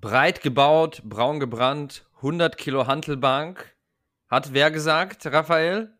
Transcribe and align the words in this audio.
breit 0.00 0.42
gebaut, 0.42 1.02
braun 1.04 1.40
gebrannt, 1.40 2.06
100 2.16 2.56
Kilo 2.56 2.86
Hantelbank. 2.86 3.76
Hat 4.28 4.52
wer 4.52 4.70
gesagt, 4.70 5.24
Raphael? 5.26 5.94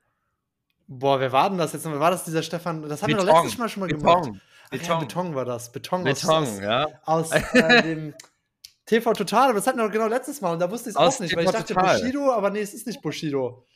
Boah, 0.86 1.20
wer 1.20 1.32
war 1.32 1.48
denn 1.50 1.58
das 1.58 1.72
jetzt? 1.72 1.84
War 1.84 2.10
das 2.10 2.24
dieser 2.24 2.42
Stefan? 2.42 2.82
Das 2.88 3.02
haben 3.02 3.08
Beton. 3.12 3.26
wir 3.26 3.32
doch 3.32 3.42
letztes 3.42 3.58
Mal 3.58 3.68
schon 3.68 3.80
mal 3.80 3.86
Beton. 3.86 4.00
gemacht. 4.00 4.40
Beton. 4.70 4.86
Ja, 4.86 4.98
Beton 4.98 5.34
war 5.34 5.44
das. 5.44 5.72
Beton, 5.72 6.04
Beton 6.04 6.30
aus, 6.30 6.60
ja. 6.60 6.86
Aus 7.04 7.32
äh, 7.32 7.82
dem 7.82 8.14
TV 8.86 9.12
Total, 9.12 9.50
aber 9.50 9.54
das 9.54 9.66
hatten 9.66 9.78
wir 9.78 9.84
doch 9.84 9.92
genau 9.92 10.06
letztes 10.06 10.40
Mal 10.40 10.52
und 10.52 10.60
da 10.60 10.70
wusste 10.70 10.90
ich 10.90 10.96
es 10.96 10.96
auch 10.96 11.20
nicht, 11.20 11.30
TV 11.30 11.36
weil 11.36 11.44
ich 11.46 11.50
dachte 11.52 11.74
Total. 11.74 11.98
Bushido, 11.98 12.32
aber 12.32 12.50
nee, 12.50 12.60
es 12.60 12.74
ist 12.74 12.86
nicht 12.86 13.02
Bushido. 13.02 13.66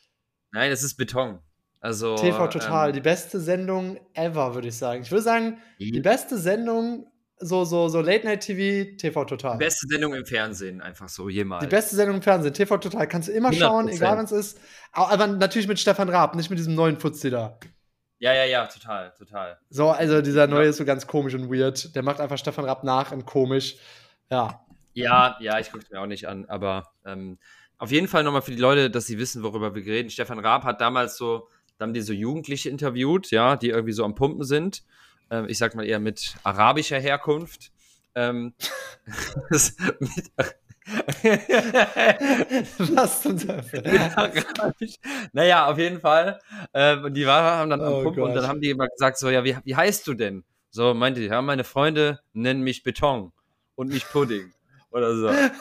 Nein, 0.52 0.70
es 0.70 0.82
ist 0.82 0.96
Beton. 0.96 1.41
Also, 1.80 2.14
TV 2.16 2.46
Total, 2.48 2.89
ähm, 2.89 2.95
die 2.95 3.00
beste 3.00 3.41
Sendung 3.41 3.98
ever, 4.14 4.54
würde 4.54 4.68
ich 4.68 4.77
sagen. 4.77 5.02
Ich 5.02 5.11
würde 5.11 5.23
sagen, 5.23 5.59
die 5.79 6.00
beste 6.00 6.39
Sendung 6.39 7.11
so, 7.43 7.64
so, 7.64 7.88
so 7.88 8.00
Late 8.00 8.27
Night 8.27 8.40
TV, 8.40 8.96
TV 8.96 9.25
Total. 9.25 9.52
Die 9.52 9.64
beste 9.64 9.86
Sendung 9.88 10.14
im 10.14 10.25
Fernsehen, 10.25 10.80
einfach 10.80 11.08
so 11.08 11.29
jemals. 11.29 11.62
Die 11.62 11.68
beste 11.68 11.96
Sendung 11.96 12.17
im 12.17 12.22
Fernsehen, 12.22 12.54
TV 12.54 12.79
Total. 12.79 13.07
Kannst 13.07 13.29
du 13.29 13.32
immer 13.32 13.50
100%. 13.50 13.58
schauen, 13.58 13.89
egal 13.89 14.17
wann 14.17 14.25
es 14.25 14.32
ist. 14.32 14.61
Aber 14.93 15.26
natürlich 15.26 15.68
mit 15.68 15.79
Stefan 15.79 16.08
Raab, 16.08 16.34
nicht 16.34 16.50
mit 16.50 16.58
diesem 16.58 16.75
neuen 16.75 16.98
Fuzzi 16.98 17.31
da. 17.31 17.58
Ja, 18.18 18.32
ja, 18.32 18.44
ja, 18.44 18.67
total, 18.67 19.12
total. 19.18 19.58
So, 19.68 19.90
also 19.90 20.22
dieser 20.22 20.46
neue 20.46 20.64
ja. 20.64 20.70
ist 20.70 20.76
so 20.76 20.84
ganz 20.84 21.07
komisch 21.07 21.34
und 21.34 21.50
weird. 21.50 21.94
Der 21.96 22.03
macht 22.03 22.20
einfach 22.20 22.39
Stefan 22.39 22.64
Raab 22.64 22.84
nach 22.84 23.11
und 23.12 23.26
komisch. 23.26 23.76
Ja. 24.31 24.64
Ja, 24.95 25.36
ja, 25.40 25.59
ich 25.59 25.72
gucke 25.72 25.84
es 25.84 25.90
mir 25.90 26.00
auch 26.00 26.06
nicht 26.06 26.29
an, 26.29 26.45
aber 26.46 26.93
ähm, 27.04 27.39
auf 27.79 27.90
jeden 27.90 28.09
Fall 28.09 28.22
nochmal 28.22 28.43
für 28.43 28.50
die 28.50 28.61
Leute, 28.61 28.90
dass 28.90 29.06
sie 29.06 29.18
wissen, 29.18 29.43
worüber 29.43 29.75
wir 29.75 29.84
reden. 29.84 30.11
Stefan 30.11 30.39
Raab 30.39 30.64
hat 30.64 30.81
damals 30.81 31.17
so, 31.17 31.48
da 31.79 31.84
haben 31.84 31.95
die 31.95 32.03
so 32.03 32.12
Jugendliche 32.12 32.69
interviewt, 32.69 33.31
ja, 33.31 33.56
die 33.56 33.70
irgendwie 33.70 33.92
so 33.92 34.05
am 34.05 34.14
Pumpen 34.14 34.45
sind 34.45 34.84
äh, 35.33 35.47
ich 35.47 35.59
sag 35.59 35.75
mal 35.75 35.86
eher 35.86 35.98
mit 35.98 36.34
arabischer 36.45 37.00
Herkunft. 37.00 37.73
Ähm, 38.14 38.55
mit, 39.50 39.75
Was 42.95 43.23
zum 43.23 43.39
Teufel? 43.39 43.83
naja, 45.33 45.71
auf 45.71 45.79
jeden 45.79 46.01
Fall. 46.01 46.41
Äh, 46.73 46.97
und 46.97 47.15
die 47.15 47.25
war, 47.27 47.59
haben 47.59 47.71
dann 47.71 47.81
oh 47.81 48.03
Pump 48.03 48.19
und 48.19 48.34
dann 48.34 48.48
haben 48.48 48.61
die 48.61 48.71
immer 48.71 48.89
gesagt, 48.89 49.19
so, 49.19 49.31
ja, 49.31 49.45
wie, 49.45 49.56
wie 49.65 49.77
heißt 49.77 50.05
du 50.06 50.15
denn? 50.15 50.45
So 50.71 50.95
meinte 50.95 51.21
ich, 51.21 51.31
ja, 51.31 51.41
meine 51.41 51.65
Freunde 51.65 52.21
nennen 52.33 52.62
mich 52.62 52.83
Beton 52.83 53.33
und 53.75 53.89
nicht 53.89 54.11
Pudding. 54.11 54.53
Oder 54.91 55.15
so. 55.15 55.31
ne? 55.31 55.53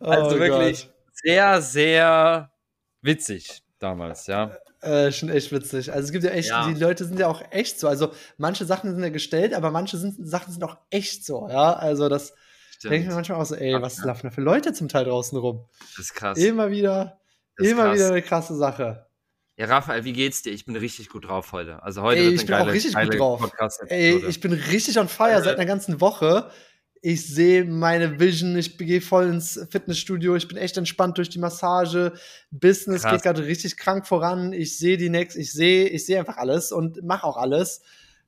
Also 0.00 0.36
oh 0.36 0.38
wirklich 0.38 0.86
Gott. 0.86 0.94
sehr, 1.12 1.62
sehr 1.62 2.50
witzig 3.00 3.62
damals, 3.78 4.26
ja. 4.26 4.58
Äh, 4.80 5.10
schon 5.10 5.30
echt 5.30 5.52
witzig. 5.52 5.92
Also 5.92 6.06
es 6.06 6.12
gibt 6.12 6.24
ja 6.24 6.30
echt, 6.30 6.50
ja. 6.50 6.68
die 6.68 6.78
Leute 6.78 7.04
sind 7.04 7.18
ja 7.18 7.28
auch 7.28 7.42
echt 7.50 7.80
so. 7.80 7.88
Also 7.88 8.12
manche 8.36 8.64
Sachen 8.64 8.92
sind 8.92 9.02
ja 9.02 9.08
gestellt, 9.08 9.54
aber 9.54 9.70
manche 9.70 9.96
sind, 9.96 10.16
Sachen 10.28 10.52
sind 10.52 10.62
auch 10.62 10.76
echt 10.90 11.24
so, 11.24 11.48
ja. 11.48 11.72
Also 11.72 12.08
das 12.08 12.34
denke 12.82 12.98
ich 12.98 13.06
mir 13.06 13.14
manchmal 13.14 13.40
auch 13.40 13.46
so, 13.46 13.54
ey, 13.54 13.80
was 13.80 13.98
laufen 14.04 14.26
da 14.26 14.30
für 14.30 14.42
Leute 14.42 14.72
zum 14.74 14.88
Teil 14.88 15.04
draußen 15.06 15.36
rum? 15.38 15.64
Das 15.96 16.06
ist 16.06 16.14
krass. 16.14 16.38
Immer 16.38 16.70
wieder, 16.70 17.20
immer 17.58 17.84
krass. 17.84 17.94
wieder 17.94 18.08
eine 18.08 18.22
krasse 18.22 18.54
Sache. 18.54 19.06
Ja, 19.56 19.66
Raphael, 19.66 20.04
wie 20.04 20.12
geht's 20.12 20.42
dir? 20.42 20.52
Ich 20.52 20.66
bin 20.66 20.76
richtig 20.76 21.08
gut 21.08 21.26
drauf 21.26 21.52
heute. 21.52 21.82
Also 21.82 22.02
heute 22.02 22.20
ey, 22.20 22.28
ich 22.28 22.40
bin 22.40 22.48
geile, 22.48 22.64
auch 22.64 22.74
richtig 22.74 22.94
gut 22.94 23.18
drauf. 23.18 23.50
Ey, 23.88 24.22
ich 24.28 24.40
bin 24.40 24.52
richtig 24.52 24.98
on 24.98 25.08
fire 25.08 25.42
seit 25.42 25.56
einer 25.56 25.64
ganzen 25.64 26.02
Woche 26.02 26.50
ich 27.08 27.24
sehe 27.24 27.64
meine 27.64 28.18
Vision, 28.18 28.56
ich 28.56 28.76
gehe 28.78 29.00
voll 29.00 29.28
ins 29.28 29.64
Fitnessstudio, 29.70 30.34
ich 30.34 30.48
bin 30.48 30.56
echt 30.56 30.76
entspannt 30.76 31.16
durch 31.18 31.28
die 31.28 31.38
Massage, 31.38 32.12
Business 32.50 33.02
Krass. 33.02 33.12
geht 33.12 33.22
gerade 33.22 33.46
richtig 33.46 33.76
krank 33.76 34.08
voran, 34.08 34.52
ich 34.52 34.76
sehe 34.76 34.96
die 34.96 35.08
Next, 35.08 35.36
ich 35.36 35.52
sehe, 35.52 35.86
ich 35.86 36.04
sehe 36.04 36.18
einfach 36.18 36.36
alles 36.36 36.72
und 36.72 37.04
mache 37.04 37.24
auch 37.24 37.36
alles. 37.36 37.80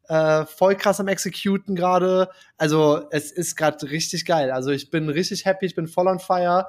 Äh, 0.06 0.46
voll 0.46 0.76
krass 0.76 1.00
am 1.00 1.08
Executen 1.08 1.74
gerade. 1.74 2.28
Also 2.56 3.02
es 3.10 3.32
ist 3.32 3.56
gerade 3.56 3.90
richtig 3.90 4.24
geil. 4.24 4.52
Also 4.52 4.70
ich 4.70 4.92
bin 4.92 5.08
richtig 5.08 5.44
happy, 5.44 5.66
ich 5.66 5.74
bin 5.74 5.88
voll 5.88 6.06
on 6.06 6.20
fire 6.20 6.68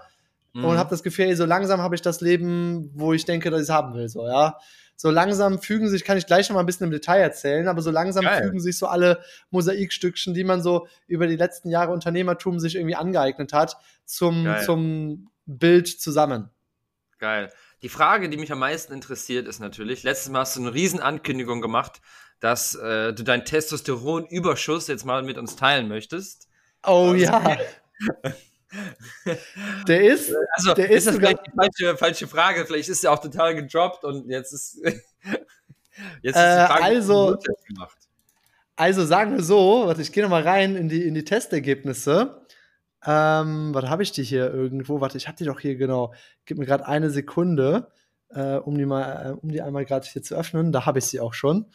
mhm. 0.59 0.65
und 0.65 0.77
habe 0.77 0.89
das 0.89 1.03
Gefühl, 1.03 1.25
ey, 1.25 1.35
so 1.35 1.45
langsam 1.45 1.81
habe 1.81 1.95
ich 1.95 2.01
das 2.01 2.21
Leben, 2.21 2.91
wo 2.93 3.13
ich 3.13 3.25
denke, 3.25 3.49
dass 3.49 3.61
ich 3.61 3.67
es 3.67 3.73
haben 3.73 3.93
will. 3.93 4.09
So 4.09 4.27
ja 4.27 4.57
so 5.01 5.09
langsam 5.11 5.61
fügen 5.61 5.87
sich, 5.87 6.03
kann 6.03 6.17
ich 6.17 6.25
gleich 6.25 6.49
noch 6.49 6.55
mal 6.55 6.59
ein 6.59 6.65
bisschen 6.65 6.83
im 6.83 6.91
Detail 6.91 7.21
erzählen, 7.21 7.69
aber 7.69 7.81
so 7.81 7.89
langsam 7.89 8.25
Geil. 8.25 8.43
fügen 8.43 8.59
sich 8.59 8.77
so 8.77 8.85
alle 8.85 9.23
Mosaikstückchen, 9.49 10.33
die 10.33 10.43
man 10.43 10.61
so 10.61 10.89
über 11.07 11.25
die 11.25 11.37
letzten 11.37 11.69
Jahre 11.69 11.93
Unternehmertum 11.93 12.59
sich 12.59 12.75
irgendwie 12.75 12.97
angeeignet 12.97 13.53
hat, 13.53 13.77
zum, 14.03 14.57
zum 14.65 15.31
Bild 15.45 15.87
zusammen. 15.87 16.49
Geil. 17.17 17.49
Die 17.81 17.87
Frage, 17.87 18.27
die 18.27 18.35
mich 18.35 18.51
am 18.51 18.59
meisten 18.59 18.91
interessiert, 18.91 19.47
ist 19.47 19.61
natürlich, 19.61 20.03
letztes 20.03 20.33
Mal 20.33 20.41
hast 20.41 20.57
du 20.57 20.59
eine 20.59 20.73
Riesenankündigung 20.73 21.61
gemacht, 21.61 22.01
dass 22.41 22.75
äh, 22.75 23.13
du 23.13 23.23
deinen 23.23 23.45
Testosteronüberschuss 23.45 24.89
jetzt 24.89 25.05
mal 25.05 25.23
mit 25.23 25.37
uns 25.37 25.55
teilen 25.55 25.87
möchtest. 25.87 26.49
Oh 26.85 27.11
also, 27.11 27.15
ja. 27.15 27.57
Der 29.87 30.03
ist, 30.03 30.33
also, 30.53 30.73
der 30.73 30.89
ist, 30.89 30.97
ist 30.97 31.07
das 31.07 31.15
vielleicht 31.15 31.47
die 31.47 31.51
falsche, 31.55 31.97
falsche 31.97 32.27
Frage. 32.27 32.65
Vielleicht 32.65 32.89
ist 32.89 33.03
er 33.03 33.11
auch 33.11 33.19
total 33.19 33.55
gedroppt 33.55 34.03
und 34.03 34.29
jetzt 34.29 34.53
ist, 34.53 34.77
jetzt 34.83 35.05
ist 35.23 36.23
die 36.23 36.39
äh, 36.39 36.67
Frage, 36.67 36.81
äh, 36.81 36.85
also, 36.85 37.37
gemacht. 37.67 37.97
Also 38.75 39.05
sagen 39.05 39.35
wir 39.35 39.43
so, 39.43 39.87
warte, 39.87 40.01
ich 40.01 40.11
gehe 40.11 40.23
nochmal 40.23 40.43
rein 40.43 40.75
in 40.75 40.87
die, 40.87 41.05
in 41.05 41.13
die 41.13 41.25
Testergebnisse. 41.25 42.45
Ähm, 43.05 43.73
was 43.73 43.85
habe 43.85 44.03
ich 44.03 44.11
die 44.11 44.23
hier 44.23 44.53
irgendwo? 44.53 45.01
Warte, 45.01 45.17
ich 45.17 45.27
habe 45.27 45.37
die 45.37 45.45
doch 45.45 45.59
hier 45.59 45.75
genau. 45.75 46.13
Gib 46.45 46.57
mir 46.57 46.65
gerade 46.65 46.87
eine 46.87 47.09
Sekunde, 47.09 47.91
äh, 48.29 48.55
um 48.55 48.77
die 48.77 48.85
mal, 48.85 49.31
äh, 49.31 49.31
um 49.31 49.49
die 49.51 49.61
einmal 49.61 49.85
gerade 49.85 50.07
hier 50.07 50.21
zu 50.21 50.35
öffnen. 50.35 50.71
Da 50.71 50.85
habe 50.85 50.99
ich 50.99 51.05
sie 51.05 51.19
auch 51.19 51.33
schon. 51.33 51.65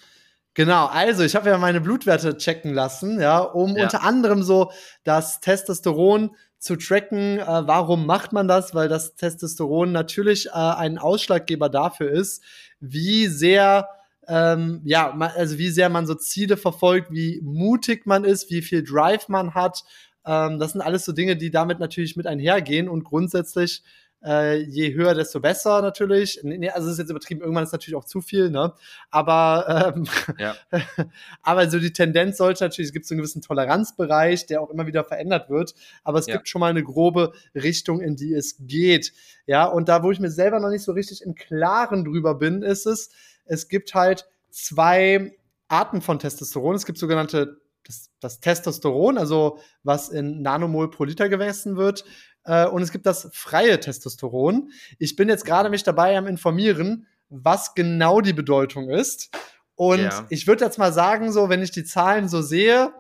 Genau, 0.54 0.86
also 0.86 1.24
ich 1.24 1.34
habe 1.34 1.50
ja 1.50 1.58
meine 1.58 1.80
Blutwerte 1.80 2.36
checken 2.36 2.72
lassen, 2.72 3.20
ja, 3.20 3.40
um 3.40 3.76
ja. 3.76 3.84
unter 3.84 4.02
anderem 4.02 4.44
so 4.44 4.70
das 5.02 5.40
Testosteron 5.40 6.36
zu 6.64 6.76
tracken. 6.76 7.38
Äh, 7.38 7.44
warum 7.44 8.06
macht 8.06 8.32
man 8.32 8.48
das? 8.48 8.74
Weil 8.74 8.88
das 8.88 9.14
Testosteron 9.16 9.92
natürlich 9.92 10.46
äh, 10.46 10.52
ein 10.52 10.96
Ausschlaggeber 10.96 11.68
dafür 11.68 12.10
ist, 12.10 12.42
wie 12.80 13.26
sehr 13.26 13.88
ähm, 14.26 14.80
ja, 14.84 15.14
also 15.36 15.58
wie 15.58 15.68
sehr 15.68 15.90
man 15.90 16.06
so 16.06 16.14
Ziele 16.14 16.56
verfolgt, 16.56 17.12
wie 17.12 17.42
mutig 17.42 18.06
man 18.06 18.24
ist, 18.24 18.50
wie 18.50 18.62
viel 18.62 18.82
Drive 18.82 19.28
man 19.28 19.52
hat. 19.52 19.84
Ähm, 20.24 20.58
das 20.58 20.72
sind 20.72 20.80
alles 20.80 21.04
so 21.04 21.12
Dinge, 21.12 21.36
die 21.36 21.50
damit 21.50 21.78
natürlich 21.78 22.16
mit 22.16 22.26
einhergehen 22.26 22.88
und 22.88 23.04
grundsätzlich 23.04 23.82
äh, 24.24 24.56
je 24.56 24.94
höher, 24.94 25.14
desto 25.14 25.40
besser 25.40 25.82
natürlich. 25.82 26.40
Nee, 26.42 26.70
also 26.70 26.90
ist 26.90 26.98
jetzt 26.98 27.10
übertrieben, 27.10 27.40
irgendwann 27.42 27.64
ist 27.64 27.72
natürlich 27.72 27.94
auch 27.94 28.04
zu 28.04 28.20
viel, 28.20 28.50
ne? 28.50 28.72
Aber, 29.10 29.94
ähm, 29.96 30.06
ja. 30.38 30.56
aber 31.42 31.68
so 31.70 31.78
die 31.78 31.92
Tendenz 31.92 32.38
sollte 32.38 32.64
natürlich, 32.64 32.88
es 32.88 32.92
gibt 32.92 33.06
so 33.06 33.14
einen 33.14 33.18
gewissen 33.20 33.42
Toleranzbereich, 33.42 34.46
der 34.46 34.62
auch 34.62 34.70
immer 34.70 34.86
wieder 34.86 35.04
verändert 35.04 35.50
wird, 35.50 35.74
aber 36.02 36.18
es 36.18 36.26
ja. 36.26 36.34
gibt 36.34 36.48
schon 36.48 36.60
mal 36.60 36.70
eine 36.70 36.82
grobe 36.82 37.32
Richtung, 37.54 38.00
in 38.00 38.16
die 38.16 38.32
es 38.32 38.56
geht. 38.60 39.12
Ja, 39.46 39.66
und 39.66 39.88
da, 39.88 40.02
wo 40.02 40.10
ich 40.10 40.20
mir 40.20 40.30
selber 40.30 40.58
noch 40.58 40.70
nicht 40.70 40.84
so 40.84 40.92
richtig 40.92 41.22
im 41.22 41.34
Klaren 41.34 42.04
drüber 42.04 42.34
bin, 42.34 42.62
ist 42.62 42.86
es, 42.86 43.10
es 43.44 43.68
gibt 43.68 43.94
halt 43.94 44.26
zwei 44.50 45.36
Arten 45.68 46.00
von 46.00 46.18
Testosteron. 46.18 46.76
Es 46.76 46.86
gibt 46.86 46.98
sogenannte 46.98 47.60
das, 47.86 48.10
das 48.20 48.40
Testosteron, 48.40 49.18
also 49.18 49.58
was 49.82 50.08
in 50.08 50.40
Nanomol 50.42 50.90
pro 50.90 51.04
Liter 51.04 51.28
gemessen 51.28 51.76
wird, 51.76 52.04
äh, 52.44 52.66
und 52.66 52.82
es 52.82 52.92
gibt 52.92 53.06
das 53.06 53.28
freie 53.32 53.80
Testosteron. 53.80 54.70
Ich 54.98 55.16
bin 55.16 55.28
jetzt 55.28 55.44
gerade 55.44 55.70
mich 55.70 55.82
dabei 55.82 56.16
am 56.16 56.26
informieren, 56.26 57.06
was 57.28 57.74
genau 57.74 58.20
die 58.20 58.32
Bedeutung 58.32 58.90
ist. 58.90 59.30
Und 59.74 60.00
ja. 60.00 60.26
ich 60.28 60.46
würde 60.46 60.64
jetzt 60.64 60.78
mal 60.78 60.92
sagen, 60.92 61.32
so, 61.32 61.48
wenn 61.48 61.62
ich 61.62 61.72
die 61.72 61.84
Zahlen 61.84 62.28
so 62.28 62.42
sehe, 62.42 62.92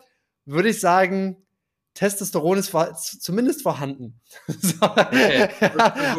würde 0.44 0.70
ich 0.70 0.80
sagen, 0.80 1.36
Testosteron 1.94 2.58
ist 2.58 2.68
vor, 2.70 2.92
zumindest 2.94 3.62
vorhanden. 3.62 4.20
so. 4.48 4.74
okay. 4.82 5.48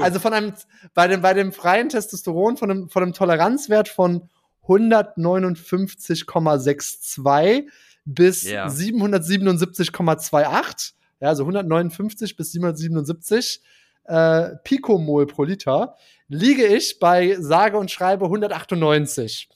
also 0.02 0.19
von 0.19 0.31
einem, 0.34 0.53
bei 0.94 1.09
dem, 1.09 1.22
bei 1.22 1.34
dem 1.34 1.52
freien 1.52 1.90
Testosteron 1.90 2.56
von 2.58 2.72
einem, 2.72 2.90
von 2.90 3.03
einem 3.03 3.14
Toleranzwert 3.14 3.90
von 3.90 4.30
159,62 4.68 7.68
bis 8.06 8.44
ja. 8.44 8.68
777,28 8.68 10.94
ja, 11.20 11.29
also 11.29 11.44
159 11.44 12.35
bis 12.35 12.52
777 12.52 13.62
äh, 14.06 14.56
Pikomol 14.64 15.26
pro 15.28 15.44
Liter, 15.44 15.96
liege 16.28 16.66
ich 16.66 17.00
bei 17.00 17.38
sage 17.40 17.78
und 17.78 17.91
schreibe 17.91 18.26
198. 18.26 19.50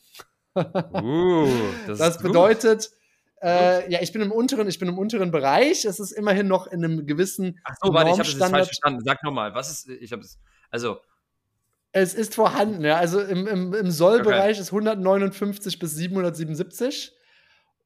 Uh, 0.56 1.48
das, 1.88 2.00
das 2.00 2.18
bedeutet, 2.18 2.90
äh, 3.42 3.90
ja, 3.92 4.02
ich 4.02 4.12
bin 4.12 4.22
im 4.22 4.32
unteren, 4.32 4.68
ich 4.68 4.80
bin 4.80 4.90
im 4.90 4.98
unteren 4.98 5.32
Bereich. 5.32 5.86
Es 5.86 6.00
ist 6.00 6.12
immerhin 6.12 6.48
noch 6.48 6.68
in 6.68 6.84
einem 6.84 7.06
gewissen 7.06 7.60
Ach 7.64 7.76
so, 7.82 7.94
warte, 7.94 8.12
ich 8.12 8.20
habe 8.20 8.30
das 8.30 8.50
falsch 8.50 8.68
verstanden. 8.68 9.02
Sag 9.06 9.24
nochmal, 9.24 9.54
was 9.54 9.70
ist, 9.70 9.90
ich 9.90 10.12
habe 10.12 10.24
es, 10.24 10.40
also 10.70 11.00
es 11.92 12.14
ist 12.14 12.36
vorhanden, 12.36 12.84
ja. 12.84 12.98
Also 12.98 13.20
im, 13.20 13.48
im, 13.48 13.74
im 13.74 13.92
Sollbereich 13.92 14.58
okay. 14.58 14.62
ist 14.62 14.72
159 14.72 15.80
bis 15.80 15.96
777. 15.96 17.14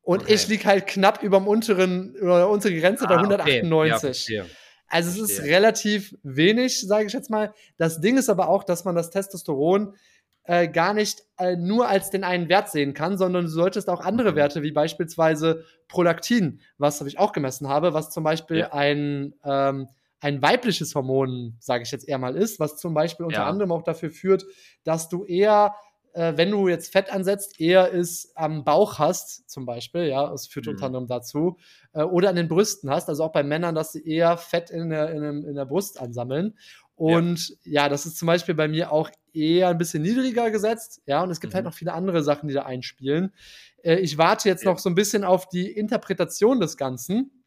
Und 0.04 0.24
okay. 0.24 0.34
ich 0.34 0.48
liege 0.48 0.66
halt 0.66 0.86
knapp 0.86 1.24
über 1.24 1.40
dem 1.40 1.48
unteren, 1.48 2.14
über 2.16 2.38
der 2.38 2.50
unteren 2.50 2.80
Grenze 2.80 3.06
ah, 3.06 3.08
bei 3.08 3.16
198. 3.16 4.26
Okay. 4.26 4.36
Ja, 4.36 4.46
also 4.88 5.24
es 5.24 5.32
ist 5.32 5.42
relativ 5.44 6.16
wenig, 6.22 6.82
sage 6.82 7.08
ich 7.08 7.14
jetzt 7.14 7.32
mal. 7.32 7.54
Das 7.78 8.00
Ding 8.00 8.18
ist 8.18 8.30
aber 8.30 8.50
auch, 8.50 8.64
dass 8.64 8.86
man 8.86 8.96
das 8.96 9.10
Testosteron 9.10 9.96
äh, 10.44 10.68
gar 10.68 10.94
nicht 10.94 11.24
äh, 11.40 11.56
nur 11.56 11.88
als 11.88 12.10
den 12.10 12.24
einen 12.24 12.50
Wert 12.50 12.70
sehen 12.70 12.94
kann, 12.94 13.18
sondern 13.18 13.46
du 13.46 13.50
solltest 13.50 13.90
auch 13.90 14.02
andere 14.02 14.34
mhm. 14.34 14.36
Werte, 14.36 14.62
wie 14.62 14.72
beispielsweise 14.72 15.64
Prolaktin, 15.88 16.60
was 16.78 17.02
ich 17.02 17.18
auch 17.18 17.32
gemessen 17.32 17.70
habe, 17.70 17.94
was 17.94 18.12
zum 18.12 18.24
Beispiel 18.24 18.60
ja. 18.60 18.74
ein, 18.74 19.34
ähm, 19.46 19.88
ein 20.20 20.42
weibliches 20.42 20.94
Hormon, 20.96 21.56
sage 21.60 21.84
ich 21.84 21.92
jetzt 21.92 22.08
eher 22.08 22.18
mal, 22.18 22.36
ist, 22.36 22.60
was 22.60 22.78
zum 22.78 22.94
Beispiel 22.94 23.26
unter 23.26 23.40
ja. 23.40 23.48
anderem 23.48 23.72
auch 23.72 23.84
dafür 23.84 24.12
führt, 24.12 24.46
dass 24.84 25.10
du 25.10 25.24
eher 25.24 25.76
äh, 26.14 26.34
wenn 26.36 26.52
du 26.52 26.68
jetzt 26.68 26.92
Fett 26.92 27.12
ansetzt, 27.12 27.60
eher 27.60 27.90
ist 27.90 28.38
am 28.38 28.64
Bauch 28.64 29.00
hast, 29.00 29.50
zum 29.50 29.66
Beispiel, 29.66 30.04
ja, 30.04 30.30
das 30.30 30.48
führt 30.48 30.68
mhm. 30.68 30.74
unter 30.74 30.86
anderem 30.86 31.08
dazu, 31.08 31.58
äh, 31.94 32.04
oder 32.04 32.30
an 32.30 32.36
den 32.36 32.48
Brüsten 32.48 32.90
hast, 32.90 33.10
also 33.10 33.24
auch 33.24 33.32
bei 33.32 33.44
Männern, 33.44 33.76
dass 33.76 33.94
sie 33.94 34.08
eher 34.08 34.38
Fett 34.38 34.70
in 34.70 34.90
der, 34.90 35.12
in, 35.12 35.44
in 35.44 35.56
der 35.56 35.66
Brust 35.66 36.00
ansammeln. 36.00 36.58
Und 36.96 37.50
ja. 37.64 37.84
ja. 37.84 37.90
das 37.90 38.06
ist 38.06 38.18
zum 38.18 38.28
Beispiel 38.28 38.56
bei 38.56 38.68
mir 38.68 38.92
auch 38.92 39.10
eher 39.34 39.70
ein 39.70 39.78
bisschen 39.78 40.04
niedriger 40.04 40.52
gesetzt, 40.52 41.02
ja, 41.06 41.24
und 41.24 41.32
es 41.32 41.42
gibt 41.42 41.54
halt 41.54 41.64
mhm. 41.64 41.68
halt 41.68 41.74
noch 41.74 41.78
viele 41.78 41.94
andere 41.94 42.24
Sachen, 42.24 42.48
die 42.48 42.54
da 42.54 42.64
einspielen. 42.64 43.34
Äh, 43.82 43.96
ich 43.96 44.18
warte 44.18 44.48
jetzt 44.48 44.64
ja. 44.64 44.72
noch 44.72 44.80
so 44.80 44.90
ein 44.90 44.96
bisschen 44.96 45.24
auf 45.24 45.50
die 45.50 45.72
Interpretation 45.72 46.60
des 46.60 46.78
Ganzen. 46.78 47.44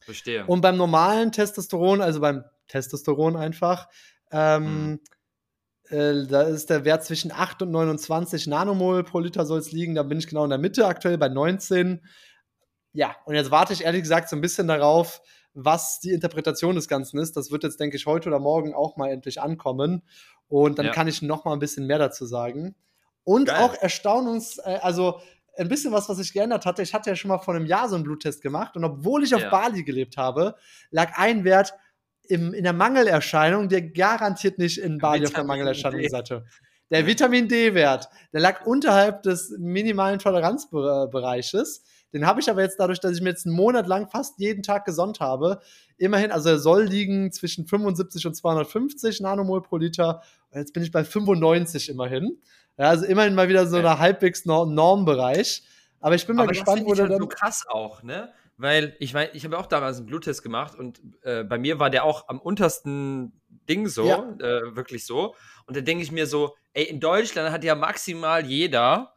Verstehe. 0.00 0.46
Und 0.46 0.62
beim 0.62 0.76
normalen 0.76 1.32
Testosteron, 1.32 2.00
also 2.00 2.20
beim 2.20 2.44
Testosteron 2.68 3.36
einfach, 3.36 3.88
ähm, 4.30 4.90
mhm 4.90 5.00
äh, 5.90 6.26
da 6.26 6.42
ist 6.42 6.70
der 6.70 6.84
Wert 6.84 7.04
zwischen 7.04 7.32
8 7.32 7.62
und 7.62 7.70
29 7.70 8.46
Nanomol 8.46 9.04
pro 9.04 9.20
Liter 9.20 9.46
soll 9.46 9.58
es 9.58 9.72
liegen. 9.72 9.94
Da 9.94 10.02
bin 10.02 10.18
ich 10.18 10.26
genau 10.26 10.44
in 10.44 10.50
der 10.50 10.58
Mitte 10.58 10.86
aktuell 10.86 11.18
bei 11.18 11.28
19. 11.28 12.04
Ja, 12.92 13.14
und 13.24 13.34
jetzt 13.34 13.50
warte 13.50 13.72
ich 13.72 13.84
ehrlich 13.84 14.02
gesagt 14.02 14.28
so 14.28 14.36
ein 14.36 14.40
bisschen 14.40 14.68
darauf, 14.68 15.20
was 15.54 16.00
die 16.00 16.12
Interpretation 16.12 16.74
des 16.74 16.88
Ganzen 16.88 17.18
ist. 17.18 17.36
Das 17.36 17.50
wird 17.50 17.62
jetzt, 17.62 17.80
denke 17.80 17.96
ich, 17.96 18.06
heute 18.06 18.28
oder 18.28 18.38
morgen 18.38 18.74
auch 18.74 18.96
mal 18.96 19.10
endlich 19.10 19.40
ankommen. 19.40 20.02
Und 20.48 20.78
dann 20.78 20.86
ja. 20.86 20.92
kann 20.92 21.08
ich 21.08 21.22
noch 21.22 21.44
mal 21.44 21.52
ein 21.52 21.58
bisschen 21.58 21.86
mehr 21.86 21.98
dazu 21.98 22.26
sagen. 22.26 22.74
Und 23.24 23.46
Geil. 23.46 23.62
auch 23.62 23.74
Erstaunungs-, 23.74 24.60
äh, 24.64 24.78
also 24.82 25.20
ein 25.56 25.68
bisschen 25.68 25.92
was, 25.92 26.08
was 26.08 26.18
sich 26.18 26.32
geändert 26.32 26.66
hatte. 26.66 26.82
Ich 26.82 26.94
hatte 26.94 27.10
ja 27.10 27.16
schon 27.16 27.28
mal 27.28 27.38
vor 27.38 27.54
einem 27.54 27.66
Jahr 27.66 27.88
so 27.88 27.94
einen 27.94 28.04
Bluttest 28.04 28.42
gemacht 28.42 28.76
und 28.76 28.84
obwohl 28.84 29.24
ich 29.24 29.34
auf 29.34 29.40
ja. 29.40 29.50
Bali 29.50 29.84
gelebt 29.84 30.16
habe, 30.16 30.54
lag 30.90 31.18
ein 31.18 31.44
Wert 31.44 31.74
im, 32.28 32.54
in 32.54 32.64
der 32.64 32.72
Mangelerscheinung, 32.72 33.68
der 33.68 33.82
garantiert 33.82 34.58
nicht 34.58 34.78
in 34.78 34.98
Bali 34.98 35.20
Vitamin 35.20 35.26
auf 35.26 35.34
der 35.34 35.44
Mangelerscheinung 35.44 36.00
hatte. 36.12 36.44
Der 36.90 37.06
Vitamin 37.06 37.48
D-Wert, 37.48 38.08
der 38.32 38.40
lag 38.40 38.64
unterhalb 38.64 39.22
des 39.22 39.54
minimalen 39.58 40.18
Toleranzbereiches. 40.18 41.82
Den 42.12 42.26
habe 42.26 42.40
ich 42.40 42.48
aber 42.48 42.62
jetzt 42.62 42.78
dadurch, 42.78 43.00
dass 43.00 43.16
ich 43.16 43.20
mir 43.20 43.30
jetzt 43.30 43.46
einen 43.46 43.56
Monat 43.56 43.88
lang 43.88 44.08
fast 44.08 44.38
jeden 44.38 44.62
Tag 44.62 44.84
gesonnt 44.84 45.18
habe, 45.18 45.60
immerhin, 45.98 46.30
also 46.30 46.50
er 46.50 46.58
soll 46.58 46.84
liegen 46.84 47.32
zwischen 47.32 47.66
75 47.66 48.26
und 48.26 48.34
250 48.34 49.20
Nanomol 49.20 49.62
pro 49.62 49.78
Liter. 49.78 50.22
Und 50.50 50.60
jetzt 50.60 50.72
bin 50.72 50.84
ich 50.84 50.92
bei 50.92 51.02
95 51.02 51.88
immerhin. 51.88 52.38
Ja, 52.78 52.90
also 52.90 53.04
immerhin 53.04 53.34
mal 53.34 53.48
wieder 53.48 53.66
so 53.66 53.76
ein 53.76 53.98
halbwegs 53.98 54.44
Normbereich. 54.44 55.64
Aber 56.00 56.14
ich 56.14 56.26
bin 56.26 56.36
mal 56.36 56.44
aber 56.44 56.52
gespannt, 56.52 56.84
wo 56.84 56.94
der 56.94 57.04
halt 57.04 57.12
dann. 57.14 57.20
so 57.20 57.26
krass 57.26 57.64
auch, 57.68 58.02
ne? 58.02 58.32
Weil 58.56 58.96
ich 59.00 59.14
meine, 59.14 59.30
ich 59.32 59.44
habe 59.44 59.58
auch 59.58 59.66
damals 59.66 59.98
einen 59.98 60.06
Bluttest 60.06 60.42
gemacht 60.42 60.74
und 60.74 61.00
äh, 61.22 61.44
bei 61.44 61.58
mir 61.58 61.78
war 61.78 61.90
der 61.90 62.04
auch 62.04 62.28
am 62.28 62.40
untersten 62.40 63.40
Ding 63.68 63.88
so, 63.88 64.06
ja. 64.06 64.36
äh, 64.40 64.76
wirklich 64.76 65.04
so. 65.04 65.34
Und 65.66 65.76
da 65.76 65.80
denke 65.80 66.02
ich 66.02 66.12
mir 66.12 66.26
so, 66.26 66.54
ey, 66.72 66.84
in 66.84 67.00
Deutschland 67.00 67.50
hat 67.50 67.64
ja 67.64 67.74
maximal 67.74 68.44
jeder 68.44 69.12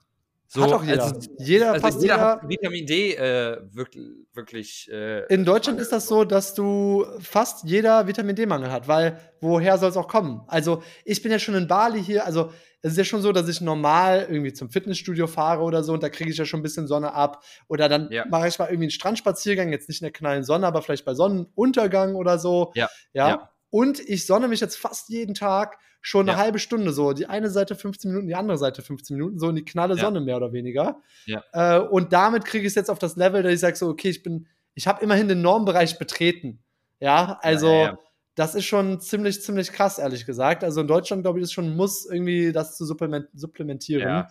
so, 0.51 0.63
hat 0.63 0.74
auch 0.74 0.83
jeder. 0.83 1.03
Also, 1.03 1.30
jeder, 1.38 1.74
also 1.74 1.81
fast 1.81 2.01
jeder, 2.01 2.15
jeder 2.15 2.25
hat 2.25 2.50
Vitamin 2.50 2.86
D 2.88 3.13
äh, 3.13 3.62
wirklich. 3.71 4.03
wirklich 4.33 4.89
äh, 4.91 5.31
in 5.31 5.45
Deutschland 5.45 5.80
ist 5.80 5.92
das 5.92 6.07
so, 6.07 6.24
dass 6.24 6.56
du 6.56 7.06
fast 7.19 7.65
jeder 7.65 8.07
Vitamin 8.07 8.35
D-Mangel 8.35 8.71
hat, 8.71 8.88
weil 8.88 9.19
woher 9.42 9.77
soll 9.77 9.92
es 9.92 9.97
auch 9.97 10.07
kommen? 10.07 10.42
Also 10.47 10.81
ich 11.06 11.21
bin 11.21 11.31
ja 11.31 11.38
schon 11.38 11.53
in 11.53 11.68
Bali 11.68 12.03
hier, 12.03 12.25
also 12.25 12.51
es 12.81 12.93
ist 12.93 12.97
ja 12.97 13.03
schon 13.03 13.21
so, 13.21 13.31
dass 13.31 13.47
ich 13.49 13.61
normal 13.61 14.27
irgendwie 14.29 14.53
zum 14.53 14.69
Fitnessstudio 14.69 15.27
fahre 15.27 15.63
oder 15.63 15.83
so 15.83 15.93
und 15.93 16.01
da 16.01 16.09
kriege 16.09 16.29
ich 16.29 16.37
ja 16.37 16.45
schon 16.45 16.61
ein 16.61 16.63
bisschen 16.63 16.87
Sonne 16.87 17.13
ab. 17.13 17.43
Oder 17.67 17.89
dann 17.89 18.09
ja. 18.11 18.25
mache 18.29 18.47
ich 18.47 18.57
mal 18.57 18.65
irgendwie 18.65 18.85
einen 18.85 18.91
Strandspaziergang, 18.91 19.71
jetzt 19.71 19.89
nicht 19.89 20.01
in 20.01 20.05
der 20.05 20.13
knallen 20.13 20.43
Sonne, 20.43 20.65
aber 20.65 20.81
vielleicht 20.81 21.05
bei 21.05 21.13
Sonnenuntergang 21.13 22.15
oder 22.15 22.39
so. 22.39 22.71
Ja. 22.75 22.89
ja. 23.13 23.29
ja. 23.29 23.49
Und 23.69 23.99
ich 23.99 24.25
sonne 24.25 24.47
mich 24.47 24.61
jetzt 24.61 24.77
fast 24.77 25.09
jeden 25.09 25.35
Tag 25.35 25.77
schon 26.01 26.29
eine 26.29 26.37
halbe 26.37 26.59
Stunde 26.59 26.93
so. 26.93 27.13
Die 27.13 27.27
eine 27.27 27.49
Seite 27.49 27.75
15 27.75 28.09
Minuten, 28.09 28.27
die 28.27 28.35
andere 28.35 28.57
Seite 28.57 28.81
15 28.81 29.17
Minuten, 29.17 29.37
so 29.37 29.49
in 29.49 29.57
die 29.57 29.65
knalle 29.65 29.97
Sonne 29.97 30.21
mehr 30.21 30.37
oder 30.37 30.53
weniger. 30.53 31.01
Ja. 31.25 31.43
Äh, 31.51 31.79
und 31.79 32.13
damit 32.13 32.45
kriege 32.45 32.65
ich 32.65 32.71
es 32.71 32.75
jetzt 32.75 32.89
auf 32.89 32.99
das 32.99 33.17
Level, 33.17 33.43
dass 33.43 33.53
ich 33.53 33.59
sage 33.59 33.75
so, 33.75 33.89
okay, 33.89 34.09
ich 34.09 34.23
bin, 34.23 34.47
ich 34.73 34.87
habe 34.87 35.03
immerhin 35.03 35.27
den 35.27 35.41
Normbereich 35.41 35.99
betreten. 35.99 36.63
Ja, 37.01 37.37
also 37.41 37.71
ja, 37.71 37.97
das 38.39 38.56
ist 38.56 38.63
schon 38.63 39.01
ziemlich, 39.01 39.41
ziemlich 39.41 39.74
krass, 39.74 40.00
ehrlich 40.00 40.25
gesagt. 40.25 40.63
Also 40.63 40.80
in 40.80 40.88
Deutschland, 40.88 41.24
glaube 41.24 41.39
ich, 41.39 41.44
ist 41.44 41.51
schon 41.51 41.75
muss, 41.75 42.06
irgendwie 42.06 42.53
das 42.53 42.77
zu 42.77 42.86
supplementieren. 42.86 44.07
Ja. 44.07 44.27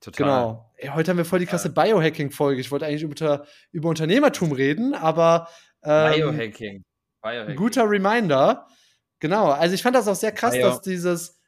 Total. 0.00 0.26
Genau. 0.26 0.72
Ey, 0.76 0.90
heute 0.90 1.10
haben 1.10 1.16
wir 1.16 1.24
voll 1.24 1.38
die 1.38 1.46
krasse 1.46 1.70
Biohacking-Folge. 1.70 2.60
Ich 2.60 2.70
wollte 2.70 2.84
eigentlich 2.84 3.02
über, 3.02 3.46
über 3.72 3.88
Unternehmertum 3.88 4.52
reden, 4.52 4.94
aber 4.94 5.48
ähm, 5.82 6.12
Biohacking. 6.12 6.84
Biohacking. 7.22 7.56
Guter 7.56 7.88
Reminder. 7.88 8.66
Genau, 9.18 9.46
also 9.50 9.74
ich 9.74 9.82
fand 9.82 9.96
das 9.96 10.08
auch 10.08 10.14
sehr 10.14 10.32
krass, 10.32 10.54
ja. 10.54 10.68
dass 10.68 10.82
dieses, 10.82 11.40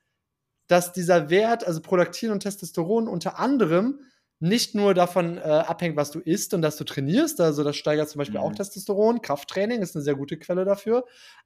dass 0.68 0.94
dieser 0.94 1.28
Wert, 1.28 1.66
also 1.66 1.82
Prolaktin 1.82 2.30
und 2.30 2.40
Testosteron 2.40 3.08
unter 3.08 3.38
anderem 3.38 4.00
nicht 4.40 4.74
nur 4.74 4.94
davon 4.94 5.36
äh, 5.36 5.42
abhängt, 5.42 5.96
was 5.96 6.10
du 6.10 6.18
isst 6.18 6.54
und 6.54 6.62
dass 6.62 6.76
du 6.76 6.84
trainierst, 6.84 7.40
also 7.40 7.62
das 7.62 7.76
steigert 7.76 8.08
zum 8.08 8.18
Beispiel 8.18 8.40
mhm. 8.40 8.46
auch 8.46 8.52
Testosteron, 8.52 9.20
Krafttraining 9.22 9.82
ist 9.82 9.94
eine 9.94 10.02
sehr 10.02 10.14
gute 10.16 10.38
Quelle 10.38 10.64
dafür, 10.64 11.04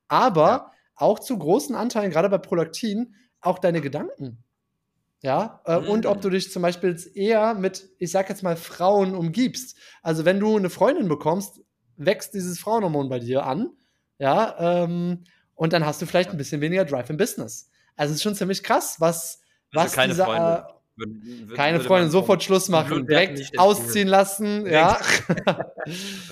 aber 0.09 0.49
ja. 0.49 0.73
auch 0.95 1.19
zu 1.19 1.37
großen 1.37 1.75
Anteilen, 1.75 2.11
gerade 2.11 2.29
bei 2.29 2.39
Prolaktin, 2.39 3.15
auch 3.41 3.59
deine 3.59 3.81
Gedanken. 3.81 4.45
Ja, 5.23 5.63
äh, 5.65 5.81
mhm. 5.81 5.89
und 5.89 6.07
ob 6.07 6.21
du 6.21 6.31
dich 6.31 6.53
zum 6.53 6.63
Beispiel 6.63 6.97
eher 7.15 7.55
mit, 7.55 7.89
ich 7.99 8.11
sag 8.11 8.29
jetzt 8.29 8.43
mal, 8.43 8.57
Frauen 8.57 9.15
umgibst. 9.15 9.77
Also 10.03 10.25
wenn 10.25 10.39
du 10.39 10.57
eine 10.57 10.69
Freundin 10.71 11.09
bekommst, 11.09 11.63
wächst 11.97 12.35
dieses 12.35 12.59
Frauenhormon 12.59 13.09
bei 13.09 13.19
dir 13.19 13.47
an. 13.47 13.71
Ja, 14.19 14.55
ähm, 14.59 15.25
und 15.55 15.73
dann 15.73 15.87
hast 15.87 16.03
du 16.03 16.07
vielleicht 16.07 16.31
ein 16.31 16.37
bisschen 16.37 16.61
weniger 16.61 16.85
Drive 16.85 17.09
im 17.11 17.17
Business. 17.17 17.71
Also 17.97 18.11
es 18.11 18.17
ist 18.17 18.23
schon 18.23 18.35
ziemlich 18.35 18.63
krass, 18.63 18.97
was, 19.01 19.41
also 19.73 19.87
was 19.87 19.93
keine 19.93 20.15
Freundin. 20.15 20.43
Äh, 20.43 20.63
würde, 20.97 21.55
keine 21.55 21.81
Freundin, 21.81 22.11
sofort 22.11 22.43
Schluss 22.43 22.69
machen, 22.69 23.07
direkt 23.07 23.59
ausziehen 23.59 24.09
lassen, 24.09 24.67
ja. 24.67 24.99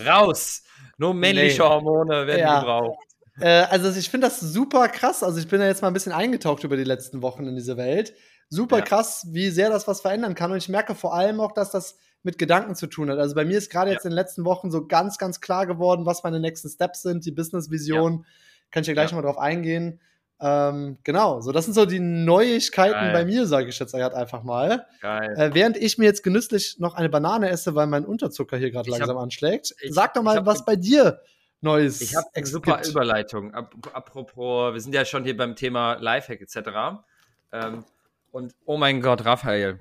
Raus! 0.06 0.62
Nur 0.98 1.14
männliche 1.14 1.62
nee. 1.62 1.68
Hormone 1.68 2.26
werden 2.26 2.40
ja. 2.40 2.60
gebraucht. 2.60 3.04
Äh, 3.40 3.64
also 3.70 3.90
ich 3.98 4.10
finde 4.10 4.28
das 4.28 4.40
super 4.40 4.88
krass. 4.88 5.22
Also 5.22 5.38
ich 5.38 5.48
bin 5.48 5.60
ja 5.60 5.66
jetzt 5.66 5.82
mal 5.82 5.88
ein 5.88 5.94
bisschen 5.94 6.12
eingetaucht 6.12 6.64
über 6.64 6.76
die 6.76 6.84
letzten 6.84 7.22
Wochen 7.22 7.46
in 7.46 7.56
diese 7.56 7.76
Welt. 7.76 8.14
Super 8.48 8.78
ja. 8.78 8.84
krass, 8.84 9.26
wie 9.30 9.48
sehr 9.48 9.70
das 9.70 9.88
was 9.88 10.00
verändern 10.02 10.34
kann. 10.34 10.52
Und 10.52 10.58
ich 10.58 10.68
merke 10.68 10.94
vor 10.94 11.14
allem 11.14 11.40
auch, 11.40 11.52
dass 11.52 11.70
das 11.70 11.98
mit 12.22 12.38
Gedanken 12.38 12.74
zu 12.74 12.86
tun 12.86 13.10
hat. 13.10 13.18
Also 13.18 13.34
bei 13.34 13.44
mir 13.44 13.58
ist 13.58 13.70
gerade 13.70 13.90
jetzt 13.90 14.04
in 14.04 14.10
den 14.10 14.16
letzten 14.16 14.44
Wochen 14.44 14.70
so 14.70 14.86
ganz, 14.86 15.18
ganz 15.18 15.40
klar 15.40 15.66
geworden, 15.66 16.06
was 16.06 16.22
meine 16.22 16.38
nächsten 16.38 16.68
Steps 16.68 17.02
sind, 17.02 17.24
die 17.26 17.32
Business-Vision. 17.32 18.24
Kann 18.70 18.82
ich 18.82 18.86
ja 18.86 18.92
gleich 18.92 19.10
ja. 19.10 19.16
mal 19.16 19.22
drauf 19.22 19.38
eingehen. 19.38 20.00
Ähm, 20.44 20.98
genau, 21.04 21.40
so 21.40 21.52
das 21.52 21.66
sind 21.66 21.74
so 21.74 21.86
die 21.86 22.00
Neuigkeiten 22.00 22.94
Geil. 22.94 23.12
bei 23.12 23.24
mir, 23.24 23.46
sage 23.46 23.68
ich 23.68 23.78
jetzt 23.78 23.94
einfach 23.94 24.42
mal. 24.42 24.86
Äh, 25.00 25.50
während 25.54 25.76
ich 25.76 25.98
mir 25.98 26.06
jetzt 26.06 26.24
genüsslich 26.24 26.80
noch 26.80 26.94
eine 26.94 27.08
Banane 27.08 27.48
esse, 27.48 27.76
weil 27.76 27.86
mein 27.86 28.04
Unterzucker 28.04 28.56
hier 28.56 28.72
gerade 28.72 28.90
langsam 28.90 29.16
hab, 29.16 29.22
anschlägt. 29.22 29.72
Ich, 29.80 29.94
Sag 29.94 30.14
doch 30.14 30.22
mal, 30.22 30.44
was 30.44 30.58
hab, 30.58 30.66
bei 30.66 30.74
dir 30.74 31.20
Neues 31.60 32.00
Ich 32.00 32.16
habe 32.16 32.26
eine 32.34 32.44
super 32.44 32.78
gibt. 32.78 32.88
Überleitung. 32.88 33.54
Apropos, 33.54 34.74
wir 34.74 34.80
sind 34.80 34.96
ja 34.96 35.04
schon 35.04 35.22
hier 35.22 35.36
beim 35.36 35.54
Thema 35.54 35.94
Lifehack 36.00 36.40
etc. 36.40 37.04
Ähm, 37.52 37.84
und 38.32 38.52
oh 38.64 38.76
mein 38.76 39.00
Gott, 39.00 39.24
Raphael, 39.24 39.80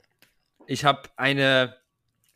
ich 0.68 0.86
habe 0.86 1.10
eine, 1.16 1.76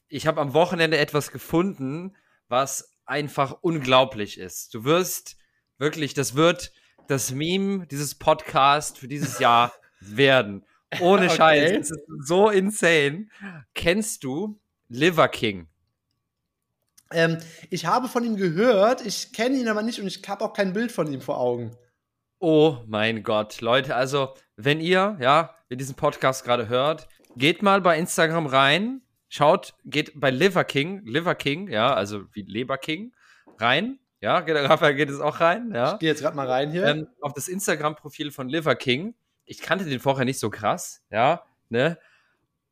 ich 0.08 0.26
habe 0.26 0.42
am 0.42 0.56
Wochenende 0.56 0.98
etwas 0.98 1.32
gefunden, 1.32 2.16
was 2.48 2.92
einfach 3.06 3.58
unglaublich 3.62 4.40
ist. 4.40 4.74
Du 4.74 4.84
wirst 4.84 5.38
wirklich, 5.78 6.16
das 6.16 6.34
wird 6.34 6.72
das 7.08 7.32
Meme 7.32 7.86
dieses 7.88 8.16
Podcast 8.16 8.98
für 8.98 9.08
dieses 9.08 9.40
Jahr 9.40 9.74
werden. 10.00 10.64
Ohne 11.00 11.26
okay. 11.26 11.36
Scheiß. 11.36 11.90
Das 11.90 11.92
ist 11.92 12.28
so 12.28 12.50
insane. 12.50 13.28
Kennst 13.74 14.24
du 14.24 14.60
Liver 14.88 15.28
King? 15.28 15.68
Ähm, 17.12 17.38
ich 17.70 17.86
habe 17.86 18.08
von 18.08 18.24
ihm 18.24 18.36
gehört, 18.36 19.06
ich 19.06 19.32
kenne 19.32 19.58
ihn 19.58 19.68
aber 19.68 19.84
nicht 19.84 20.00
und 20.00 20.08
ich 20.08 20.22
habe 20.28 20.44
auch 20.44 20.54
kein 20.54 20.74
Bild 20.74 20.92
von 20.92 21.12
ihm 21.12 21.22
vor 21.22 21.40
Augen. 21.40 21.72
Oh 22.40 22.78
mein 22.88 23.24
Gott, 23.24 23.62
Leute, 23.62 23.96
also 23.96 24.34
wenn 24.56 24.82
ihr, 24.82 25.18
ja, 25.20 25.56
wenn 25.70 25.78
diesen 25.78 25.96
Podcast 25.96 26.44
gerade 26.44 26.68
hört, 26.68 27.08
geht 27.38 27.62
mal 27.62 27.82
bei 27.82 27.98
Instagram 27.98 28.48
rein, 28.48 29.02
schaut, 29.30 29.76
geht 29.86 30.20
bei 30.20 30.32
Liver 30.32 30.64
King, 30.64 31.02
Liver 31.06 31.36
King, 31.36 31.70
ja, 31.70 31.94
also 31.94 32.24
wie 32.34 32.42
Leber 32.42 32.78
King, 32.78 33.14
rein 33.60 34.00
ja, 34.26 34.40
Raphael 34.40 34.96
geht 34.96 35.12
es 35.12 35.20
auch 35.20 35.40
rein. 35.40 35.72
Ja. 35.72 35.94
Ich 35.94 36.00
gehe 36.00 36.10
jetzt 36.10 36.22
gerade 36.22 36.36
mal 36.36 36.48
rein 36.48 36.72
hier. 36.72 36.86
Ähm, 36.86 37.08
auf 37.22 37.34
das 37.34 37.48
Instagram-Profil 37.48 38.32
von 38.32 38.50
Liver 38.50 38.76
King. 38.76 39.14
Ich 39.46 39.62
kannte 39.62 39.86
den 39.86 40.00
vorher 40.00 40.26
nicht 40.26 40.40
so 40.40 40.50
krass. 40.50 41.04
Ja, 41.12 41.44
ne? 41.70 42.00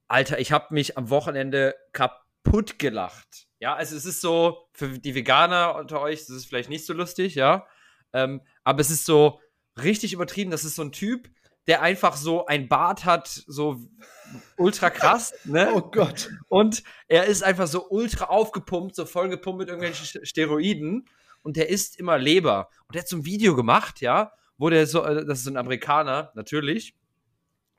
Alter, 0.08 0.40
ich 0.40 0.52
habe 0.52 0.74
mich 0.74 0.98
am 0.98 1.12
Wochenende 1.12 1.76
kaputt 1.92 2.80
gelacht. 2.80 3.48
Ja, 3.60 3.76
also 3.76 3.96
es 3.96 4.06
ist 4.06 4.20
so, 4.20 4.68
für 4.74 4.98
die 4.98 5.14
Veganer 5.14 5.76
unter 5.76 6.02
euch, 6.02 6.22
das 6.22 6.32
ist 6.32 6.46
vielleicht 6.48 6.70
nicht 6.70 6.88
so 6.88 6.94
lustig, 6.94 7.36
ja. 7.36 7.68
Ähm, 8.14 8.42
aber 8.64 8.82
es 8.82 8.90
ist 8.90 9.06
so 9.06 9.40
richtig 9.82 10.12
übertrieben. 10.12 10.50
Das 10.50 10.66
ist 10.66 10.74
so 10.74 10.82
ein 10.82 10.92
Typ, 10.92 11.30
der 11.68 11.84
einfach 11.84 12.18
so 12.18 12.48
ein 12.48 12.68
Bart 12.68 13.06
hat, 13.06 13.28
so 13.28 13.80
ultra 14.58 14.90
krass, 14.90 15.36
ne? 15.44 15.72
Oh 15.72 15.82
Gott. 15.82 16.32
Und 16.48 16.82
er 17.08 17.26
ist 17.26 17.44
einfach 17.44 17.68
so 17.68 17.88
ultra 17.90 18.26
aufgepumpt, 18.26 18.96
so 18.96 19.06
vollgepumpt 19.06 19.60
mit 19.60 19.68
irgendwelchen 19.70 20.26
Steroiden 20.26 21.08
und 21.44 21.58
der 21.58 21.70
isst 21.70 22.00
immer 22.00 22.18
Leber. 22.18 22.70
Und 22.88 22.96
der 22.96 23.02
hat 23.02 23.08
so 23.08 23.18
ein 23.18 23.26
Video 23.26 23.56
gemacht, 23.56 24.02
ja, 24.02 24.32
wo 24.58 24.70
der 24.70 24.88
so, 24.88 25.04
äh, 25.04 25.26
das 25.26 25.40
ist 25.40 25.46
so 25.46 25.52
ein 25.52 25.58
Amerikaner, 25.58 26.32
natürlich, 26.36 26.96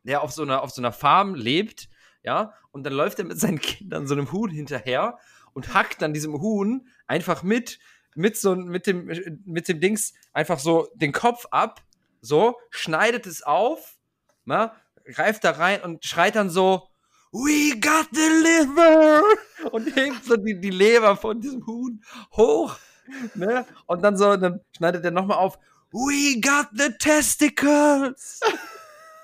der 0.05 0.23
auf 0.23 0.33
so 0.33 0.43
einer, 0.43 0.63
auf 0.63 0.71
so 0.71 0.81
einer 0.81 0.93
Farm 0.93 1.35
lebt, 1.35 1.89
ja, 2.23 2.55
und 2.71 2.85
dann 2.85 2.93
läuft 2.93 3.19
er 3.19 3.25
mit 3.25 3.39
seinen 3.41 3.61
Kindern 3.61 4.07
so 4.07 4.15
einem 4.15 4.31
Huhn 4.33 4.51
hinterher 4.51 5.19
und 5.53 5.75
hackt 5.75 6.03
dann 6.03 6.15
diesem 6.15 6.41
Huhn 6.41 6.89
einfach 7.07 7.43
mit, 7.43 7.79
mit 8.15 8.37
so, 8.37 8.55
mit 8.55 8.87
dem, 8.87 9.07
mit 9.45 9.69
dem 9.69 9.81
Dings 9.81 10.15
einfach 10.33 10.59
so 10.59 10.89
den 10.95 11.13
Kopf 11.13 11.47
ab, 11.51 11.83
so, 12.21 12.59
schneidet 12.71 13.27
es 13.27 13.43
auf, 13.43 13.97
na, 14.45 14.75
greift 15.05 15.45
da 15.45 15.53
rein 15.53 15.83
und 15.83 16.05
schreit 16.05 16.37
dann 16.37 16.51
so, 16.51 16.89
We 17.33 17.79
got 17.81 18.07
the 18.13 18.21
liver! 18.21 19.21
Und 19.73 19.97
hebt 19.97 20.25
so 20.25 20.37
die, 20.37 20.61
die 20.61 20.71
Leber 20.71 21.17
von 21.17 21.41
diesem 21.41 21.67
Huhn 21.67 22.01
hoch, 22.31 22.77
ne? 23.35 23.67
Und 23.87 24.03
dann 24.03 24.17
so, 24.17 24.37
dann 24.37 24.61
schneidet 24.77 25.05
er 25.05 25.11
nochmal 25.11 25.39
auf, 25.39 25.59
We 25.93 26.41
got 26.41 26.69
the 26.73 26.91
testicles! 26.99 28.41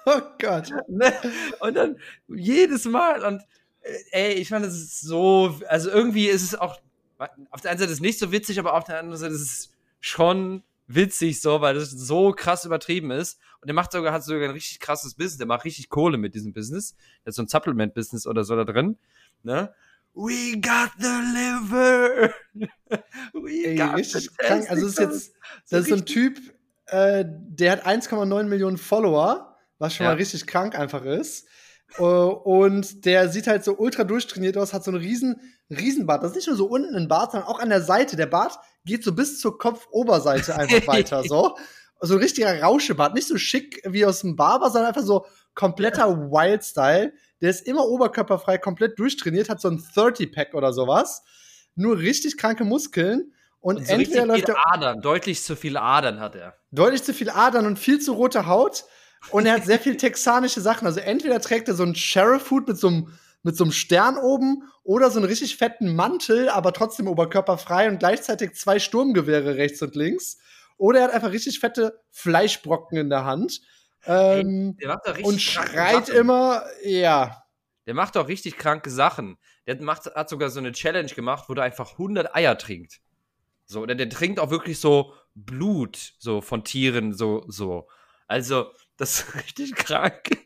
Oh 0.06 0.22
Gott. 0.40 0.70
Ne? 0.88 1.12
Und 1.60 1.74
dann 1.74 1.96
jedes 2.26 2.86
Mal 2.86 3.22
und 3.22 3.42
äh, 3.82 3.98
ey, 4.12 4.32
ich 4.32 4.48
fand, 4.48 4.64
das 4.64 4.74
ist 4.74 5.02
so, 5.02 5.60
also 5.68 5.90
irgendwie 5.90 6.26
ist 6.26 6.42
es 6.42 6.54
auch, 6.54 6.80
auf 7.50 7.60
der 7.60 7.70
einen 7.70 7.78
Seite 7.78 7.92
ist 7.92 7.98
es 7.98 8.00
nicht 8.00 8.18
so 8.18 8.32
witzig, 8.32 8.58
aber 8.58 8.74
auf 8.74 8.84
der 8.84 8.98
anderen 8.98 9.18
Seite 9.18 9.34
ist 9.34 9.42
es 9.42 9.72
schon 10.00 10.62
witzig 10.86 11.40
so, 11.40 11.60
weil 11.60 11.74
das 11.74 11.90
so 11.90 12.32
krass 12.32 12.64
übertrieben 12.64 13.10
ist. 13.10 13.38
Und 13.60 13.66
der 13.66 13.74
macht 13.74 13.92
sogar, 13.92 14.12
hat 14.12 14.24
sogar 14.24 14.48
ein 14.48 14.50
richtig 14.52 14.80
krasses 14.80 15.14
Business, 15.14 15.36
der 15.36 15.46
macht 15.46 15.64
richtig 15.64 15.90
Kohle 15.90 16.16
mit 16.16 16.34
diesem 16.34 16.52
Business. 16.52 16.96
Der 17.24 17.30
ist 17.30 17.36
so 17.36 17.42
ein 17.42 17.48
Supplement-Business 17.48 18.26
oder 18.26 18.42
so 18.42 18.56
da 18.56 18.64
drin. 18.64 18.96
Ne? 19.42 19.72
We 20.14 20.60
got 20.60 20.90
the 20.98 21.22
liver. 21.34 22.34
We 23.32 23.64
Ey, 23.66 23.76
got 23.76 23.96
richtig 23.96 24.22
the 24.22 24.36
krank. 24.38 24.70
Also 24.70 24.86
das 24.86 24.92
ist 24.92 24.98
jetzt, 24.98 25.32
das 25.70 25.80
ist 25.82 25.88
so 25.88 25.94
ein 25.94 26.06
Typ, 26.06 26.38
äh, 26.86 27.24
der 27.26 27.72
hat 27.72 27.86
1,9 27.86 28.44
Millionen 28.44 28.76
Follower, 28.76 29.56
was 29.78 29.94
schon 29.94 30.04
ja. 30.04 30.10
mal 30.10 30.16
richtig 30.16 30.46
krank 30.46 30.78
einfach 30.78 31.04
ist. 31.04 31.46
Uh, 31.98 32.30
und 32.44 33.04
der 33.04 33.28
sieht 33.28 33.48
halt 33.48 33.64
so 33.64 33.76
ultra 33.76 34.04
durchtrainiert 34.04 34.56
aus, 34.56 34.72
hat 34.72 34.84
so 34.84 34.92
einen 34.92 35.00
riesen, 35.00 35.40
riesen 35.70 36.06
Bart. 36.06 36.22
Das 36.22 36.30
ist 36.30 36.36
nicht 36.36 36.46
nur 36.46 36.56
so 36.56 36.66
unten 36.66 36.94
ein 36.94 37.08
Bart, 37.08 37.32
sondern 37.32 37.48
auch 37.48 37.58
an 37.58 37.68
der 37.68 37.82
Seite. 37.82 38.16
Der 38.16 38.26
Bart 38.26 38.58
geht 38.84 39.02
so 39.02 39.12
bis 39.12 39.40
zur 39.40 39.58
Kopfoberseite 39.58 40.54
einfach 40.54 40.86
weiter, 40.86 41.24
so. 41.24 41.56
So 42.00 42.14
ein 42.14 42.20
richtiger 42.20 42.62
Rauschebart. 42.62 43.14
Nicht 43.14 43.26
so 43.26 43.36
schick 43.36 43.82
wie 43.84 44.06
aus 44.06 44.20
dem 44.20 44.36
Barber, 44.36 44.70
sondern 44.70 44.88
einfach 44.88 45.02
so 45.02 45.26
kompletter 45.54 46.30
Wild-Style. 46.30 47.12
Der 47.40 47.50
ist 47.50 47.66
immer 47.66 47.86
oberkörperfrei, 47.86 48.58
komplett 48.58 48.98
durchtrainiert, 48.98 49.48
hat 49.48 49.60
so 49.60 49.68
ein 49.68 49.78
30-Pack 49.78 50.54
oder 50.54 50.72
sowas. 50.72 51.22
Nur 51.74 51.98
richtig 51.98 52.36
kranke 52.36 52.64
Muskeln. 52.64 53.32
Und, 53.60 53.78
und 53.78 53.86
so 53.86 53.92
entweder 53.92 54.26
läuft 54.26 54.48
er. 54.48 54.56
Adern, 54.72 55.00
deutlich 55.00 55.42
zu 55.42 55.56
viele 55.56 55.80
Adern 55.80 56.20
hat 56.20 56.34
er. 56.34 56.56
Deutlich 56.70 57.02
zu 57.02 57.14
viele 57.14 57.34
Adern 57.34 57.66
und 57.66 57.78
viel 57.78 58.00
zu 58.00 58.12
rote 58.12 58.46
Haut. 58.46 58.84
Und 59.30 59.46
er 59.46 59.54
hat 59.54 59.64
sehr 59.64 59.78
viel 59.78 59.96
texanische 59.96 60.60
Sachen. 60.60 60.86
Also 60.86 61.00
entweder 61.00 61.40
trägt 61.40 61.68
er 61.68 61.74
so 61.74 61.82
einen 61.82 61.94
Sheriff-Hut 61.94 62.68
mit 62.68 62.78
so 62.78 62.88
einem 62.88 63.12
mit 63.42 63.56
so 63.56 63.64
einem 63.64 63.72
Stern 63.72 64.18
oben 64.18 64.64
oder 64.82 65.10
so 65.10 65.18
einen 65.18 65.28
richtig 65.28 65.56
fetten 65.56 65.94
Mantel, 65.94 66.48
aber 66.48 66.72
trotzdem 66.72 67.08
oberkörperfrei 67.08 67.88
und 67.88 67.98
gleichzeitig 67.98 68.54
zwei 68.54 68.78
Sturmgewehre 68.78 69.56
rechts 69.56 69.80
und 69.82 69.94
links. 69.94 70.38
Oder 70.76 71.00
er 71.00 71.04
hat 71.06 71.14
einfach 71.14 71.32
richtig 71.32 71.60
fette 71.60 72.00
Fleischbrocken 72.10 72.98
in 72.98 73.10
der 73.10 73.24
Hand. 73.24 73.60
Ähm, 74.06 74.76
hey, 74.78 75.22
und 75.22 75.40
schreit 75.40 76.08
immer, 76.08 76.64
ja. 76.84 77.44
Der 77.86 77.94
macht 77.94 78.16
doch 78.16 78.28
richtig 78.28 78.56
kranke 78.56 78.90
Sachen. 78.90 79.36
Der 79.66 79.80
macht, 79.82 80.06
hat 80.06 80.28
sogar 80.28 80.50
so 80.50 80.60
eine 80.60 80.72
Challenge 80.72 81.10
gemacht, 81.10 81.48
wo 81.48 81.54
der 81.54 81.64
einfach 81.64 81.92
100 81.92 82.34
Eier 82.34 82.56
trinkt. 82.56 83.00
So, 83.66 83.84
der, 83.86 83.96
der 83.96 84.08
trinkt 84.08 84.40
auch 84.40 84.50
wirklich 84.50 84.80
so 84.80 85.14
Blut, 85.34 86.14
so 86.18 86.40
von 86.40 86.64
Tieren, 86.64 87.12
so, 87.12 87.44
so. 87.48 87.88
Also, 88.26 88.72
das 88.96 89.20
ist 89.20 89.34
richtig 89.44 89.74
krank. 89.74 90.38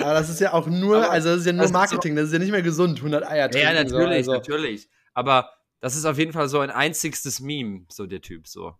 Aber 0.00 0.14
das 0.14 0.28
ist 0.28 0.40
ja 0.40 0.52
auch 0.52 0.66
nur, 0.66 0.98
aber, 0.98 1.10
also 1.10 1.30
das 1.30 1.40
ist 1.40 1.46
ja 1.46 1.52
nur 1.52 1.70
Marketing, 1.70 2.16
das 2.16 2.26
ist 2.26 2.32
ja 2.32 2.38
nicht 2.38 2.50
mehr 2.50 2.62
gesund, 2.62 2.98
100 2.98 3.24
Eier 3.24 3.50
trinken. 3.50 3.68
Ja, 3.68 3.74
natürlich, 3.74 4.26
so, 4.26 4.32
also. 4.32 4.32
natürlich. 4.32 4.88
Aber 5.14 5.50
das 5.80 5.96
ist 5.96 6.04
auf 6.04 6.18
jeden 6.18 6.32
Fall 6.32 6.48
so 6.48 6.60
ein 6.60 6.70
einzigstes 6.70 7.40
Meme, 7.40 7.86
so 7.88 8.06
der 8.06 8.20
Typ, 8.20 8.46
so. 8.48 8.74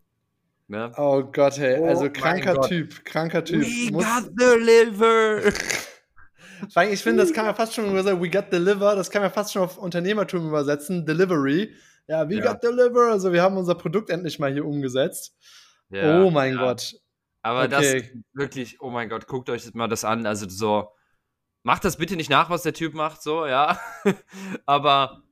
Ne? 0.69 0.91
Oh 0.97 1.23
Gott, 1.23 1.57
hey, 1.57 1.79
oh, 1.79 1.85
also 1.87 2.11
kranker 2.11 2.61
Typ, 2.61 3.03
kranker 3.03 3.43
Typ. 3.43 3.61
We 3.61 3.91
Muss 3.91 4.05
got 4.05 4.29
the 4.37 4.55
liver. 4.55 5.41
ich 6.91 7.01
finde, 7.01 7.23
das 7.23 7.33
kann 7.33 7.47
man 7.47 7.55
fast 7.55 7.73
schon 7.73 7.89
übersetzen, 7.89 8.21
we 8.21 8.29
got 8.29 8.45
the 8.51 8.57
liver, 8.59 8.95
das 8.95 9.09
kann 9.09 9.23
man 9.23 9.31
fast 9.31 9.51
schon 9.51 9.63
auf 9.63 9.79
Unternehmertum 9.79 10.47
übersetzen, 10.47 11.07
Delivery. 11.07 11.73
Ja, 12.07 12.29
we 12.29 12.35
ja. 12.35 12.53
got 12.53 12.61
the 12.61 12.67
liver, 12.67 13.11
also 13.11 13.33
wir 13.33 13.41
haben 13.41 13.57
unser 13.57 13.73
Produkt 13.73 14.11
endlich 14.11 14.37
mal 14.37 14.53
hier 14.53 14.63
umgesetzt. 14.63 15.35
Ja, 15.89 16.21
oh 16.21 16.29
mein 16.29 16.53
ja. 16.53 16.61
Gott. 16.61 16.93
Aber 17.41 17.63
okay. 17.63 18.03
das 18.03 18.21
wirklich, 18.33 18.79
oh 18.79 18.91
mein 18.91 19.09
Gott, 19.09 19.25
guckt 19.25 19.49
euch 19.49 19.73
mal 19.73 19.87
das 19.87 20.03
an. 20.03 20.27
Also 20.27 20.47
so, 20.47 20.89
macht 21.63 21.83
das 21.83 21.97
bitte 21.97 22.15
nicht 22.15 22.29
nach, 22.29 22.51
was 22.51 22.61
der 22.61 22.73
Typ 22.73 22.93
macht, 22.93 23.23
so, 23.23 23.47
ja. 23.47 23.79
Aber 24.67 25.23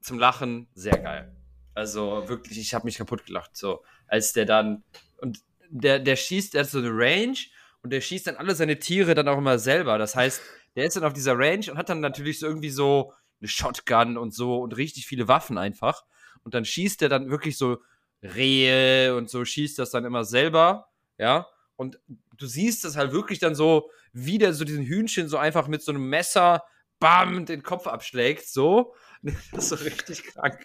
zum 0.00 0.18
Lachen 0.18 0.66
sehr 0.72 0.96
geil. 0.96 1.36
Also 1.74 2.26
wirklich, 2.26 2.58
ich 2.58 2.72
habe 2.72 2.86
mich 2.86 2.96
kaputt 2.96 3.26
gelacht, 3.26 3.54
so, 3.54 3.82
als 4.08 4.32
der 4.32 4.44
dann 4.44 4.82
und 5.18 5.40
der, 5.70 5.98
der 5.98 6.16
schießt, 6.16 6.54
der 6.54 6.62
hat 6.62 6.70
so 6.70 6.78
eine 6.78 6.90
Range 6.90 7.36
und 7.82 7.90
der 7.92 8.00
schießt 8.00 8.26
dann 8.26 8.36
alle 8.36 8.54
seine 8.54 8.78
Tiere 8.78 9.14
dann 9.14 9.28
auch 9.28 9.38
immer 9.38 9.58
selber. 9.58 9.98
Das 9.98 10.16
heißt, 10.16 10.40
der 10.76 10.84
ist 10.86 10.96
dann 10.96 11.04
auf 11.04 11.12
dieser 11.12 11.38
Range 11.38 11.70
und 11.70 11.78
hat 11.78 11.88
dann 11.88 12.00
natürlich 12.00 12.38
so 12.38 12.46
irgendwie 12.46 12.70
so 12.70 13.12
eine 13.40 13.48
Shotgun 13.48 14.16
und 14.16 14.34
so 14.34 14.60
und 14.60 14.76
richtig 14.76 15.06
viele 15.06 15.28
Waffen 15.28 15.58
einfach. 15.58 16.04
Und 16.42 16.54
dann 16.54 16.64
schießt 16.64 17.02
er 17.02 17.08
dann 17.08 17.30
wirklich 17.30 17.58
so 17.58 17.78
Rehe 18.22 19.14
und 19.14 19.30
so 19.30 19.44
schießt 19.44 19.78
das 19.78 19.90
dann 19.90 20.04
immer 20.04 20.24
selber 20.24 20.88
ja. 21.18 21.46
Und 21.76 22.00
du 22.36 22.46
siehst 22.46 22.84
das 22.84 22.96
halt 22.96 23.12
wirklich 23.12 23.38
dann 23.38 23.54
so, 23.54 23.90
wie 24.12 24.38
der 24.38 24.54
so 24.54 24.64
diesen 24.64 24.84
Hühnchen 24.84 25.28
so 25.28 25.36
einfach 25.36 25.68
mit 25.68 25.82
so 25.82 25.92
einem 25.92 26.08
Messer, 26.08 26.64
bam, 26.98 27.44
den 27.44 27.62
Kopf 27.62 27.86
abschlägt, 27.86 28.48
so. 28.48 28.94
Das 29.52 29.64
ist 29.64 29.68
so 29.70 29.74
richtig 29.74 30.22
krank. 30.22 30.64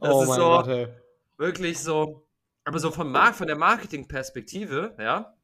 Das 0.00 0.12
oh 0.12 0.22
ist 0.22 0.28
so, 0.28 0.34
Gott, 0.34 0.88
wirklich 1.42 1.78
so, 1.78 2.26
aber 2.64 2.78
so 2.78 2.90
vom 2.90 3.12
Markt, 3.12 3.36
von 3.36 3.46
der 3.46 3.56
Marketing-Perspektive, 3.56 4.96
ja. 4.98 5.34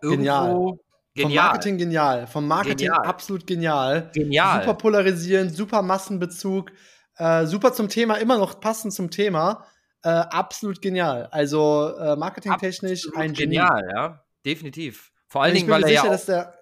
Genial. 0.00 0.78
Genial. 1.14 1.26
Vom 1.26 1.34
Marketing 1.34 1.78
genial. 1.78 2.26
Vom 2.28 2.46
Marketing 2.46 2.88
genial. 2.88 3.06
absolut 3.06 3.46
genial. 3.46 4.10
Genial. 4.14 4.60
Super 4.60 4.74
polarisierend, 4.74 5.56
super 5.56 5.82
Massenbezug, 5.82 6.70
äh, 7.16 7.46
super 7.46 7.72
zum 7.72 7.88
Thema, 7.88 8.16
immer 8.16 8.38
noch 8.38 8.60
passend 8.60 8.92
zum 8.92 9.10
Thema. 9.10 9.64
Äh, 10.04 10.10
absolut 10.10 10.80
genial. 10.80 11.26
Also 11.32 11.96
äh, 11.98 12.14
marketingtechnisch 12.14 13.06
absolut 13.06 13.18
ein 13.18 13.32
Genie. 13.32 13.56
Genial, 13.56 13.88
ja, 13.92 14.24
definitiv. 14.44 15.10
Vor 15.26 15.42
allen 15.42 15.54
Dingen, 15.54 15.68
weil 15.68 15.82
er 15.82 15.88
sicher, 15.88 16.04
ja 16.04 16.10
dass 16.10 16.26
der 16.26 16.54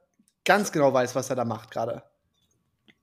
ganz 0.45 0.73
genau 0.73 0.93
weiß, 0.95 1.15
was 1.15 1.29
er 1.29 1.37
da 1.37 1.45
macht 1.45 1.71
gerade. 1.71 2.03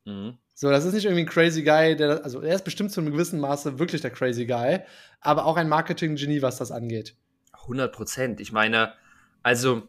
Mhm. 0.06 0.40
So, 0.54 0.70
das 0.70 0.86
ist 0.86 0.94
nicht 0.94 1.06
irgendwie 1.06 1.24
ein 1.24 1.28
crazy 1.30 1.64
Guy, 1.64 1.96
der, 1.96 2.24
also 2.24 2.42
er 2.42 2.56
ist 2.56 2.64
bestimmt 2.64 2.92
zu 2.92 3.02
einem 3.02 3.12
gewissen 3.12 3.40
Maße 3.40 3.80
wirklich 3.80 4.02
der 4.02 4.12
crazy 4.12 4.46
Guy, 4.46 4.80
aber 5.20 5.46
auch 5.46 5.58
ein 5.58 5.68
Marketing-Genie, 5.68 6.42
was 6.42 6.58
das 6.58 6.72
angeht. 6.72 7.16
100 7.54 7.92
Prozent. 7.92 8.40
Ich 8.40 8.52
meine, 8.52 8.94
also 9.42 9.88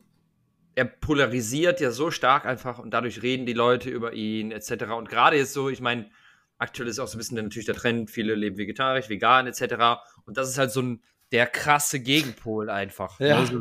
er 0.75 0.87
polarisiert 0.87 1.80
ja 1.80 1.90
so 1.90 2.11
stark 2.11 2.47
einfach 2.47 2.78
und 2.78 2.90
dadurch 2.92 3.23
reden 3.23 3.47
die 3.47 3.52
Leute 3.52 3.90
über 3.90 4.12
ihn 4.12 4.50
etc. 4.50 4.92
Und 4.97 5.09
gerade 5.09 5.37
jetzt 5.37 5.52
so, 5.52 5.68
ich 5.68 5.80
meine, 5.80 6.11
aktuell 6.59 6.88
ist 6.88 6.99
auch 6.99 7.09
so 7.09 7.16
ein 7.16 7.18
bisschen 7.18 7.37
natürlich 7.37 7.66
der 7.66 7.75
Trend, 7.75 8.11
viele 8.11 8.35
leben 8.35 8.56
vegetarisch, 8.56 9.09
vegan 9.09 9.47
etc. 9.47 10.02
Und 10.25 10.37
das 10.37 10.49
ist 10.49 10.59
halt 10.59 10.71
so 10.71 10.83
ein 10.83 11.02
der 11.33 11.47
krasse 11.47 12.00
Gegenpol 12.00 12.71
einfach. 12.71 13.18
Ja. 13.21 13.38
Also, 13.38 13.61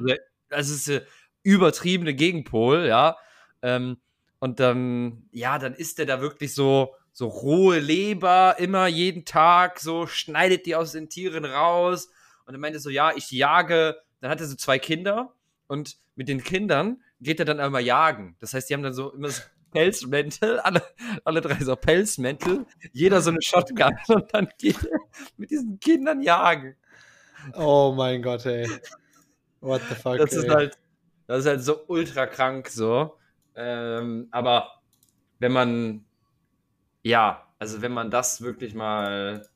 das 0.50 0.69
ist 0.69 0.88
der 0.88 1.03
übertriebene 1.41 2.13
Gegenpol, 2.13 2.86
ja. 2.86 3.17
Ähm, 3.62 3.98
und 4.43 4.59
dann, 4.59 5.23
ja, 5.31 5.57
dann 5.57 5.73
isst 5.73 6.00
er 6.00 6.05
da 6.05 6.19
wirklich 6.19 6.53
so, 6.53 6.95
so 7.13 7.27
rohe 7.27 7.79
Leber 7.79 8.57
immer 8.59 8.88
jeden 8.88 9.23
Tag, 9.23 9.79
so 9.79 10.05
schneidet 10.05 10.65
die 10.65 10.75
aus 10.75 10.91
den 10.91 11.07
Tieren 11.07 11.45
raus. 11.45 12.09
Und 12.45 12.53
er 12.53 12.59
meinte 12.59 12.81
so, 12.81 12.89
ja, 12.89 13.13
ich 13.15 13.31
jage, 13.31 13.95
dann 14.19 14.29
hat 14.29 14.41
er 14.41 14.47
so 14.47 14.57
zwei 14.57 14.79
Kinder 14.79 15.33
und 15.67 15.95
mit 16.15 16.27
den 16.27 16.43
Kindern 16.43 17.01
geht 17.21 17.39
er 17.39 17.45
dann 17.45 17.62
einmal 17.62 17.83
jagen. 17.83 18.35
Das 18.41 18.53
heißt, 18.53 18.69
die 18.69 18.73
haben 18.73 18.83
dann 18.83 18.93
so 18.93 19.13
immer 19.13 19.29
so 19.29 19.41
Pelzmäntel, 19.71 20.59
alle, 20.59 20.83
alle 21.23 21.39
drei 21.39 21.63
so 21.63 21.77
Pelzmäntel, 21.77 22.65
jeder 22.91 23.21
so 23.21 23.29
eine 23.29 23.41
Shotgun 23.41 23.97
und 24.09 24.33
dann 24.33 24.50
geht 24.57 24.83
er 24.83 25.00
mit 25.38 25.51
diesen 25.51 25.79
Kindern 25.79 26.21
jagen. 26.21 26.75
Oh 27.53 27.93
mein 27.95 28.21
Gott, 28.21 28.45
ey. 28.45 28.69
What 29.62 29.83
the 29.88 29.95
fuck, 29.95 30.17
Das 30.17 30.33
ey. 30.33 30.39
ist 30.39 30.50
halt, 30.50 30.77
das 31.27 31.39
ist 31.39 31.45
halt 31.45 31.63
so 31.63 31.85
ultra 31.88 32.25
krank 32.25 32.67
so. 32.67 33.17
Ähm, 33.55 34.27
aber 34.31 34.81
wenn 35.39 35.51
man, 35.51 36.05
ja, 37.03 37.48
also 37.60 37.81
wenn 37.81 37.93
man 37.93 38.12
das 38.12 38.41
wirklich 38.41 38.74
mal, 38.74 39.48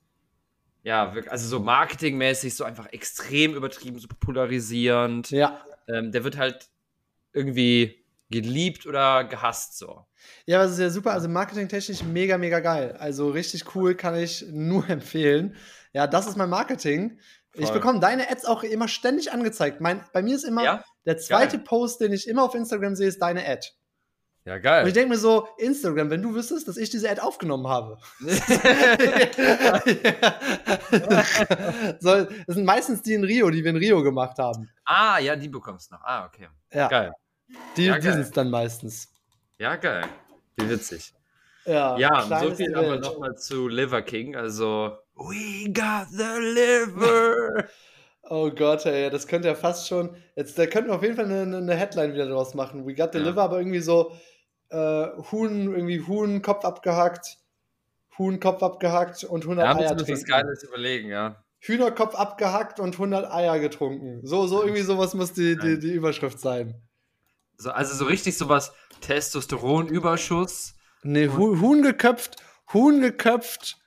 ja, 0.84 1.14
also 1.30 1.48
so 1.48 1.60
marketingmäßig 1.60 2.56
so 2.56 2.64
einfach 2.64 2.88
extrem 2.94 3.56
übertrieben, 3.56 4.00
so 4.00 4.08
popularisierend. 4.08 5.32
Ja. 5.32 5.62
Ähm, 5.88 6.12
der 6.12 6.24
wird 6.24 6.38
halt 6.38 6.70
irgendwie 7.34 8.04
geliebt 8.30 8.86
oder 8.86 9.24
gehasst 9.24 9.78
so? 9.78 10.06
Ja, 10.46 10.64
das 10.64 10.74
ist 10.74 10.80
ja 10.80 10.90
super. 10.90 11.14
Also 11.14 11.30
marketingtechnisch 11.30 12.04
mega, 12.04 12.38
mega 12.38 12.60
geil. 12.60 12.96
Also 13.00 13.30
richtig 13.30 13.76
cool, 13.76 13.96
kann 13.96 14.16
ich 14.16 14.46
nur 14.50 14.90
empfehlen. 14.90 15.56
Ja, 15.94 16.08
das 16.08 16.28
ist 16.28 16.38
mein 16.38 16.50
Marketing. 16.50 17.20
Voll. 17.52 17.64
Ich 17.64 17.72
bekomme 17.72 18.00
deine 18.00 18.30
Ads 18.30 18.46
auch 18.46 18.64
immer 18.64 18.88
ständig 18.88 19.32
angezeigt. 19.32 19.82
Mein, 19.82 20.04
bei 20.14 20.22
mir 20.22 20.36
ist 20.36 20.44
immer 20.44 20.64
ja? 20.64 20.84
der 21.06 21.18
zweite 21.18 21.58
geil. 21.58 21.66
Post, 21.66 22.02
den 22.02 22.14
ich 22.14 22.28
immer 22.28 22.44
auf 22.44 22.54
Instagram 22.54 22.96
sehe, 22.96 23.08
ist 23.08 23.22
deine 23.22 23.48
Ad. 23.48 23.68
Ja, 24.48 24.58
geil. 24.60 24.84
Und 24.84 24.88
ich 24.88 24.94
denke 24.94 25.10
mir 25.10 25.18
so, 25.18 25.50
Instagram, 25.58 26.10
wenn 26.10 26.22
du 26.22 26.34
wüsstest, 26.34 26.70
dass 26.70 26.78
ich 26.78 26.90
diese 26.90 27.10
Ad 27.10 27.20
aufgenommen 27.20 27.68
habe. 27.68 27.98
so, 32.00 32.24
das 32.24 32.56
sind 32.56 32.64
meistens 32.64 33.02
die 33.02 33.16
in 33.16 33.26
Rio, 33.26 33.50
die 33.50 33.62
wir 33.62 33.72
in 33.72 33.76
Rio 33.76 34.02
gemacht 34.02 34.38
haben. 34.38 34.70
Ah, 34.86 35.20
ja, 35.20 35.36
die 35.36 35.50
bekommst 35.50 35.92
du 35.92 35.96
noch. 35.96 36.04
Ah, 36.06 36.28
okay. 36.28 36.48
Ja. 36.72 36.88
Geil. 36.88 37.12
Die, 37.76 37.88
ja, 37.88 38.00
die 38.00 38.10
sind 38.10 38.22
es 38.22 38.32
dann 38.32 38.50
meistens. 38.50 39.12
Ja, 39.58 39.76
geil. 39.76 40.06
Wie 40.56 40.70
witzig. 40.70 41.14
Ja, 41.66 41.98
ja 41.98 42.40
so 42.40 42.56
viel 42.56 42.74
aber 42.74 43.00
nochmal 43.00 43.36
zu 43.36 43.68
Liver 43.68 44.02
King. 44.02 44.38
Also, 44.38 44.98
we 45.16 45.70
got 45.74 46.08
the 46.10 46.40
liver. 46.40 47.66
Oh 48.30 48.52
Gott, 48.52 48.86
ey, 48.86 49.10
das 49.10 49.26
könnte 49.26 49.48
ja 49.48 49.56
fast 49.56 49.88
schon. 49.88 50.14
Jetzt, 50.36 50.60
da 50.60 50.66
könnten 50.66 50.90
wir 50.90 50.96
auf 50.96 51.02
jeden 51.02 51.16
Fall 51.16 51.32
eine, 51.32 51.56
eine 51.56 51.76
Headline 51.76 52.14
wieder 52.14 52.28
draus 52.28 52.56
machen. 52.56 52.86
We 52.86 52.94
got 52.94 53.14
the 53.14 53.20
ja. 53.20 53.24
liver, 53.24 53.42
aber 53.42 53.58
irgendwie 53.58 53.80
so 53.80 54.12
äh, 54.70 55.08
Huhn, 55.32 55.74
irgendwie 55.74 56.02
Huhn, 56.02 56.42
Kopf 56.42 56.66
abgehackt, 56.66 57.38
Huhn, 58.18 58.40
Kopf 58.40 58.64
abgehackt 58.64 59.24
und 59.24 59.44
100 59.44 59.66
ja, 59.66 59.76
Eier 59.76 59.98
trinken. 59.98 60.12
Das 60.12 60.26
Geiles 60.26 60.64
überlegen, 60.64 61.10
ja. 61.10 61.44
Hühnerkopf 61.60 62.16
abgehackt 62.16 62.80
und 62.80 62.94
100 62.94 63.32
Eier 63.32 63.60
getrunken. 63.60 64.26
So, 64.26 64.48
so 64.48 64.62
irgendwie 64.62 64.84
sowas 64.84 65.14
muss 65.14 65.34
die, 65.34 65.58
die, 65.58 65.80
die 65.80 65.92
Überschrift 65.92 66.40
sein. 66.40 66.76
So, 67.58 67.72
also 67.72 67.96
so 67.96 68.06
richtig 68.06 68.38
sowas 68.38 68.74
Testosteronüberschuss. 69.02 70.76
Nee, 71.04 71.28
Huhn 71.30 71.82
geköpft, 71.82 72.38
Huhn 72.74 73.02
geköpft 73.02 73.78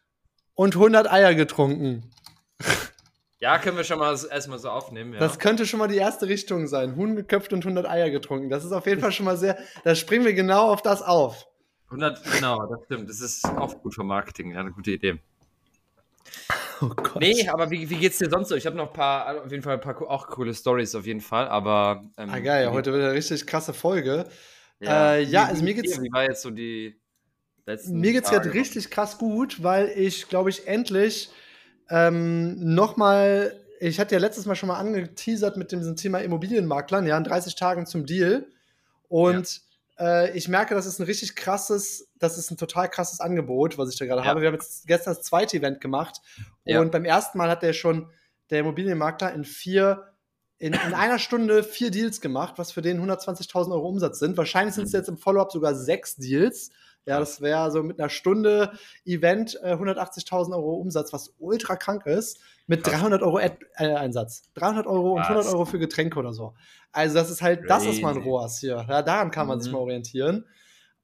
und 0.55 0.75
100 0.75 1.11
Eier 1.11 1.35
getrunken. 1.35 2.11
Ja, 3.41 3.59
können 3.59 3.79
wir 3.79 3.85
schon 3.85 3.99
mal 3.99 4.11
erstmal 4.31 4.59
so 4.59 4.69
aufnehmen. 4.69 5.15
Ja. 5.15 5.19
Das 5.19 5.39
könnte 5.39 5.65
schon 5.65 5.79
mal 5.79 5.89
die 5.89 5.97
erste 5.97 6.29
Richtung 6.29 6.67
sein. 6.67 6.95
Huhn 6.95 7.17
geköpft 7.17 7.55
und 7.55 7.65
100 7.65 7.89
Eier 7.89 8.11
getrunken. 8.11 8.51
Das 8.51 8.65
ist 8.67 8.73
auf 8.73 8.87
jeden 8.87 9.01
Fall 9.01 9.13
schon 9.13 9.25
mal 9.25 9.39
sehr, 9.39 9.59
da 9.83 9.95
springen 9.95 10.27
wir 10.27 10.35
genau 10.35 10.71
auf 10.71 10.83
das 10.83 11.01
auf. 11.01 11.47
100, 11.87 12.23
genau, 12.35 12.67
das 12.67 12.85
stimmt. 12.85 13.09
Das 13.09 13.21
ist 13.21 13.45
auch 13.47 13.81
gut 13.83 13.95
für 13.95 14.05
Marketing. 14.05 14.53
Ja, 14.53 14.61
eine 14.61 14.73
gute 14.73 14.93
Idee. 14.93 15.19
Oh 16.83 16.89
Gott. 16.89 17.21
Nee, 17.21 17.47
aber 17.47 17.71
wie, 17.71 17.91
wie 17.91 17.97
geht's 17.97 18.17
dir 18.17 18.31
sonst 18.31 18.49
so? 18.49 18.55
Ich 18.55 18.65
habe 18.65 18.75
noch 18.75 18.87
ein 18.87 18.93
paar, 18.95 19.45
auf 19.45 19.51
jeden 19.51 19.63
Fall 19.63 19.75
ein 19.75 19.83
paar 19.83 20.01
auch 20.01 20.29
coole 20.29 20.55
Stories 20.55 20.95
auf 20.95 21.05
jeden 21.05 21.21
Fall, 21.21 21.47
aber. 21.47 22.11
Ähm, 22.17 22.31
ah, 22.33 22.39
geil, 22.39 22.71
heute 22.71 22.91
wird 22.91 23.05
eine 23.05 23.13
richtig 23.13 23.47
krasse 23.47 23.75
Folge. 23.75 24.25
Ja, 24.79 25.13
äh, 25.13 25.23
ja 25.23 25.45
also 25.45 25.63
mir 25.63 25.75
geht's. 25.75 26.01
Wie 26.01 26.11
war 26.11 26.23
jetzt 26.23 26.41
so 26.41 26.49
die 26.49 26.99
letzten 27.67 28.01
Mir 28.01 28.13
geht's 28.13 28.31
gerade 28.31 28.55
richtig 28.55 28.91
krass 28.91 29.19
gut, 29.19 29.63
weil 29.63 29.89
ich, 29.89 30.31
glaube 30.31 30.49
ich, 30.49 30.67
endlich 30.67 31.31
ähm, 31.91 32.75
nochmal, 32.75 33.61
ich 33.81 33.99
hatte 33.99 34.15
ja 34.15 34.21
letztes 34.21 34.47
Mal 34.47 34.55
schon 34.55 34.69
mal 34.69 34.79
angeteasert 34.79 35.57
mit 35.57 35.73
diesem 35.73 35.97
Thema 35.97 36.19
Immobilienmaklern, 36.19 37.07
ja, 37.07 37.19
in 37.19 37.25
30 37.25 37.57
Tagen 37.57 37.87
zum 37.87 38.07
Deal. 38.07 38.47
Und 39.09 39.61
ja. 39.99 40.23
äh, 40.23 40.37
ich 40.37 40.49
merke, 40.49 40.75
das 40.75 40.87
ist 40.87 41.01
ein 41.01 41.05
richtig 41.05 41.35
krasses, 41.35 42.09
das 42.19 42.39
ist 42.39 42.51
ein 42.51 42.57
total 42.57 42.89
krasses 42.89 43.21
Angebot, 43.21 43.77
was 43.77 43.91
ich 43.93 43.99
da 43.99 44.07
gerade 44.07 44.23
ja. 44.23 44.29
habe. 44.29 44.41
Wir 44.41 44.49
haben 44.49 44.55
jetzt 44.55 44.87
gestern 44.87 45.15
das 45.15 45.23
zweite 45.25 45.57
Event 45.57 45.81
gemacht 45.81 46.21
ja. 46.65 46.81
und 46.81 46.93
beim 46.93 47.05
ersten 47.05 47.39
Mal 47.39 47.51
hat 47.51 47.63
der 47.63 47.73
schon, 47.73 48.09
der 48.51 48.61
Immobilienmakler 48.61 49.33
in 49.33 49.45
vier 49.45 50.07
in, 50.61 50.75
in, 50.75 50.93
einer 50.93 51.19
Stunde 51.19 51.65
vier 51.65 51.91
Deals 51.91 52.21
gemacht, 52.21 52.55
was 52.59 52.71
für 52.71 52.83
den 52.83 53.01
120.000 53.01 53.73
Euro 53.73 53.89
Umsatz 53.89 54.19
sind. 54.19 54.37
Wahrscheinlich 54.37 54.75
sind 54.75 54.85
es 54.85 54.93
jetzt 54.93 55.09
im 55.09 55.17
Follow-up 55.17 55.51
sogar 55.51 55.75
sechs 55.75 56.17
Deals. 56.17 56.71
Ja, 57.07 57.19
das 57.19 57.41
wäre 57.41 57.71
so 57.71 57.83
mit 57.83 57.99
einer 57.99 58.09
Stunde 58.09 58.73
Event 59.05 59.59
äh, 59.63 59.75
180.000 59.75 60.53
Euro 60.53 60.75
Umsatz, 60.75 61.13
was 61.13 61.35
ultra 61.39 61.77
krank 61.77 62.07
ist, 62.07 62.41
mit 62.67 62.85
Krass. 62.85 63.01
300 63.01 63.23
Euro 63.23 63.39
Ad 63.39 63.57
äh, 63.77 63.95
Einsatz. 63.95 64.51
300 64.55 64.87
Euro 64.87 65.15
und 65.15 65.23
100 65.23 65.47
Euro 65.47 65.65
für 65.65 65.79
Getränke 65.79 66.19
oder 66.19 66.33
so. 66.33 66.55
Also 66.93 67.15
das 67.15 67.31
ist 67.31 67.43
halt, 67.43 67.61
Crazy. 67.61 67.69
das 67.69 67.87
ist 67.87 68.03
mal 68.03 68.15
ein 68.15 68.23
ROAS 68.23 68.61
hier. 68.61 68.85
Ja, 68.89 69.03
daran 69.03 69.31
kann 69.31 69.47
man 69.47 69.59
mhm. 69.59 69.63
sich 69.63 69.73
mal 69.73 69.79
orientieren. 69.79 70.47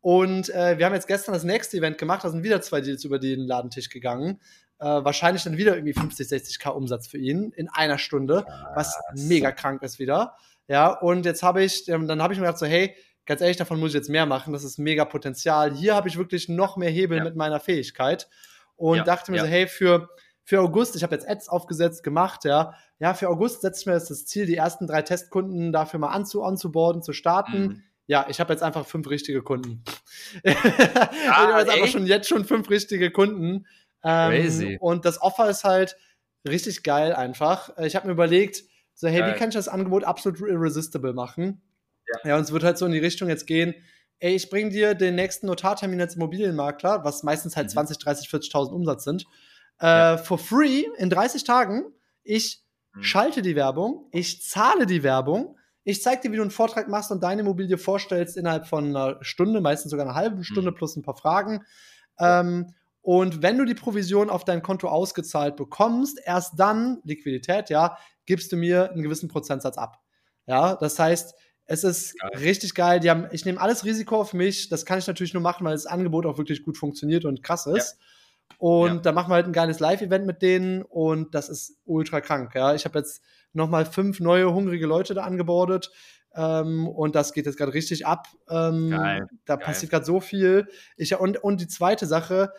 Und 0.01 0.51
äh, 0.51 0.79
wir 0.79 0.87
haben 0.87 0.95
jetzt 0.95 1.09
gestern 1.09 1.33
das 1.33 1.43
nächste 1.43 1.79
Event 1.79 1.99
gemacht, 1.99 2.23
da 2.23 2.31
sind 2.31 2.45
wieder 2.45 2.61
zwei 2.61 2.81
Deals 2.81 3.05
über 3.05 3.19
den 3.19 3.41
Ladentisch 3.41 3.89
gegangen. 3.89 4.41
Äh, 4.79 4.85
wahrscheinlich 4.85 5.43
dann 5.43 5.57
wieder 5.57 5.75
irgendwie 5.75 5.95
50, 5.95 6.29
60k 6.29 6.69
Umsatz 6.69 7.09
für 7.09 7.19
ihn 7.19 7.51
in 7.57 7.69
einer 7.69 7.99
Stunde, 7.99 8.45
Krass. 8.45 8.97
was 9.15 9.27
mega 9.27 9.51
krank 9.51 9.83
ist 9.83 9.99
wieder. 9.99 10.37
Ja, 10.69 10.91
und 10.91 11.25
jetzt 11.25 11.43
habe 11.43 11.65
ich, 11.65 11.89
ähm, 11.89 12.07
dann 12.07 12.23
habe 12.23 12.35
ich 12.35 12.39
mir 12.39 12.47
gedacht 12.47 12.59
so, 12.59 12.67
hey, 12.67 12.95
ganz 13.27 13.41
ehrlich, 13.41 13.57
davon 13.57 13.79
muss 13.79 13.91
ich 13.91 13.95
jetzt 13.95 14.09
mehr 14.09 14.27
machen. 14.27 14.53
Das 14.53 14.65
ist 14.65 14.79
mega 14.79 15.05
Potenzial. 15.05 15.75
Hier 15.75 15.95
habe 15.95 16.09
ich 16.09 16.17
wirklich 16.17 16.49
noch 16.49 16.77
mehr 16.77 16.91
Hebel 16.91 17.19
ja. 17.19 17.25
mit 17.25 17.37
meiner 17.37 17.61
Fähigkeit. 17.61 18.29
Und 18.77 18.99
ja, 18.99 19.05
dachte 19.05 19.31
mir 19.31 19.39
ja. 19.39 19.45
so, 19.45 19.49
hey, 19.49 19.67
für, 19.67 20.09
für 20.45 20.61
August, 20.61 20.97
ich 20.97 21.03
habe 21.03 21.15
jetzt 21.15 21.29
Ads 21.29 21.49
aufgesetzt, 21.49 22.03
gemacht, 22.03 22.45
ja. 22.45 22.75
Ja, 22.99 23.15
für 23.15 23.29
August 23.29 23.61
setze 23.63 23.81
ich 23.81 23.87
mir 23.87 23.95
jetzt 23.95 24.11
das 24.11 24.25
Ziel, 24.27 24.47
die 24.47 24.57
ersten 24.57 24.87
drei 24.87 25.03
Testkunden 25.03 25.73
dafür 25.73 26.01
mal 26.01 26.09
anzu 26.09 26.43
anzuborden, 26.43 27.03
zu 27.03 27.13
starten. 27.13 27.63
Mhm. 27.63 27.83
Ja, 28.07 28.27
ich 28.29 28.39
habe 28.39 28.53
jetzt 28.53 28.63
einfach 28.63 28.87
fünf 28.87 29.11
richtige 29.11 29.43
Kunden. 29.43 29.83
Ah, 30.45 30.45
ich 30.45 30.55
habe 31.27 31.59
jetzt 31.61 31.71
einfach 31.71 31.89
schon 31.89 32.07
jetzt 32.07 32.29
schon 32.29 32.45
fünf 32.45 32.71
richtige 32.71 33.11
Kunden. 33.11 33.67
Ähm, 34.05 34.31
Crazy. 34.31 34.79
Und 34.81 35.05
das 35.05 35.21
Offer 35.21 35.51
ist 35.51 35.65
halt 35.65 35.97
richtig 36.49 36.85
geil 36.85 37.13
einfach. 37.13 37.77
Ich 37.79 37.97
habe 37.97 38.07
mir 38.07 38.13
überlegt, 38.13 38.63
so, 38.95 39.09
hey, 39.09 39.21
geil. 39.21 39.35
wie 39.35 39.39
kann 39.39 39.49
ich 39.49 39.55
das 39.55 39.69
Angebot 39.69 40.05
absolut 40.05 40.41
irresistible 40.41 41.13
machen? 41.13 41.61
Ja. 42.09 42.31
ja, 42.31 42.37
und 42.37 42.43
es 42.43 42.53
wird 42.53 42.65
halt 42.65 42.79
so 42.79 42.87
in 42.87 42.93
die 42.93 42.99
Richtung 42.99 43.29
jetzt 43.29 43.47
gehen, 43.47 43.75
ey, 44.19 44.35
ich 44.35 44.49
bring 44.51 44.71
dir 44.71 44.95
den 44.95 45.15
nächsten 45.15 45.47
Notartermin 45.47 46.01
als 46.01 46.17
Immobilienmakler, 46.17 47.05
was 47.05 47.23
meistens 47.23 47.57
halt 47.57 47.67
mhm. 47.67 47.73
20, 47.73 47.99
30, 47.99 48.29
40.000 48.29 48.71
Umsatz 48.71 49.05
sind, 49.05 49.25
äh, 49.81 49.87
ja. 49.87 50.17
for 50.17 50.39
free 50.39 50.85
in 50.97 51.11
30 51.11 51.45
Tagen. 51.45 51.85
Ich 52.23 52.63
mhm. 52.95 53.03
schalte 53.03 53.43
die 53.43 53.57
Werbung, 53.57 54.09
ich 54.13 54.43
zahle 54.43 54.87
die 54.87 55.03
Werbung, 55.03 55.57
ich 55.85 56.03
zeige 56.03 56.23
dir, 56.23 56.33
wie 56.33 56.37
du 56.37 56.43
einen 56.43 56.51
Vortrag 56.51 56.89
machst 56.89 57.13
und 57.13 57.23
deine 57.23 57.43
Immobilie 57.43 57.79
vorstellst 57.79 58.37
innerhalb 58.37 58.67
von 58.67 58.87
einer 58.87 59.19
Stunde, 59.23 59.61
meistens 59.61 59.91
sogar 59.91 60.07
einer 60.07 60.17
halben 60.17 60.43
Stunde 60.43 60.73
mhm. 60.73 60.75
plus 60.75 60.97
ein 60.97 61.03
paar 61.03 61.17
Fragen. 61.17 61.65
Ähm, 62.19 62.75
und 63.03 63.41
wenn 63.41 63.57
du 63.57 63.65
die 63.65 63.75
Provision 63.75 64.29
auf 64.29 64.45
dein 64.45 64.63
Konto 64.63 64.89
ausgezahlt 64.89 65.55
bekommst, 65.55 66.21
erst 66.25 66.59
dann, 66.59 66.99
Liquidität, 67.05 67.71
ja, 67.71 67.99
gibst 68.25 68.51
du 68.51 68.57
mir 68.57 68.91
einen 68.91 69.05
gewissen 69.05 69.29
Prozentsatz 69.29 69.79
ab. 69.79 70.01
Ja, 70.47 70.75
das 70.75 70.99
heißt, 70.99 71.37
es 71.67 71.85
ist 71.85 72.19
geil. 72.19 72.31
richtig 72.39 72.75
geil. 72.75 73.01
Die 73.01 73.11
haben, 73.11 73.27
ich 73.33 73.45
nehme 73.45 73.61
alles 73.61 73.85
Risiko 73.85 74.17
auf 74.21 74.33
mich. 74.33 74.69
Das 74.69 74.85
kann 74.85 74.99
ich 74.99 75.07
natürlich 75.07 75.35
nur 75.35 75.43
machen, 75.43 75.65
weil 75.65 75.73
das 75.73 75.87
Angebot 75.87 76.27
auch 76.27 76.39
wirklich 76.39 76.63
gut 76.63 76.79
funktioniert 76.79 77.25
und 77.25 77.43
krass 77.43 77.67
ist. 77.67 77.99
Ja. 77.99 78.57
Und 78.59 78.89
ja. 78.89 78.97
da 78.99 79.13
machen 79.13 79.31
wir 79.31 79.35
halt 79.35 79.47
ein 79.47 79.53
geiles 79.53 79.81
Live-Event 79.81 80.27
mit 80.27 80.41
denen 80.41 80.83
und 80.83 81.35
das 81.35 81.49
ist 81.49 81.77
ultra 81.85 82.21
krank. 82.21 82.55
Ja, 82.55 82.75
ich 82.75 82.85
habe 82.85 82.99
jetzt 82.99 83.23
nochmal 83.53 83.85
fünf 83.85 84.21
neue 84.21 84.53
hungrige 84.53 84.87
Leute 84.87 85.15
da 85.15 85.25
angebordet. 85.25 85.91
Ähm, 86.35 86.87
und 86.87 87.15
das 87.15 87.33
geht 87.33 87.47
jetzt 87.47 87.59
gerade 87.59 87.75
richtig 87.75 88.07
ab. 88.07 88.29
Ähm, 88.49 88.91
geil. 88.91 89.27
Da 89.47 89.57
geil. 89.57 89.67
passiert 89.67 89.91
gerade 89.91 90.05
so 90.05 90.21
viel. 90.21 90.69
Ich, 90.97 91.15
und, 91.19 91.43
und 91.43 91.61
die 91.61 91.69
zweite 91.69 92.07
Sache, 92.07 92.53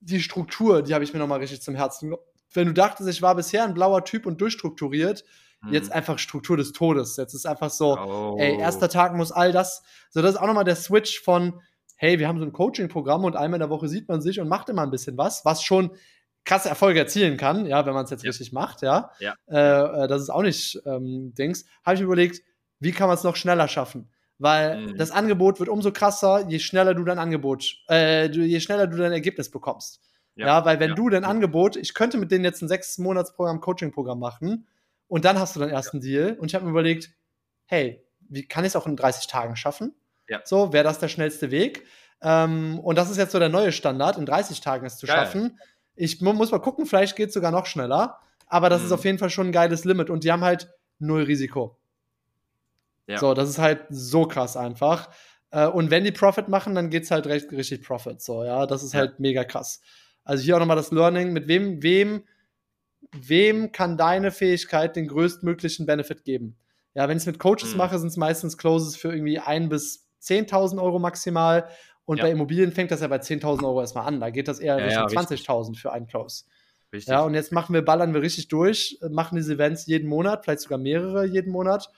die 0.00 0.20
Struktur, 0.20 0.82
die 0.82 0.94
habe 0.94 1.04
ich 1.04 1.12
mir 1.12 1.20
nochmal 1.20 1.38
richtig 1.38 1.62
zum 1.62 1.74
Herzen. 1.74 2.14
Wenn 2.52 2.66
du 2.66 2.74
dachtest, 2.74 3.08
ich 3.08 3.22
war 3.22 3.34
bisher 3.34 3.64
ein 3.64 3.74
blauer 3.74 4.04
Typ 4.04 4.26
und 4.26 4.40
durchstrukturiert, 4.40 5.24
Jetzt 5.70 5.90
mhm. 5.90 5.96
einfach 5.96 6.18
Struktur 6.18 6.56
des 6.56 6.72
Todes. 6.72 7.16
Jetzt 7.16 7.34
ist 7.34 7.46
einfach 7.46 7.70
so, 7.70 7.96
oh. 7.96 8.36
ey, 8.38 8.58
erster 8.58 8.88
Tag 8.88 9.14
muss 9.14 9.30
all 9.30 9.52
das. 9.52 9.82
So, 10.10 10.20
das 10.22 10.32
ist 10.34 10.40
auch 10.40 10.46
nochmal 10.46 10.64
der 10.64 10.76
Switch 10.76 11.20
von, 11.20 11.60
hey, 11.96 12.18
wir 12.18 12.26
haben 12.26 12.38
so 12.38 12.44
ein 12.44 12.52
Coaching-Programm 12.52 13.24
und 13.24 13.36
einmal 13.36 13.58
in 13.58 13.60
der 13.60 13.70
Woche 13.70 13.88
sieht 13.88 14.08
man 14.08 14.20
sich 14.20 14.40
und 14.40 14.48
macht 14.48 14.68
immer 14.68 14.82
ein 14.82 14.90
bisschen 14.90 15.16
was, 15.16 15.44
was 15.44 15.62
schon 15.62 15.92
krasse 16.44 16.68
Erfolge 16.68 16.98
erzielen 16.98 17.36
kann, 17.36 17.66
ja, 17.66 17.86
wenn 17.86 17.94
man 17.94 18.04
es 18.04 18.10
jetzt 18.10 18.24
ja. 18.24 18.30
richtig 18.30 18.52
macht, 18.52 18.82
ja. 18.82 19.10
ja. 19.20 19.36
Äh, 19.46 20.04
äh, 20.04 20.08
das 20.08 20.22
ist 20.22 20.30
auch 20.30 20.42
nicht 20.42 20.82
ähm, 20.84 21.32
Dings. 21.34 21.64
Habe 21.84 21.94
ich 21.94 22.02
überlegt, 22.02 22.42
wie 22.80 22.90
kann 22.90 23.06
man 23.06 23.16
es 23.16 23.22
noch 23.22 23.36
schneller 23.36 23.68
schaffen? 23.68 24.10
Weil 24.38 24.88
mhm. 24.88 24.96
das 24.96 25.12
Angebot 25.12 25.60
wird 25.60 25.68
umso 25.68 25.92
krasser, 25.92 26.48
je 26.48 26.58
schneller 26.58 26.94
du 26.94 27.04
dein 27.04 27.20
Angebot, 27.20 27.76
äh, 27.88 28.28
je 28.28 28.58
schneller 28.58 28.88
du 28.88 28.96
dein 28.96 29.12
Ergebnis 29.12 29.52
bekommst. 29.52 30.00
Ja, 30.34 30.46
ja 30.46 30.64
weil 30.64 30.80
wenn 30.80 30.96
du 30.96 31.08
dein 31.08 31.24
Angebot, 31.24 31.76
ich 31.76 31.94
könnte 31.94 32.18
mit 32.18 32.32
denen 32.32 32.44
jetzt 32.44 32.62
ein 32.62 32.68
sechs 32.68 32.98
Monats 32.98 33.34
Programm 33.36 33.60
Coaching 33.60 33.92
Programm 33.92 34.18
machen 34.18 34.66
und 35.12 35.26
dann 35.26 35.38
hast 35.38 35.54
du 35.54 35.60
deinen 35.60 35.72
ersten 35.72 35.98
ja. 35.98 36.02
Deal. 36.04 36.38
Und 36.38 36.46
ich 36.46 36.54
habe 36.54 36.64
mir 36.64 36.70
überlegt, 36.70 37.10
hey, 37.66 38.02
wie 38.30 38.48
kann 38.48 38.64
ich 38.64 38.68
es 38.68 38.76
auch 38.76 38.86
in 38.86 38.96
30 38.96 39.26
Tagen 39.26 39.56
schaffen? 39.56 39.94
Ja. 40.26 40.40
So, 40.42 40.72
wäre 40.72 40.84
das 40.84 41.00
der 41.00 41.08
schnellste 41.08 41.50
Weg? 41.50 41.84
Ähm, 42.22 42.80
und 42.80 42.96
das 42.96 43.10
ist 43.10 43.18
jetzt 43.18 43.32
so 43.32 43.38
der 43.38 43.50
neue 43.50 43.72
Standard, 43.72 44.16
in 44.16 44.24
30 44.24 44.62
Tagen 44.62 44.86
es 44.86 44.96
zu 44.96 45.06
Geil. 45.06 45.16
schaffen. 45.16 45.60
Ich 45.96 46.22
muss 46.22 46.50
mal 46.50 46.60
gucken, 46.60 46.86
vielleicht 46.86 47.14
geht 47.14 47.28
es 47.28 47.34
sogar 47.34 47.50
noch 47.50 47.66
schneller. 47.66 48.20
Aber 48.46 48.70
das 48.70 48.80
mhm. 48.80 48.86
ist 48.86 48.92
auf 48.92 49.04
jeden 49.04 49.18
Fall 49.18 49.28
schon 49.28 49.48
ein 49.48 49.52
geiles 49.52 49.84
Limit. 49.84 50.08
Und 50.08 50.24
die 50.24 50.32
haben 50.32 50.44
halt 50.44 50.72
null 50.98 51.24
Risiko. 51.24 51.78
Ja. 53.06 53.18
So, 53.18 53.34
das 53.34 53.50
ist 53.50 53.58
halt 53.58 53.82
so 53.90 54.24
krass 54.24 54.56
einfach. 54.56 55.10
Äh, 55.50 55.66
und 55.66 55.90
wenn 55.90 56.04
die 56.04 56.12
Profit 56.12 56.48
machen, 56.48 56.74
dann 56.74 56.88
geht 56.88 57.02
es 57.02 57.10
halt 57.10 57.26
recht, 57.26 57.52
richtig 57.52 57.82
Profit. 57.82 58.22
So, 58.22 58.44
ja, 58.44 58.64
das 58.64 58.82
ist 58.82 58.94
ja. 58.94 59.00
halt 59.00 59.20
mega 59.20 59.44
krass. 59.44 59.82
Also 60.24 60.42
hier 60.42 60.56
auch 60.56 60.60
nochmal 60.60 60.76
das 60.76 60.90
Learning, 60.90 61.34
mit 61.34 61.48
wem, 61.48 61.82
wem 61.82 62.24
wem 63.12 63.72
kann 63.72 63.96
deine 63.96 64.30
Fähigkeit 64.30 64.96
den 64.96 65.08
größtmöglichen 65.08 65.86
Benefit 65.86 66.24
geben? 66.24 66.56
Ja, 66.94 67.08
wenn 67.08 67.16
ich 67.16 67.22
es 67.22 67.26
mit 67.26 67.38
Coaches 67.38 67.72
mhm. 67.72 67.78
mache, 67.78 67.98
sind 67.98 68.08
es 68.08 68.16
meistens 68.16 68.58
Closes 68.58 68.96
für 68.96 69.12
irgendwie 69.12 69.38
1 69.38 69.68
bis 69.68 70.08
10.000 70.22 70.80
Euro 70.80 70.98
maximal. 70.98 71.68
Und 72.04 72.18
ja. 72.18 72.24
bei 72.24 72.30
Immobilien 72.30 72.72
fängt 72.72 72.90
das 72.90 73.00
ja 73.00 73.08
bei 73.08 73.16
10.000 73.16 73.64
Euro 73.64 73.80
erstmal 73.80 74.06
an. 74.06 74.20
Da 74.20 74.30
geht 74.30 74.48
das 74.48 74.58
eher 74.58 74.78
ja, 74.78 75.04
Richtung 75.04 75.08
ja, 75.08 75.22
20.000 75.22 75.78
für 75.78 75.92
einen 75.92 76.06
Close. 76.06 76.44
Richtig. 76.92 77.10
Ja, 77.10 77.22
und 77.22 77.34
jetzt 77.34 77.52
machen 77.52 77.72
wir, 77.72 77.82
ballern 77.82 78.12
wir 78.12 78.20
richtig 78.20 78.48
durch, 78.48 78.98
machen 79.08 79.36
diese 79.36 79.54
Events 79.54 79.86
jeden 79.86 80.08
Monat, 80.08 80.44
vielleicht 80.44 80.60
sogar 80.60 80.78
mehrere 80.78 81.24
jeden 81.24 81.50
Monat. 81.50 81.88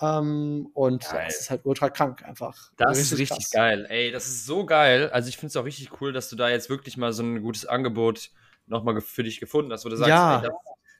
Ähm, 0.00 0.68
und 0.74 1.08
geil. 1.08 1.26
das 1.26 1.40
ist 1.40 1.50
halt 1.50 1.64
ultra 1.64 1.90
krank 1.90 2.24
einfach. 2.24 2.72
Das 2.76 2.98
richtig 2.98 3.12
ist 3.12 3.18
richtig 3.20 3.44
krass. 3.44 3.50
geil. 3.52 3.86
Ey, 3.88 4.10
das 4.10 4.26
ist 4.26 4.46
so 4.46 4.66
geil. 4.66 5.10
Also 5.10 5.28
ich 5.28 5.36
finde 5.36 5.48
es 5.48 5.56
auch 5.56 5.64
richtig 5.64 6.00
cool, 6.00 6.12
dass 6.12 6.28
du 6.28 6.34
da 6.34 6.48
jetzt 6.48 6.68
wirklich 6.70 6.96
mal 6.96 7.12
so 7.12 7.22
ein 7.22 7.40
gutes 7.42 7.66
Angebot 7.66 8.30
nochmal 8.66 9.00
für 9.00 9.22
dich 9.22 9.40
gefunden 9.40 9.72
hast, 9.72 9.84
wo 9.84 9.88
du 9.88 9.96
sagst, 9.96 10.08
ja. 10.08 10.42
ey, 10.42 10.42
das, 10.42 10.52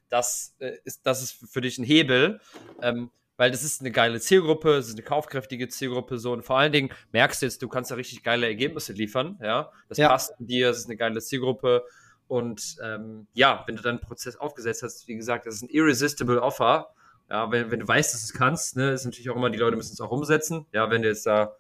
das, 0.08 0.54
äh, 0.58 0.78
ist, 0.84 1.06
das 1.06 1.22
ist 1.22 1.32
für 1.50 1.60
dich 1.60 1.78
ein 1.78 1.84
Hebel. 1.84 2.40
Ähm, 2.80 3.10
weil 3.36 3.50
das 3.50 3.64
ist 3.64 3.80
eine 3.80 3.90
geile 3.90 4.20
Zielgruppe, 4.20 4.74
es 4.74 4.88
ist 4.88 4.94
eine 4.94 5.02
kaufkräftige 5.02 5.66
Zielgruppe 5.68 6.18
so 6.18 6.32
und 6.32 6.44
vor 6.44 6.58
allen 6.58 6.70
Dingen 6.70 6.90
merkst 7.12 7.42
du 7.42 7.46
jetzt, 7.46 7.62
du 7.62 7.68
kannst 7.68 7.90
da 7.90 7.96
richtig 7.96 8.22
geile 8.22 8.46
Ergebnisse 8.46 8.92
liefern, 8.92 9.38
ja, 9.42 9.72
das 9.88 9.98
ja. 9.98 10.08
passt 10.08 10.34
dir, 10.38 10.70
es 10.70 10.78
ist 10.78 10.86
eine 10.86 10.96
geile 10.96 11.20
Zielgruppe 11.20 11.84
und 12.28 12.76
ähm, 12.84 13.26
ja, 13.34 13.64
wenn 13.66 13.76
du 13.76 13.82
dann 13.82 13.96
einen 13.96 14.06
Prozess 14.06 14.36
aufgesetzt 14.36 14.82
hast, 14.82 15.08
wie 15.08 15.16
gesagt, 15.16 15.46
das 15.46 15.56
ist 15.56 15.62
ein 15.62 15.70
irresistible 15.70 16.40
Offer, 16.40 16.94
ja, 17.30 17.50
wenn, 17.50 17.70
wenn 17.70 17.80
du 17.80 17.88
weißt, 17.88 18.14
dass 18.14 18.20
du 18.20 18.32
es 18.32 18.38
kannst, 18.38 18.76
ne, 18.76 18.92
ist 18.92 19.06
natürlich 19.06 19.30
auch 19.30 19.36
immer, 19.36 19.50
die 19.50 19.58
Leute 19.58 19.76
müssen 19.76 19.94
es 19.94 20.00
auch 20.00 20.10
umsetzen, 20.10 20.66
ja, 20.72 20.90
wenn 20.90 21.02
du 21.02 21.08
jetzt 21.08 21.26
da, 21.26 21.56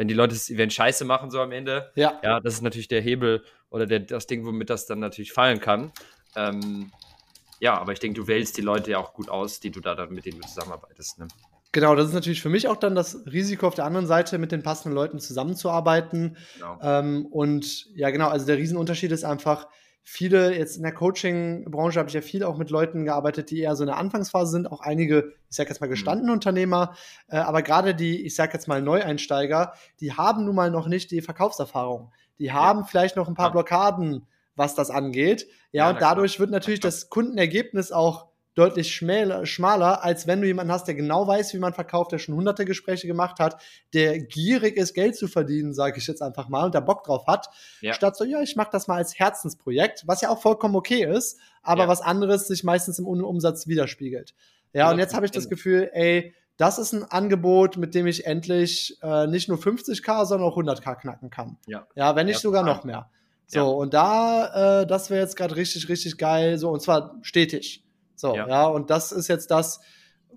wenn 0.00 0.08
die 0.08 0.14
Leute 0.14 0.32
das 0.32 0.48
Event 0.48 0.72
scheiße 0.72 1.04
machen 1.04 1.30
so 1.30 1.42
am 1.42 1.52
Ende, 1.52 1.92
ja, 1.94 2.18
ja 2.22 2.40
das 2.40 2.54
ist 2.54 2.62
natürlich 2.62 2.88
der 2.88 3.02
Hebel 3.02 3.44
oder 3.68 3.84
der, 3.84 4.00
das 4.00 4.26
Ding, 4.26 4.46
womit 4.46 4.70
das 4.70 4.86
dann 4.86 4.98
natürlich 4.98 5.34
fallen 5.34 5.60
kann, 5.60 5.92
ähm, 6.36 6.90
ja, 7.58 7.78
aber 7.78 7.92
ich 7.92 7.98
denke, 8.00 8.18
du 8.18 8.26
wählst 8.26 8.56
die 8.56 8.62
Leute 8.62 8.92
ja 8.92 8.98
auch 8.98 9.12
gut 9.12 9.28
aus, 9.28 9.60
die 9.60 9.70
du 9.70 9.80
da 9.80 9.94
dann 9.94 10.14
mit 10.14 10.24
denen 10.24 10.40
du 10.40 10.48
zusammenarbeitest. 10.48 11.18
Ne? 11.18 11.28
Genau, 11.72 11.94
das 11.94 12.08
ist 12.08 12.14
natürlich 12.14 12.40
für 12.40 12.48
mich 12.48 12.66
auch 12.66 12.78
dann 12.78 12.94
das 12.94 13.26
Risiko 13.30 13.66
auf 13.66 13.74
der 13.74 13.84
anderen 13.84 14.06
Seite, 14.06 14.38
mit 14.38 14.52
den 14.52 14.62
passenden 14.62 14.94
Leuten 14.94 15.20
zusammenzuarbeiten. 15.20 16.38
Genau. 16.54 16.78
Ähm, 16.82 17.26
und 17.26 17.94
ja, 17.94 18.08
genau, 18.08 18.28
also 18.28 18.46
der 18.46 18.56
Riesenunterschied 18.56 19.12
ist 19.12 19.24
einfach, 19.24 19.68
viele, 20.02 20.56
jetzt 20.56 20.76
in 20.76 20.82
der 20.82 20.92
Coaching-Branche 20.92 21.98
habe 21.98 22.08
ich 22.08 22.14
ja 22.14 22.20
viel 22.20 22.42
auch 22.44 22.56
mit 22.56 22.70
Leuten 22.70 23.04
gearbeitet, 23.04 23.50
die 23.50 23.60
eher 23.60 23.76
so 23.76 23.84
in 23.84 23.88
der 23.88 23.98
Anfangsphase 23.98 24.50
sind, 24.50 24.70
auch 24.70 24.80
einige, 24.80 25.32
ich 25.48 25.56
sage 25.56 25.68
jetzt 25.68 25.80
mal, 25.80 25.88
gestandene 25.88 26.30
mhm. 26.30 26.34
Unternehmer, 26.34 26.94
äh, 27.28 27.36
aber 27.36 27.62
gerade 27.62 27.94
die, 27.94 28.24
ich 28.24 28.34
sage 28.34 28.52
jetzt 28.54 28.68
mal, 28.68 28.82
Neueinsteiger, 28.82 29.74
die 30.00 30.12
haben 30.12 30.44
nun 30.44 30.54
mal 30.54 30.70
noch 30.70 30.88
nicht 30.88 31.10
die 31.10 31.22
Verkaufserfahrung. 31.22 32.12
Die 32.38 32.52
haben 32.52 32.80
ja. 32.80 32.86
vielleicht 32.86 33.16
noch 33.16 33.28
ein 33.28 33.34
paar 33.34 33.52
Blockaden 33.52 34.26
was 34.60 34.74
das 34.74 34.90
angeht. 34.90 35.48
Ja, 35.72 35.84
ja 35.84 35.90
und 35.90 36.00
dadurch 36.00 36.38
wird 36.38 36.50
natürlich 36.50 36.80
das 36.80 37.08
Kundenergebnis 37.08 37.90
auch 37.90 38.26
deutlich 38.54 38.94
schmäler, 38.94 39.46
schmaler, 39.46 40.02
als 40.02 40.26
wenn 40.26 40.40
du 40.40 40.46
jemanden 40.46 40.72
hast, 40.72 40.86
der 40.86 40.94
genau 40.94 41.26
weiß, 41.26 41.54
wie 41.54 41.58
man 41.58 41.72
verkauft, 41.72 42.12
der 42.12 42.18
schon 42.18 42.34
hunderte 42.34 42.64
Gespräche 42.64 43.06
gemacht 43.06 43.38
hat, 43.38 43.60
der 43.94 44.18
gierig 44.18 44.76
ist, 44.76 44.94
Geld 44.94 45.16
zu 45.16 45.28
verdienen, 45.28 45.72
sage 45.72 45.98
ich 45.98 46.06
jetzt 46.06 46.20
einfach 46.20 46.48
mal, 46.48 46.64
und 46.64 46.74
der 46.74 46.80
Bock 46.80 47.04
drauf 47.04 47.26
hat, 47.26 47.48
ja. 47.80 47.94
statt 47.94 48.16
so, 48.16 48.24
ja, 48.24 48.40
ich 48.42 48.56
mache 48.56 48.70
das 48.72 48.88
mal 48.88 48.96
als 48.96 49.18
Herzensprojekt, 49.18 50.02
was 50.06 50.20
ja 50.20 50.30
auch 50.30 50.40
vollkommen 50.40 50.74
okay 50.74 51.04
ist, 51.04 51.38
aber 51.62 51.82
ja. 51.82 51.88
was 51.88 52.00
anderes 52.00 52.48
sich 52.48 52.64
meistens 52.64 52.98
im 52.98 53.06
Umsatz 53.06 53.66
widerspiegelt. 53.66 54.34
Ja, 54.72 54.90
und 54.90 54.98
jetzt 54.98 55.14
habe 55.14 55.26
ich 55.26 55.32
das 55.32 55.48
Gefühl, 55.48 55.90
ey, 55.92 56.34
das 56.56 56.78
ist 56.78 56.92
ein 56.92 57.04
Angebot, 57.04 57.76
mit 57.76 57.94
dem 57.94 58.06
ich 58.06 58.26
endlich 58.26 58.98
äh, 59.02 59.26
nicht 59.26 59.48
nur 59.48 59.58
50k, 59.58 60.26
sondern 60.26 60.48
auch 60.48 60.56
100k 60.56 60.94
knacken 61.00 61.30
kann. 61.30 61.56
Ja, 61.66 61.86
ja 61.94 62.14
wenn 62.16 62.26
nicht 62.26 62.38
sogar 62.38 62.62
noch 62.62 62.84
mehr. 62.84 63.10
So, 63.46 63.70
und 63.78 63.94
da, 63.94 64.82
äh, 64.82 64.86
das 64.86 65.10
wäre 65.10 65.22
jetzt 65.22 65.36
gerade 65.36 65.56
richtig, 65.56 65.88
richtig 65.88 66.18
geil, 66.18 66.56
so, 66.58 66.70
und 66.70 66.80
zwar 66.82 67.16
stetig. 67.22 67.82
So, 68.20 68.34
ja, 68.36 68.46
ja 68.48 68.66
und 68.66 68.90
das 68.90 69.12
ist 69.12 69.28
jetzt 69.28 69.50
das, 69.50 69.80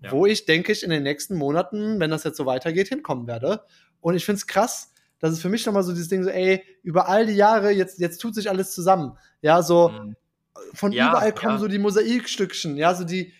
ja. 0.01 0.11
wo 0.11 0.25
ich, 0.25 0.45
denke 0.45 0.71
ich, 0.71 0.83
in 0.83 0.89
den 0.89 1.03
nächsten 1.03 1.35
Monaten, 1.35 1.99
wenn 1.99 2.11
das 2.11 2.23
jetzt 2.23 2.37
so 2.37 2.45
weitergeht, 2.45 2.87
hinkommen 2.87 3.27
werde. 3.27 3.63
Und 4.01 4.15
ich 4.15 4.25
finde 4.25 4.37
es 4.37 4.47
krass, 4.47 4.93
das 5.19 5.33
ist 5.33 5.41
für 5.41 5.49
mich 5.49 5.65
nochmal 5.65 5.83
so 5.83 5.93
dieses 5.93 6.09
Ding, 6.09 6.23
so, 6.23 6.29
ey, 6.29 6.63
über 6.81 7.07
all 7.07 7.25
die 7.25 7.33
Jahre, 7.33 7.71
jetzt, 7.71 7.99
jetzt 7.99 8.19
tut 8.19 8.35
sich 8.35 8.49
alles 8.49 8.71
zusammen. 8.71 9.17
Ja, 9.41 9.61
so, 9.61 9.89
mhm. 9.89 10.15
von 10.73 10.91
überall 10.91 11.33
kommen 11.33 11.59
so 11.59 11.67
die 11.67 11.79
Mosaikstückchen, 11.79 12.75
ja, 12.75 12.93
so 12.93 13.05
die, 13.05 13.33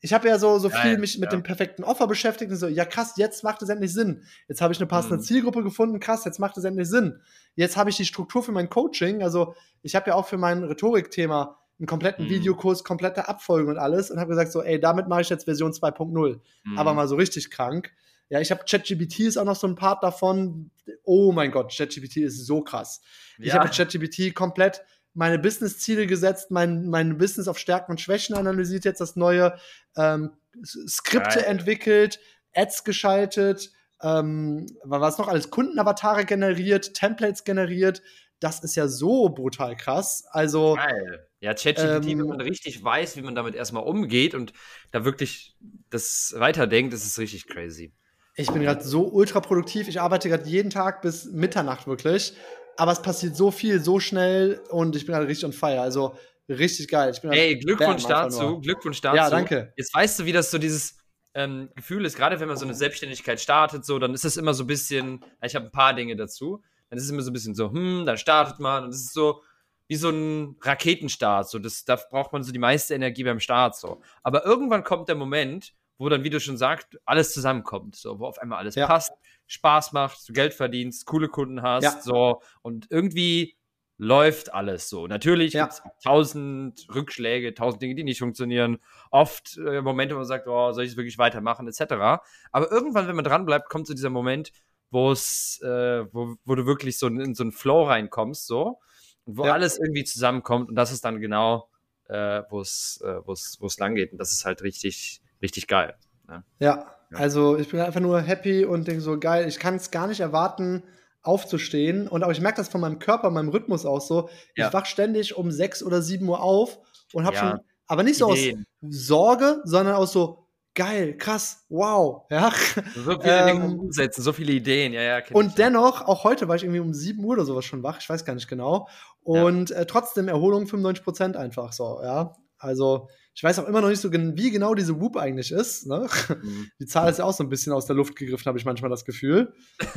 ich 0.00 0.12
habe 0.12 0.26
ja 0.26 0.36
so, 0.36 0.58
so 0.58 0.68
viel 0.68 0.98
mich 0.98 1.18
mit 1.18 1.30
ja. 1.30 1.38
dem 1.38 1.44
perfekten 1.44 1.84
Offer 1.84 2.08
beschäftigt 2.08 2.50
und 2.50 2.56
so, 2.56 2.66
ja 2.66 2.84
krass, 2.84 3.14
jetzt 3.18 3.44
macht 3.44 3.62
es 3.62 3.68
endlich 3.68 3.92
Sinn. 3.92 4.24
Jetzt 4.48 4.60
habe 4.60 4.72
ich 4.72 4.80
eine 4.80 4.88
passende 4.88 5.18
mhm. 5.18 5.20
Zielgruppe 5.20 5.62
gefunden, 5.62 6.00
krass, 6.00 6.24
jetzt 6.24 6.40
macht 6.40 6.56
es 6.58 6.64
endlich 6.64 6.88
Sinn. 6.88 7.20
Jetzt 7.54 7.76
habe 7.76 7.88
ich 7.88 7.96
die 7.96 8.04
Struktur 8.04 8.42
für 8.42 8.50
mein 8.50 8.68
Coaching, 8.68 9.22
also 9.22 9.54
ich 9.82 9.94
habe 9.94 10.10
ja 10.10 10.16
auch 10.16 10.26
für 10.26 10.38
mein 10.38 10.64
Rhetorikthema 10.64 11.61
einen 11.82 11.88
kompletten 11.88 12.26
mhm. 12.26 12.30
Videokurs, 12.30 12.84
komplette 12.84 13.28
Abfolgen 13.28 13.68
und 13.68 13.78
alles 13.78 14.10
und 14.10 14.20
habe 14.20 14.30
gesagt 14.30 14.52
so, 14.52 14.62
ey, 14.62 14.78
damit 14.78 15.08
mache 15.08 15.22
ich 15.22 15.28
jetzt 15.28 15.44
Version 15.44 15.72
2.0. 15.72 16.38
Mhm. 16.64 16.78
Aber 16.78 16.94
mal 16.94 17.08
so 17.08 17.16
richtig 17.16 17.50
krank. 17.50 17.92
Ja, 18.28 18.40
ich 18.40 18.52
habe 18.52 18.64
ChatGPT 18.64 19.20
ist 19.20 19.36
auch 19.36 19.44
noch 19.44 19.56
so 19.56 19.66
ein 19.66 19.74
Part 19.74 20.02
davon. 20.04 20.70
Oh 21.02 21.32
mein 21.32 21.50
Gott, 21.50 21.74
ChatGPT 21.76 22.18
ist 22.18 22.46
so 22.46 22.62
krass. 22.62 23.02
Ja. 23.36 23.44
Ich 23.44 23.52
habe 23.54 23.68
ChatGPT 23.68 24.32
komplett 24.32 24.82
meine 25.12 25.38
Business-Ziele 25.40 26.06
gesetzt, 26.06 26.50
mein, 26.50 26.86
mein 26.86 27.18
Business 27.18 27.48
auf 27.48 27.58
Stärken 27.58 27.90
und 27.90 28.00
Schwächen 28.00 28.36
analysiert, 28.36 28.84
jetzt 28.84 29.00
das 29.00 29.16
neue 29.16 29.58
ähm, 29.96 30.30
Skripte 30.64 31.40
Geil. 31.40 31.48
entwickelt, 31.48 32.20
Ads 32.54 32.84
geschaltet, 32.84 33.72
ähm, 34.00 34.66
was 34.84 35.18
noch 35.18 35.28
alles, 35.28 35.50
Kundenavatare 35.50 36.24
generiert, 36.24 36.94
Templates 36.94 37.44
generiert. 37.44 38.02
Das 38.40 38.60
ist 38.60 38.76
ja 38.76 38.86
so 38.86 39.28
brutal 39.28 39.76
krass. 39.76 40.24
Also. 40.30 40.76
Geil. 40.76 41.26
Ja, 41.42 41.52
ChatGPT, 41.52 42.06
ähm, 42.06 42.18
wenn 42.20 42.26
man 42.26 42.40
richtig 42.40 42.82
weiß, 42.82 43.16
wie 43.16 43.22
man 43.22 43.34
damit 43.34 43.54
erstmal 43.54 43.82
umgeht 43.82 44.34
und 44.34 44.54
da 44.92 45.04
wirklich 45.04 45.54
das 45.90 46.34
weiterdenkt, 46.38 46.94
ist 46.94 47.04
es 47.04 47.18
richtig 47.18 47.46
crazy. 47.46 47.92
Ich 48.34 48.50
bin 48.50 48.62
gerade 48.62 48.82
so 48.82 49.06
ultra 49.08 49.40
produktiv. 49.40 49.88
Ich 49.88 50.00
arbeite 50.00 50.30
gerade 50.30 50.48
jeden 50.48 50.70
Tag 50.70 51.02
bis 51.02 51.26
Mitternacht 51.26 51.86
wirklich 51.86 52.34
aber 52.76 52.92
es 52.92 53.02
passiert 53.02 53.36
so 53.36 53.50
viel, 53.50 53.80
so 53.80 54.00
schnell 54.00 54.60
und 54.70 54.96
ich 54.96 55.06
bin 55.06 55.14
halt 55.14 55.28
richtig 55.28 55.44
on 55.44 55.52
fire. 55.52 55.80
Also 55.80 56.16
richtig 56.48 56.88
geil. 56.88 57.12
Ich 57.14 57.20
bin 57.20 57.32
Ey, 57.32 57.58
Glückwunsch 57.58 58.04
dazu, 58.04 58.60
Glückwunsch 58.60 59.00
dazu. 59.00 59.16
Ja, 59.16 59.30
danke. 59.30 59.72
Jetzt 59.76 59.94
weißt 59.94 60.20
du, 60.20 60.24
wie 60.24 60.32
das 60.32 60.50
so 60.50 60.58
dieses 60.58 60.98
ähm, 61.34 61.70
Gefühl 61.74 62.04
ist, 62.04 62.16
gerade 62.16 62.40
wenn 62.40 62.48
man 62.48 62.56
so 62.56 62.64
eine 62.64 62.74
Selbstständigkeit 62.74 63.40
startet, 63.40 63.84
so, 63.84 63.98
dann 63.98 64.14
ist 64.14 64.24
es 64.24 64.36
immer 64.36 64.54
so 64.54 64.64
ein 64.64 64.66
bisschen, 64.66 65.24
ich 65.42 65.54
habe 65.54 65.66
ein 65.66 65.72
paar 65.72 65.94
Dinge 65.94 66.16
dazu, 66.16 66.62
dann 66.90 66.98
ist 66.98 67.04
es 67.04 67.10
immer 67.10 67.22
so 67.22 67.30
ein 67.30 67.32
bisschen 67.32 67.54
so, 67.54 67.70
hm, 67.70 68.04
dann 68.04 68.18
startet 68.18 68.58
man 68.58 68.84
und 68.84 68.90
es 68.90 69.00
ist 69.00 69.14
so 69.14 69.42
wie 69.88 69.96
so 69.96 70.10
ein 70.10 70.56
Raketenstart, 70.60 71.48
so, 71.48 71.58
das, 71.58 71.84
da 71.84 71.96
braucht 71.96 72.32
man 72.32 72.42
so 72.42 72.52
die 72.52 72.58
meiste 72.58 72.94
Energie 72.94 73.24
beim 73.24 73.40
Start, 73.40 73.76
so. 73.76 74.00
Aber 74.22 74.44
irgendwann 74.44 74.84
kommt 74.84 75.08
der 75.08 75.16
Moment, 75.16 75.74
wo 75.98 76.08
dann, 76.08 76.24
wie 76.24 76.30
du 76.30 76.40
schon 76.40 76.56
sagst, 76.56 76.98
alles 77.04 77.32
zusammenkommt, 77.32 77.96
so, 77.96 78.18
wo 78.18 78.26
auf 78.26 78.38
einmal 78.38 78.58
alles 78.58 78.74
ja. 78.74 78.86
passt, 78.86 79.12
Spaß 79.46 79.92
macht, 79.92 80.28
du 80.28 80.32
Geld 80.32 80.54
verdienst, 80.54 81.06
coole 81.06 81.28
Kunden 81.28 81.62
hast, 81.62 81.84
ja. 81.84 82.00
so 82.00 82.40
und 82.62 82.86
irgendwie 82.90 83.56
läuft 83.98 84.52
alles 84.52 84.88
so. 84.88 85.06
Natürlich 85.06 85.52
ja. 85.52 85.64
gibt 85.64 85.74
es 85.74 85.82
tausend 86.02 86.86
Rückschläge, 86.92 87.54
tausend 87.54 87.82
Dinge, 87.82 87.94
die 87.94 88.02
nicht 88.02 88.18
funktionieren. 88.18 88.78
Oft 89.12 89.56
äh, 89.58 89.80
Momente, 89.80 90.14
wo 90.14 90.18
man 90.18 90.26
sagt, 90.26 90.48
oh, 90.48 90.72
soll 90.72 90.84
ich 90.84 90.92
es 90.92 90.96
wirklich 90.96 91.18
weitermachen, 91.18 91.68
etc. 91.68 92.22
Aber 92.50 92.72
irgendwann, 92.72 93.06
wenn 93.06 93.14
man 93.14 93.24
dran 93.24 93.46
bleibt, 93.46 93.68
kommt 93.68 93.86
so 93.86 93.94
dieser 93.94 94.10
Moment, 94.10 94.50
wo 94.90 95.12
es, 95.12 95.60
äh, 95.62 96.04
wo, 96.12 96.34
wo 96.44 96.54
du 96.56 96.66
wirklich 96.66 96.98
so 96.98 97.06
in 97.06 97.34
so 97.36 97.44
einen 97.44 97.52
Flow 97.52 97.84
reinkommst, 97.84 98.46
so, 98.46 98.80
und 99.24 99.38
wo 99.38 99.46
ja. 99.46 99.52
alles 99.52 99.78
irgendwie 99.78 100.04
zusammenkommt 100.04 100.68
und 100.68 100.74
das 100.74 100.92
ist 100.92 101.04
dann 101.04 101.20
genau, 101.20 101.68
äh, 102.08 102.42
wo 102.50 102.60
es, 102.60 103.02
äh, 103.04 103.80
lang 103.80 103.94
geht. 103.94 104.12
Und 104.12 104.18
das 104.18 104.32
ist 104.32 104.44
halt 104.44 104.62
richtig, 104.62 105.22
richtig 105.40 105.66
geil. 105.66 105.94
Ne? 106.28 106.44
Ja, 106.58 106.96
also 107.14 107.58
ich 107.58 107.68
bin 107.68 107.80
einfach 107.80 108.00
nur 108.00 108.20
happy 108.20 108.64
und 108.64 108.88
denke 108.88 109.02
so, 109.02 109.18
geil, 109.18 109.46
ich 109.46 109.58
kann 109.58 109.76
es 109.76 109.90
gar 109.90 110.06
nicht 110.06 110.20
erwarten, 110.20 110.82
aufzustehen. 111.22 112.08
Und 112.08 112.24
auch 112.24 112.30
ich 112.30 112.40
merke 112.40 112.56
das 112.56 112.68
von 112.68 112.80
meinem 112.80 112.98
Körper, 112.98 113.30
meinem 113.30 113.50
Rhythmus 113.50 113.86
auch 113.86 114.00
so. 114.00 114.28
Ja. 114.56 114.68
Ich 114.68 114.72
wach 114.72 114.86
ständig 114.86 115.36
um 115.36 115.50
sechs 115.50 115.82
oder 115.82 116.02
sieben 116.02 116.28
Uhr 116.28 116.42
auf 116.42 116.78
und 117.12 117.26
habe 117.26 117.36
schon, 117.36 117.60
aber 117.86 118.02
nicht 118.02 118.18
so 118.18 118.32
Ideen. 118.32 118.66
aus 118.82 119.06
Sorge, 119.06 119.60
sondern 119.64 119.94
aus 119.94 120.12
so, 120.12 120.41
geil, 120.74 121.16
krass, 121.16 121.64
wow. 121.68 122.26
Ja. 122.30 122.52
So 122.94 123.20
viele 123.20 123.50
ähm, 123.50 123.60
Dinge 123.60 123.78
umsetzen, 123.78 124.22
so 124.22 124.32
viele 124.32 124.52
Ideen, 124.52 124.92
ja, 124.92 125.02
ja. 125.02 125.22
Und 125.32 125.58
dennoch, 125.58 126.02
auch 126.02 126.24
heute 126.24 126.48
war 126.48 126.56
ich 126.56 126.64
irgendwie 126.64 126.80
um 126.80 126.94
sieben 126.94 127.24
Uhr 127.24 127.34
oder 127.34 127.44
sowas 127.44 127.64
schon 127.64 127.82
wach, 127.82 127.98
ich 128.00 128.08
weiß 128.08 128.24
gar 128.24 128.34
nicht 128.34 128.48
genau. 128.48 128.88
Und 129.22 129.70
ja. 129.70 129.76
äh, 129.76 129.86
trotzdem 129.86 130.28
Erholung 130.28 130.66
95 130.66 131.04
Prozent 131.04 131.36
einfach 131.36 131.72
so, 131.72 132.00
ja. 132.02 132.34
Also 132.58 133.08
ich 133.34 133.42
weiß 133.42 133.58
auch 133.58 133.66
immer 133.66 133.80
noch 133.80 133.88
nicht 133.88 134.00
so, 134.00 134.12
wie 134.12 134.50
genau 134.50 134.74
diese 134.74 135.00
Whoop 135.00 135.16
eigentlich 135.16 135.52
ist. 135.52 135.86
Ne? 135.86 136.06
Mhm. 136.28 136.70
Die 136.78 136.86
Zahl 136.86 137.10
ist 137.10 137.18
ja 137.18 137.24
auch 137.24 137.32
so 137.32 137.42
ein 137.42 137.48
bisschen 137.48 137.72
aus 137.72 137.86
der 137.86 137.96
Luft 137.96 138.14
gegriffen, 138.14 138.46
habe 138.46 138.58
ich 138.58 138.64
manchmal 138.64 138.90
das 138.90 139.04
Gefühl. 139.04 139.54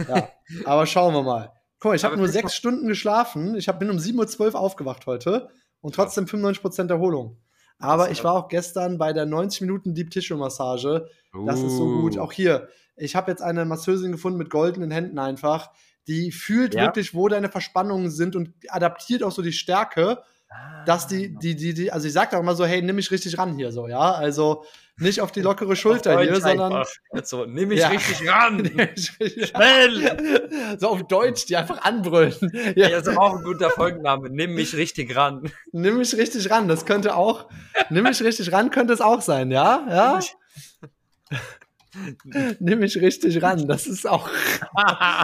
Ja, 0.07 0.29
aber 0.65 0.85
schauen 0.85 1.13
wir 1.13 1.21
mal. 1.21 1.51
Guck 1.79 1.91
mal, 1.91 1.95
ich 1.95 2.03
habe 2.03 2.17
nur 2.17 2.29
sechs 2.29 2.55
Stunden 2.55 2.87
geschlafen. 2.87 3.55
Ich 3.55 3.67
hab, 3.67 3.79
bin 3.79 3.89
um 3.89 3.97
7.12 3.97 4.53
Uhr 4.53 4.59
aufgewacht 4.59 5.05
heute 5.05 5.49
und 5.81 5.93
trotzdem 5.93 6.25
95% 6.25 6.89
Erholung. 6.89 7.37
Aber 7.79 8.11
ich 8.11 8.23
war 8.23 8.33
auch 8.33 8.47
gestern 8.47 8.97
bei 8.97 9.13
der 9.13 9.25
90 9.25 9.61
Minuten 9.61 9.93
Deep 9.93 10.09
Tissue 10.09 10.37
Massage. 10.37 11.07
Das 11.45 11.61
ist 11.61 11.75
so 11.75 12.01
gut. 12.01 12.17
Uh. 12.17 12.21
Auch 12.21 12.31
hier, 12.31 12.69
ich 12.95 13.15
habe 13.15 13.31
jetzt 13.31 13.41
eine 13.41 13.65
Masseusin 13.65 14.11
gefunden 14.11 14.37
mit 14.37 14.49
goldenen 14.49 14.91
Händen 14.91 15.19
einfach. 15.19 15.71
Die 16.07 16.31
fühlt 16.31 16.75
ja. 16.75 16.83
wirklich, 16.83 17.13
wo 17.13 17.27
deine 17.27 17.49
Verspannungen 17.49 18.09
sind 18.09 18.35
und 18.35 18.53
adaptiert 18.69 19.23
auch 19.23 19.31
so 19.31 19.41
die 19.41 19.53
Stärke 19.53 20.23
dass 20.85 21.07
die, 21.07 21.33
ah. 21.35 21.39
die, 21.39 21.55
die, 21.55 21.73
die, 21.73 21.91
also 21.91 22.07
ich 22.07 22.13
sag 22.13 22.31
doch 22.31 22.39
immer 22.39 22.55
so, 22.55 22.65
hey, 22.65 22.81
nimm 22.81 22.95
mich 22.95 23.11
richtig 23.11 23.37
ran 23.37 23.55
hier 23.55 23.71
so, 23.71 23.87
ja. 23.87 24.11
Also 24.13 24.63
nicht 24.97 25.19
auf 25.19 25.31
die 25.31 25.41
lockere 25.41 25.75
Schulter 25.75 26.21
hier, 26.21 26.39
sondern. 26.39 26.85
So, 27.23 27.45
nimm 27.45 27.69
mich 27.69 27.79
ja. 27.79 27.89
richtig 27.89 28.29
ran! 28.29 28.65
Schnell! 28.95 30.77
so 30.79 30.89
auf 30.89 31.03
Deutsch, 31.07 31.45
die 31.47 31.57
einfach 31.57 31.83
anbrüllen. 31.83 32.33
Ja, 32.75 32.89
ja 32.89 32.97
ist 32.97 33.07
auch 33.09 33.37
ein 33.37 33.43
guter 33.43 33.69
Folgenname. 33.69 34.29
Nimm 34.29 34.55
mich 34.55 34.75
richtig 34.75 35.15
ran. 35.15 35.51
Nimm 35.71 35.97
mich 35.97 36.15
richtig 36.15 36.49
ran, 36.49 36.67
das 36.67 36.85
könnte 36.85 37.15
auch. 37.15 37.49
nimm 37.89 38.03
mich 38.03 38.21
richtig 38.23 38.51
ran, 38.51 38.69
könnte 38.69 38.93
es 38.93 39.01
auch 39.01 39.21
sein, 39.21 39.51
ja? 39.51 39.85
Ja. 39.89 40.19
nimm 42.59 42.79
mich 42.79 42.99
richtig 42.99 43.41
ran, 43.41 43.67
das 43.67 43.87
ist 43.87 44.07
auch. 44.07 44.29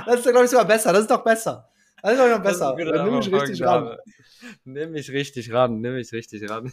das 0.05 0.19
ist, 0.19 0.23
glaube 0.23 0.45
ich, 0.45 0.51
sogar 0.51 0.65
besser. 0.65 0.93
Das 0.93 1.01
ist 1.01 1.11
doch 1.11 1.23
besser. 1.23 1.69
Das 2.01 2.13
ist 2.13 2.19
doch 2.19 2.29
noch 2.29 2.43
besser. 2.43 2.75
Nimm 2.75 3.15
mich 3.15 3.31
richtig 3.31 3.61
ran. 3.63 3.97
Nimm 4.65 4.91
mich 4.91 5.11
richtig 5.11 5.51
ran, 5.51 5.79
nimm 5.79 5.93
mich 5.93 6.11
richtig 6.11 6.49
ran. 6.49 6.71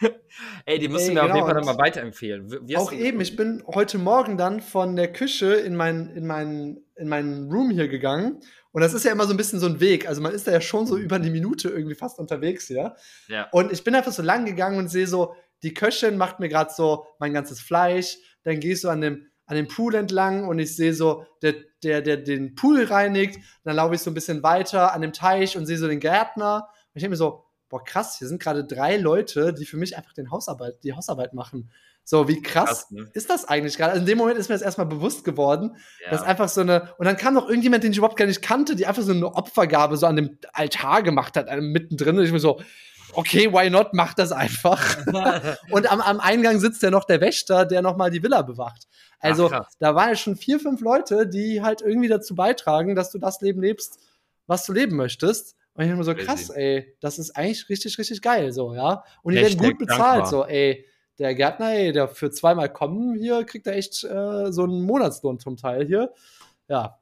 Ey, 0.66 0.78
die 0.78 0.86
Ey, 0.86 0.88
du 0.88 0.92
mir 0.92 1.08
genau. 1.08 1.22
auf 1.22 1.34
jeden 1.34 1.46
Fall 1.46 1.54
nochmal 1.54 1.78
weiterempfehlen. 1.78 2.76
auch 2.76 2.92
eben, 2.92 3.20
ich 3.20 3.36
bin 3.36 3.62
heute 3.66 3.98
Morgen 3.98 4.36
dann 4.36 4.60
von 4.60 4.96
der 4.96 5.12
Küche 5.12 5.54
in 5.54 5.76
meinen 5.76 6.10
in 6.10 6.26
mein, 6.26 6.78
in 6.96 7.08
mein 7.08 7.48
Room 7.50 7.70
hier 7.70 7.88
gegangen. 7.88 8.40
Und 8.72 8.82
das 8.82 8.92
ist 8.92 9.04
ja 9.04 9.12
immer 9.12 9.26
so 9.26 9.32
ein 9.32 9.36
bisschen 9.36 9.60
so 9.60 9.66
ein 9.66 9.78
Weg. 9.78 10.08
Also 10.08 10.20
man 10.20 10.32
ist 10.32 10.48
da 10.48 10.52
ja 10.52 10.60
schon 10.60 10.86
so 10.86 10.96
über 10.96 11.16
eine 11.16 11.30
Minute 11.30 11.68
irgendwie 11.68 11.94
fast 11.94 12.18
unterwegs, 12.18 12.68
ja. 12.68 12.96
ja. 13.28 13.48
Und 13.52 13.72
ich 13.72 13.84
bin 13.84 13.94
einfach 13.94 14.12
so 14.12 14.22
lang 14.22 14.46
gegangen 14.46 14.78
und 14.78 14.88
sehe 14.88 15.06
so, 15.06 15.34
die 15.62 15.74
Köchin 15.74 16.18
macht 16.18 16.40
mir 16.40 16.48
gerade 16.48 16.72
so 16.74 17.06
mein 17.20 17.32
ganzes 17.32 17.60
Fleisch. 17.60 18.18
Dann 18.42 18.58
gehst 18.58 18.82
du 18.82 18.88
an 18.88 19.00
dem, 19.00 19.28
an 19.46 19.56
dem 19.56 19.68
Pool 19.68 19.94
entlang 19.94 20.48
und 20.48 20.58
ich 20.58 20.74
sehe 20.74 20.92
so, 20.92 21.24
der, 21.42 21.54
der, 21.84 22.02
der 22.02 22.16
den 22.16 22.56
Pool 22.56 22.82
reinigt. 22.82 23.38
Dann 23.62 23.76
laufe 23.76 23.94
ich 23.94 24.00
so 24.00 24.10
ein 24.10 24.14
bisschen 24.14 24.42
weiter 24.42 24.92
an 24.92 25.02
dem 25.02 25.12
Teich 25.12 25.56
und 25.56 25.66
sehe 25.66 25.78
so 25.78 25.86
den 25.86 26.00
Gärtner. 26.00 26.66
Und 26.66 26.96
ich 26.96 27.02
denke 27.02 27.10
mir 27.10 27.16
so, 27.16 27.44
boah, 27.68 27.82
krass, 27.82 28.18
hier 28.18 28.28
sind 28.28 28.40
gerade 28.42 28.64
drei 28.64 28.96
Leute, 28.96 29.52
die 29.52 29.64
für 29.64 29.76
mich 29.76 29.96
einfach 29.96 30.12
den 30.12 30.30
Hausarbeit, 30.30 30.82
die 30.82 30.92
Hausarbeit 30.92 31.34
machen. 31.34 31.70
So, 32.06 32.28
wie 32.28 32.42
krass, 32.42 32.64
krass 32.66 32.90
ne? 32.90 33.08
ist 33.14 33.30
das 33.30 33.46
eigentlich 33.46 33.78
gerade? 33.78 33.92
Also 33.92 34.02
in 34.02 34.06
dem 34.06 34.18
Moment 34.18 34.38
ist 34.38 34.48
mir 34.48 34.54
das 34.54 34.62
erstmal 34.62 34.86
bewusst 34.86 35.24
geworden, 35.24 35.76
ja. 36.04 36.10
dass 36.10 36.22
einfach 36.22 36.50
so 36.50 36.60
eine, 36.60 36.94
und 36.98 37.06
dann 37.06 37.16
kam 37.16 37.32
noch 37.32 37.48
irgendjemand, 37.48 37.82
den 37.82 37.92
ich 37.92 37.98
überhaupt 37.98 38.18
gar 38.18 38.26
nicht 38.26 38.42
kannte, 38.42 38.76
die 38.76 38.86
einfach 38.86 39.02
so 39.02 39.12
eine 39.12 39.34
Opfergabe 39.34 39.96
so 39.96 40.06
an 40.06 40.16
dem 40.16 40.38
Altar 40.52 41.02
gemacht 41.02 41.36
hat, 41.36 41.48
mittendrin. 41.60 42.18
Und 42.18 42.24
ich 42.24 42.32
mir 42.32 42.40
so, 42.40 42.60
okay, 43.14 43.50
why 43.50 43.70
not, 43.70 43.94
mach 43.94 44.12
das 44.12 44.32
einfach. 44.32 44.98
und 45.70 45.90
am, 45.90 46.02
am 46.02 46.20
Eingang 46.20 46.60
sitzt 46.60 46.82
ja 46.82 46.90
noch 46.90 47.04
der 47.04 47.22
Wächter, 47.22 47.64
der 47.64 47.80
nochmal 47.80 48.10
die 48.10 48.22
Villa 48.22 48.42
bewacht. 48.42 48.86
Also, 49.18 49.50
Ach, 49.50 49.66
da 49.78 49.94
waren 49.94 50.10
ja 50.10 50.16
schon 50.16 50.36
vier, 50.36 50.60
fünf 50.60 50.82
Leute, 50.82 51.26
die 51.26 51.62
halt 51.62 51.80
irgendwie 51.80 52.08
dazu 52.08 52.34
beitragen, 52.34 52.94
dass 52.94 53.10
du 53.10 53.18
das 53.18 53.40
Leben 53.40 53.62
lebst, 53.62 53.98
was 54.46 54.66
du 54.66 54.74
leben 54.74 54.96
möchtest. 54.96 55.56
Und 55.74 55.84
ich 55.84 55.90
immer 55.90 56.04
so, 56.04 56.14
krass, 56.14 56.50
ey, 56.50 56.96
das 57.00 57.18
ist 57.18 57.32
eigentlich 57.32 57.68
richtig, 57.68 57.98
richtig 57.98 58.22
geil, 58.22 58.52
so, 58.52 58.74
ja. 58.74 59.04
Und 59.22 59.34
die 59.34 59.40
werden 59.40 59.58
gut 59.58 59.78
bezahlt, 59.78 60.22
dankbar. 60.22 60.26
so, 60.26 60.44
ey. 60.46 60.86
Der 61.18 61.34
Gärtner, 61.34 61.70
ey, 61.70 61.92
der 61.92 62.08
für 62.08 62.30
zweimal 62.32 62.72
kommen 62.72 63.14
hier, 63.14 63.44
kriegt 63.44 63.68
er 63.68 63.76
echt 63.76 64.02
äh, 64.02 64.50
so 64.50 64.64
einen 64.64 64.82
Monatslohn 64.82 65.38
zum 65.38 65.56
Teil 65.56 65.86
hier. 65.86 66.12
Ja. 66.66 66.76
ja. 66.76 66.98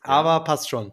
Aber 0.00 0.42
passt 0.44 0.70
schon. 0.70 0.92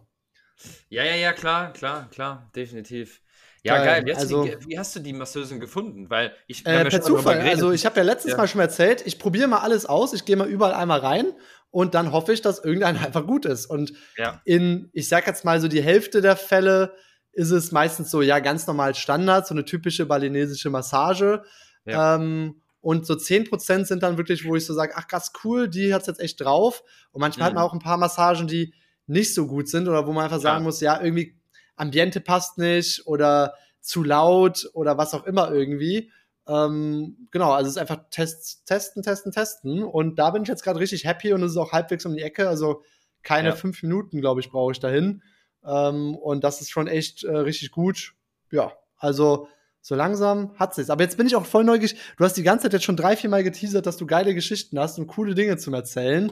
Ja, 0.90 1.04
ja, 1.04 1.14
ja, 1.14 1.32
klar, 1.32 1.72
klar, 1.72 2.08
klar, 2.10 2.50
definitiv. 2.54 3.22
Ja, 3.62 3.76
geil. 3.76 3.86
geil. 3.86 4.06
Wie, 4.06 4.12
hast 4.12 4.20
also, 4.20 4.44
die, 4.44 4.68
wie, 4.68 4.78
hast 4.78 4.96
du 4.96 5.00
die 5.00 5.12
Masseusin 5.12 5.60
gefunden? 5.60 6.08
Weil 6.08 6.34
ich 6.46 6.64
äh, 6.66 6.84
per 6.84 7.02
Zufall. 7.02 7.40
Also 7.40 7.72
ich 7.72 7.84
habe 7.84 7.96
ja 7.96 8.02
letztes 8.02 8.32
ja. 8.32 8.36
Mal 8.36 8.48
schon 8.48 8.60
erzählt, 8.60 9.02
ich 9.06 9.18
probiere 9.18 9.48
mal 9.48 9.58
alles 9.58 9.86
aus, 9.86 10.12
ich 10.12 10.24
gehe 10.24 10.36
mal 10.36 10.48
überall 10.48 10.74
einmal 10.74 11.00
rein 11.00 11.26
und 11.70 11.94
dann 11.94 12.12
hoffe 12.12 12.32
ich, 12.32 12.42
dass 12.42 12.64
irgendein 12.64 12.96
einfach 13.04 13.26
gut 13.26 13.44
ist. 13.44 13.66
Und 13.66 13.92
ja. 14.16 14.40
in, 14.44 14.90
ich 14.92 15.08
sag 15.08 15.26
jetzt 15.26 15.44
mal 15.44 15.60
so 15.60 15.68
die 15.68 15.82
Hälfte 15.82 16.20
der 16.20 16.36
Fälle 16.36 16.94
ist 17.32 17.50
es 17.50 17.72
meistens 17.72 18.10
so, 18.10 18.22
ja, 18.22 18.38
ganz 18.40 18.66
normal 18.66 18.94
Standard, 18.94 19.46
so 19.46 19.54
eine 19.54 19.64
typische 19.64 20.06
balinesische 20.06 20.70
Massage. 20.70 21.42
Ja. 21.84 22.16
Ähm, 22.16 22.60
und 22.80 23.06
so 23.06 23.14
10% 23.14 23.84
sind 23.84 24.02
dann 24.02 24.16
wirklich, 24.16 24.46
wo 24.46 24.56
ich 24.56 24.64
so 24.64 24.74
sage, 24.74 24.94
ach 24.96 25.06
krass, 25.06 25.32
cool, 25.44 25.68
die 25.68 25.92
hat's 25.92 26.06
jetzt 26.06 26.20
echt 26.20 26.40
drauf. 26.40 26.82
Und 27.12 27.20
manchmal 27.20 27.44
mhm. 27.44 27.46
hat 27.48 27.54
man 27.54 27.64
auch 27.64 27.72
ein 27.72 27.78
paar 27.78 27.98
Massagen, 27.98 28.46
die 28.46 28.74
nicht 29.06 29.34
so 29.34 29.46
gut 29.46 29.68
sind 29.68 29.88
oder 29.88 30.06
wo 30.06 30.12
man 30.12 30.24
einfach 30.24 30.40
sagen 30.40 30.60
ja. 30.60 30.64
muss, 30.64 30.80
ja, 30.80 31.00
irgendwie 31.00 31.36
Ambiente 31.76 32.20
passt 32.20 32.58
nicht 32.58 33.06
oder 33.06 33.54
zu 33.80 34.02
laut 34.02 34.70
oder 34.72 34.98
was 34.98 35.14
auch 35.14 35.24
immer 35.24 35.50
irgendwie. 35.52 36.10
Ähm, 36.46 37.28
genau, 37.30 37.52
also 37.52 37.68
es 37.68 37.76
ist 37.76 37.80
einfach 37.80 38.04
Tests, 38.10 38.64
testen, 38.64 39.02
testen, 39.02 39.32
testen. 39.32 39.82
Und 39.82 40.18
da 40.18 40.30
bin 40.30 40.42
ich 40.42 40.48
jetzt 40.48 40.62
gerade 40.62 40.78
richtig 40.78 41.04
happy 41.04 41.32
und 41.32 41.42
es 41.42 41.52
ist 41.52 41.56
auch 41.56 41.72
halbwegs 41.72 42.06
um 42.06 42.14
die 42.14 42.22
Ecke. 42.22 42.48
Also 42.48 42.82
keine 43.22 43.50
ja. 43.50 43.54
fünf 43.54 43.82
Minuten, 43.82 44.20
glaube 44.20 44.40
ich, 44.40 44.50
brauche 44.50 44.72
ich 44.72 44.80
dahin. 44.80 45.22
Ähm, 45.64 46.14
und 46.14 46.44
das 46.44 46.60
ist 46.60 46.70
schon 46.70 46.86
echt 46.86 47.24
äh, 47.24 47.36
richtig 47.36 47.70
gut. 47.70 48.14
Ja, 48.50 48.72
also 48.96 49.48
so 49.80 49.94
langsam 49.94 50.54
hat 50.56 50.76
es. 50.76 50.90
Aber 50.90 51.02
jetzt 51.02 51.16
bin 51.16 51.26
ich 51.26 51.36
auch 51.36 51.46
voll 51.46 51.64
neugierig. 51.64 51.96
Du 52.16 52.24
hast 52.24 52.36
die 52.36 52.42
ganze 52.42 52.64
Zeit 52.64 52.74
jetzt 52.74 52.84
schon 52.84 52.96
drei, 52.96 53.16
vier 53.16 53.30
Mal 53.30 53.42
geteasert, 53.42 53.86
dass 53.86 53.96
du 53.96 54.06
geile 54.06 54.34
Geschichten 54.34 54.78
hast 54.78 54.98
und 54.98 55.06
coole 55.06 55.34
Dinge 55.34 55.56
zum 55.56 55.74
Erzählen. 55.74 56.26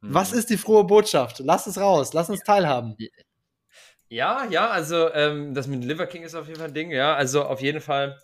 Mhm. 0.00 0.14
Was 0.14 0.32
ist 0.32 0.50
die 0.50 0.56
frohe 0.56 0.84
Botschaft? 0.84 1.40
Lass 1.40 1.66
es 1.66 1.78
raus, 1.78 2.12
lass 2.12 2.30
uns 2.30 2.42
teilhaben. 2.42 2.96
Ja, 4.08 4.44
ja, 4.50 4.68
also 4.68 5.12
ähm, 5.12 5.54
das 5.54 5.66
mit 5.68 5.84
Liver 5.84 6.06
King 6.06 6.22
ist 6.22 6.34
auf 6.34 6.46
jeden 6.46 6.58
Fall 6.58 6.68
ein 6.68 6.74
Ding, 6.74 6.90
ja. 6.90 7.14
Also 7.14 7.44
auf 7.44 7.60
jeden 7.60 7.80
Fall. 7.80 8.18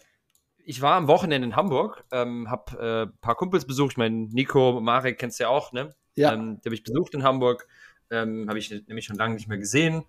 Ich 0.65 0.83
war 0.83 0.97
am 0.97 1.07
Wochenende 1.07 1.47
in 1.47 1.55
Hamburg, 1.55 2.05
ähm, 2.11 2.51
hab 2.51 2.73
äh, 2.75 3.03
ein 3.03 3.17
paar 3.21 3.37
Kumpels 3.37 3.67
besucht. 3.67 3.93
Ich 3.93 3.97
meine, 3.97 4.27
Nico, 4.33 4.81
Marek 4.81 5.19
kennst 5.19 5.39
du 5.39 5.45
ja 5.45 5.49
auch, 5.49 5.73
ne? 5.73 5.95
Ja. 6.17 6.33
Ähm, 6.33 6.61
die 6.61 6.69
habe 6.69 6.75
ich 6.75 6.83
besucht 6.83 7.15
in 7.15 7.23
Hamburg 7.23 7.69
ähm, 8.11 8.47
habe 8.49 8.59
ich 8.59 8.71
nämlich 8.71 9.05
schon 9.05 9.17
lange 9.17 9.35
nicht 9.35 9.49
mehr 9.49 9.59
gesehen 9.59 10.05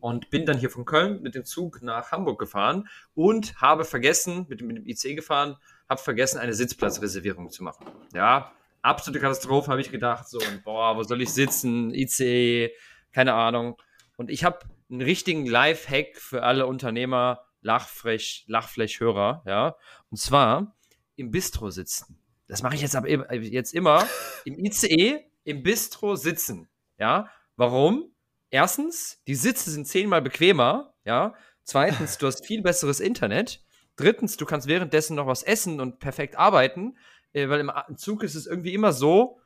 und 0.00 0.30
bin 0.30 0.46
dann 0.46 0.58
hier 0.58 0.70
von 0.70 0.84
Köln 0.84 1.22
mit 1.22 1.34
dem 1.34 1.44
Zug 1.44 1.82
nach 1.82 2.12
Hamburg 2.12 2.38
gefahren 2.38 2.88
und 3.14 3.60
habe 3.60 3.84
vergessen, 3.84 4.46
mit, 4.48 4.62
mit 4.62 4.76
dem 4.76 4.86
IC 4.86 5.16
gefahren, 5.16 5.56
habe 5.88 6.00
vergessen, 6.00 6.38
eine 6.38 6.54
Sitzplatzreservierung 6.54 7.50
zu 7.50 7.64
machen. 7.64 7.86
Ja, 8.14 8.52
absolute 8.82 9.20
Katastrophe, 9.20 9.70
habe 9.70 9.80
ich 9.80 9.90
gedacht. 9.90 10.28
So, 10.28 10.38
und 10.38 10.62
boah, 10.64 10.96
wo 10.96 11.02
soll 11.02 11.22
ich 11.22 11.32
sitzen? 11.32 11.92
IC, 11.92 12.72
keine 13.12 13.34
Ahnung. 13.34 13.80
Und 14.16 14.30
ich 14.30 14.44
habe 14.44 14.60
einen 14.90 15.02
richtigen 15.02 15.46
Live-Hack 15.46 16.16
für 16.16 16.42
alle 16.42 16.66
Unternehmer, 16.66 17.44
Lachfrech, 17.60 18.44
Lachflächhörer, 18.46 19.42
ja. 19.46 19.76
Und 20.10 20.18
zwar 20.18 20.76
im 21.16 21.30
Bistro 21.30 21.70
sitzen. 21.70 22.18
Das 22.46 22.62
mache 22.62 22.76
ich 22.76 22.80
jetzt 22.80 22.96
aber 22.96 23.08
jetzt 23.34 23.74
immer 23.74 24.06
im 24.44 24.58
ICE 24.58 25.24
im 25.44 25.62
Bistro 25.62 26.16
sitzen, 26.16 26.68
ja. 26.98 27.30
Warum? 27.58 28.14
Erstens, 28.50 29.20
die 29.26 29.34
Sitze 29.34 29.72
sind 29.72 29.88
zehnmal 29.88 30.22
bequemer, 30.22 30.94
ja. 31.04 31.34
Zweitens, 31.64 32.16
du 32.16 32.28
hast 32.28 32.46
viel 32.46 32.62
besseres 32.62 33.00
Internet. 33.00 33.64
Drittens, 33.96 34.36
du 34.36 34.46
kannst 34.46 34.68
währenddessen 34.68 35.16
noch 35.16 35.26
was 35.26 35.42
essen 35.42 35.80
und 35.80 35.98
perfekt 35.98 36.36
arbeiten, 36.36 36.96
äh, 37.32 37.48
weil 37.48 37.58
im 37.58 37.96
Zug 37.96 38.22
ist 38.22 38.36
es 38.36 38.46
irgendwie 38.46 38.74
immer 38.74 38.92
so, 38.92 39.40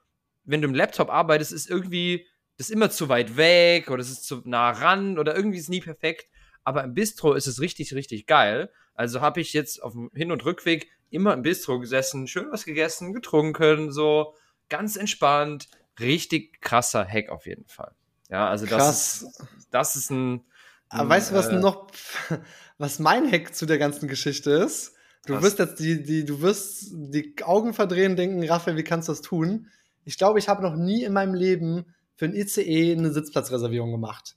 wenn 0.45 0.61
du 0.61 0.69
im 0.69 0.75
Laptop 0.75 1.09
arbeitest, 1.09 1.53
ist 1.53 1.71
irgendwie 1.71 2.27
das 2.59 2.69
immer 2.69 2.91
zu 2.91 3.09
weit 3.09 3.39
weg 3.39 3.91
oder 3.91 4.03
es 4.03 4.11
ist 4.11 4.27
zu 4.27 4.43
nah 4.45 4.71
ran 4.73 5.19
oder 5.19 5.35
irgendwie 5.35 5.57
ist 5.57 5.65
es 5.65 5.71
nie 5.71 5.81
perfekt. 5.81 6.27
Aber 6.65 6.85
im 6.85 6.93
Bistro 6.93 7.33
ist 7.33 7.47
es 7.47 7.63
richtig, 7.63 7.95
richtig 7.95 8.27
geil. 8.27 8.71
Also 8.93 9.23
habe 9.23 9.41
ich 9.41 9.55
jetzt 9.55 9.83
auf 9.83 9.95
dem 9.95 10.11
Hin- 10.13 10.33
und 10.33 10.45
Rückweg 10.45 10.91
immer 11.09 11.33
im 11.33 11.41
Bistro 11.41 11.81
gesessen, 11.81 12.29
schön 12.29 12.53
was 12.53 12.67
gegessen, 12.67 13.15
getrunken, 13.15 13.91
so 13.91 14.35
ganz 14.69 14.97
entspannt. 14.97 15.69
Richtig 15.99 16.61
krasser 16.61 17.09
Hack 17.09 17.31
auf 17.31 17.47
jeden 17.47 17.67
Fall. 17.69 17.95
Ja, 18.33 18.49
also 18.49 18.65
Krass. 18.65 18.79
das 18.79 19.23
ist, 19.23 19.49
das 19.71 19.97
ist 19.97 20.11
ein. 20.11 20.41
Aber 20.89 21.11
weißt 21.11 21.31
du, 21.31 21.35
was 21.35 21.49
äh, 21.49 21.57
noch, 21.57 21.89
was 22.79 22.99
mein 22.99 23.31
Hack 23.31 23.55
zu 23.55 23.67
der 23.67 23.79
ganzen 23.79 24.09
Geschichte 24.09 24.51
ist? 24.51 24.95
Du 25.27 25.41
wirst 25.41 25.59
jetzt 25.59 25.79
die, 25.79 26.03
die, 26.03 26.25
du 26.25 26.41
wirst 26.41 26.89
die 26.93 27.35
Augen 27.45 27.75
verdrehen, 27.75 28.17
denken, 28.17 28.43
Raphael, 28.49 28.77
wie 28.77 28.83
kannst 28.83 29.09
du 29.09 29.13
das 29.13 29.21
tun? 29.21 29.69
Ich 30.05 30.19
glaube, 30.19 30.39
ich 30.39 30.49
habe 30.49 30.63
noch 30.63 30.75
nie 30.75 31.05
in 31.05 31.13
meinem 31.13 31.35
Leben 31.35 31.85
für 32.17 32.25
ein 32.25 32.35
ICE 32.35 32.97
eine 32.97 33.13
Sitzplatzreservierung 33.13 33.93
gemacht. 33.93 34.35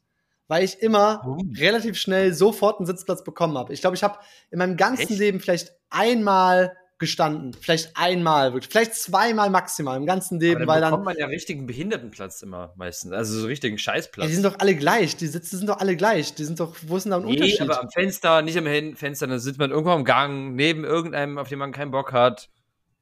Weil 0.47 0.63
ich 0.63 0.81
immer 0.81 1.23
oh. 1.25 1.41
relativ 1.57 1.97
schnell 1.97 2.33
sofort 2.33 2.77
einen 2.77 2.85
Sitzplatz 2.85 3.23
bekommen 3.23 3.57
habe. 3.57 3.73
Ich 3.73 3.81
glaube, 3.81 3.95
ich 3.95 4.03
habe 4.03 4.19
in 4.51 4.59
meinem 4.59 4.77
ganzen 4.77 5.09
Echt? 5.09 5.19
Leben 5.19 5.39
vielleicht 5.39 5.73
einmal 5.89 6.75
gestanden. 6.97 7.53
Vielleicht 7.53 7.97
einmal, 7.97 8.53
wirklich. 8.53 8.71
Vielleicht 8.71 8.95
zweimal 8.95 9.49
maximal 9.49 9.97
im 9.97 10.05
ganzen 10.05 10.39
Leben, 10.39 10.61
dann 10.61 10.67
weil 10.67 10.81
dann. 10.81 10.91
bekommt 10.91 11.05
man 11.05 11.17
ja 11.17 11.25
richtigen 11.25 11.65
Behindertenplatz 11.65 12.41
immer 12.41 12.73
meistens. 12.77 13.11
Also 13.11 13.39
so 13.41 13.47
richtigen 13.47 13.77
Scheißplatz. 13.77 14.23
Ja, 14.23 14.29
die 14.29 14.35
sind 14.35 14.43
doch 14.43 14.59
alle 14.59 14.75
gleich. 14.75 15.17
Die 15.17 15.27
Sitze 15.27 15.57
sind 15.57 15.67
doch 15.67 15.79
alle 15.79 15.97
gleich. 15.97 16.35
Die 16.35 16.45
sind 16.45 16.59
doch, 16.59 16.75
wo 16.87 16.95
ist 16.95 17.03
denn 17.03 17.11
da 17.11 17.17
ein 17.17 17.25
nee, 17.25 17.33
Unterschied? 17.33 17.61
aber 17.61 17.81
am 17.81 17.89
Fenster, 17.89 18.41
nicht 18.41 18.57
am 18.57 18.95
Fenster, 18.95 19.27
dann 19.27 19.39
sitzt 19.39 19.59
man 19.59 19.71
irgendwo 19.71 19.91
am 19.91 20.05
Gang, 20.05 20.55
neben 20.55 20.85
irgendeinem, 20.85 21.37
auf 21.37 21.49
dem 21.49 21.59
man 21.59 21.73
keinen 21.73 21.91
Bock 21.91 22.13
hat. 22.13 22.49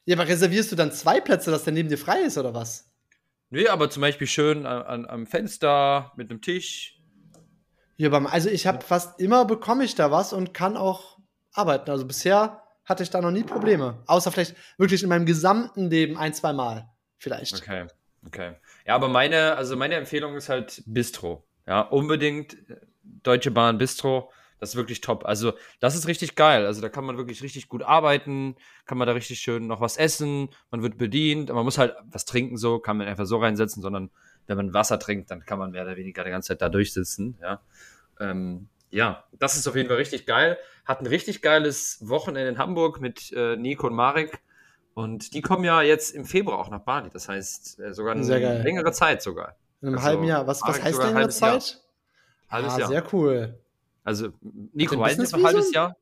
Ja, 0.06 0.16
aber 0.16 0.28
reservierst 0.28 0.72
du 0.72 0.76
dann 0.76 0.92
zwei 0.92 1.22
Plätze, 1.22 1.52
dass 1.52 1.64
der 1.64 1.74
neben 1.74 1.90
dir 1.90 1.98
frei 1.98 2.22
ist, 2.22 2.38
oder 2.38 2.54
was? 2.54 2.92
Nee, 3.52 3.68
aber 3.68 3.92
zum 3.92 4.02
Beispiel 4.02 4.26
schön 4.26 4.66
an, 4.66 4.82
an 4.82 5.06
am 5.06 5.28
Fenster 5.28 6.12
mit 6.16 6.32
einem 6.32 6.42
Tisch. 6.42 7.00
Ja, 7.98 8.12
aber 8.12 8.34
also 8.34 8.50
ich 8.50 8.66
habe 8.66 8.84
fast 8.84 9.20
immer 9.20 9.46
bekomme 9.46 9.84
ich 9.84 9.94
da 9.94 10.10
was 10.10 10.34
und 10.34 10.56
kann 10.56 10.76
auch 10.76 11.20
arbeiten. 11.54 11.92
Also 11.92 12.06
bisher 12.06 12.63
hatte 12.86 13.04
ich 13.04 13.10
da 13.10 13.22
noch 13.22 13.32
nie 13.32 13.44
Probleme. 13.44 14.04
Außer 14.08 14.32
vielleicht 14.32 14.56
wirklich 14.78 15.04
in 15.04 15.10
meinem 15.10 15.26
gesamten 15.26 15.90
Leben 15.90 16.18
ein, 16.18 16.34
zwei 16.34 16.54
Mal. 16.54 16.90
Vielleicht. 17.18 17.56
Okay, 17.56 17.88
okay. 18.26 18.56
Ja, 18.86 18.96
aber 18.96 19.08
meine, 19.08 19.56
also 19.56 19.78
meine 19.78 19.96
Empfehlung 19.96 20.36
ist 20.36 20.50
halt 20.50 20.84
Bistro. 20.86 21.48
Ja, 21.66 21.82
unbedingt 21.82 22.56
äh, 22.70 22.76
Deutsche 23.02 23.52
Bahn 23.52 23.78
Bistro. 23.78 24.32
Das 24.60 24.70
ist 24.70 24.76
wirklich 24.78 25.02
top. 25.02 25.26
Also, 25.26 25.54
das 25.82 25.94
ist 25.94 26.08
richtig 26.08 26.36
geil. 26.36 26.66
Also, 26.66 26.82
da 26.82 26.88
kann 26.88 27.04
man 27.04 27.18
wirklich 27.18 27.44
richtig 27.44 27.68
gut 27.68 27.84
arbeiten, 27.84 28.56
kann 28.86 28.98
man 28.98 29.08
da 29.08 29.14
richtig 29.14 29.40
schön 29.40 29.68
noch 29.68 29.82
was 29.82 29.98
essen, 29.98 30.50
man 30.72 30.82
wird 30.82 30.98
bedient, 30.98 31.52
man 31.52 31.66
muss 31.66 31.78
halt 31.78 31.96
was 32.06 32.24
trinken, 32.24 32.56
so, 32.56 32.80
kann 32.80 32.96
man 32.96 33.08
einfach 33.08 33.26
so 33.26 33.40
reinsetzen, 33.40 33.82
sondern 33.82 34.10
wenn 34.48 34.56
man 34.56 34.74
Wasser 34.74 35.00
trinkt, 35.00 35.32
dann 35.32 35.46
kann 35.46 35.60
man 35.60 35.72
mehr 35.72 35.84
oder 35.84 35.98
weniger 35.98 36.24
die 36.24 36.30
ganze 36.30 36.50
Zeit 36.50 36.62
da 36.62 36.70
durchsitzen, 36.70 37.38
ja. 37.42 37.62
Ähm, 38.22 38.70
ja, 38.94 39.24
das 39.40 39.56
ist 39.56 39.68
auf 39.68 39.76
jeden 39.76 39.90
Fall 39.90 39.98
richtig 39.98 40.26
geil. 40.26 40.58
Hat 40.86 41.02
ein 41.02 41.08
richtig 41.08 41.42
geiles 41.42 41.98
Wochenende 42.08 42.50
in 42.50 42.58
Hamburg 42.60 43.02
mit 43.02 43.32
äh, 43.34 43.56
Nico 43.56 43.88
und 43.88 43.96
Marek. 43.96 44.40
Und 44.94 45.34
die 45.34 45.42
kommen 45.42 45.64
ja 45.64 45.82
jetzt 45.82 46.12
im 46.12 46.26
Februar 46.26 46.60
auch 46.60 46.70
nach 46.70 46.82
Bali. 46.82 47.10
Das 47.10 47.28
heißt, 47.28 47.80
äh, 47.80 47.94
sogar 47.94 48.14
eine 48.14 48.62
längere 48.62 48.92
Zeit 48.92 49.24
sogar. 49.24 49.56
In 49.82 49.88
einem 49.88 49.98
also, 49.98 50.08
halben 50.08 50.24
Jahr. 50.26 50.46
Was, 50.46 50.62
was 50.62 50.82
heißt 50.82 51.02
längere 51.02 51.30
Zeit? 51.30 51.72
Jahr. 51.72 51.82
Halbes 52.50 52.74
ah, 52.74 52.80
Jahr. 52.80 52.90
Sehr 52.90 53.14
cool. 53.14 53.60
Also, 54.04 54.30
Nico 54.42 55.00
weiß 55.00 55.18
jetzt 55.18 55.34
ein 55.34 55.44
halbes 55.44 55.74
Jahr. 55.74 55.98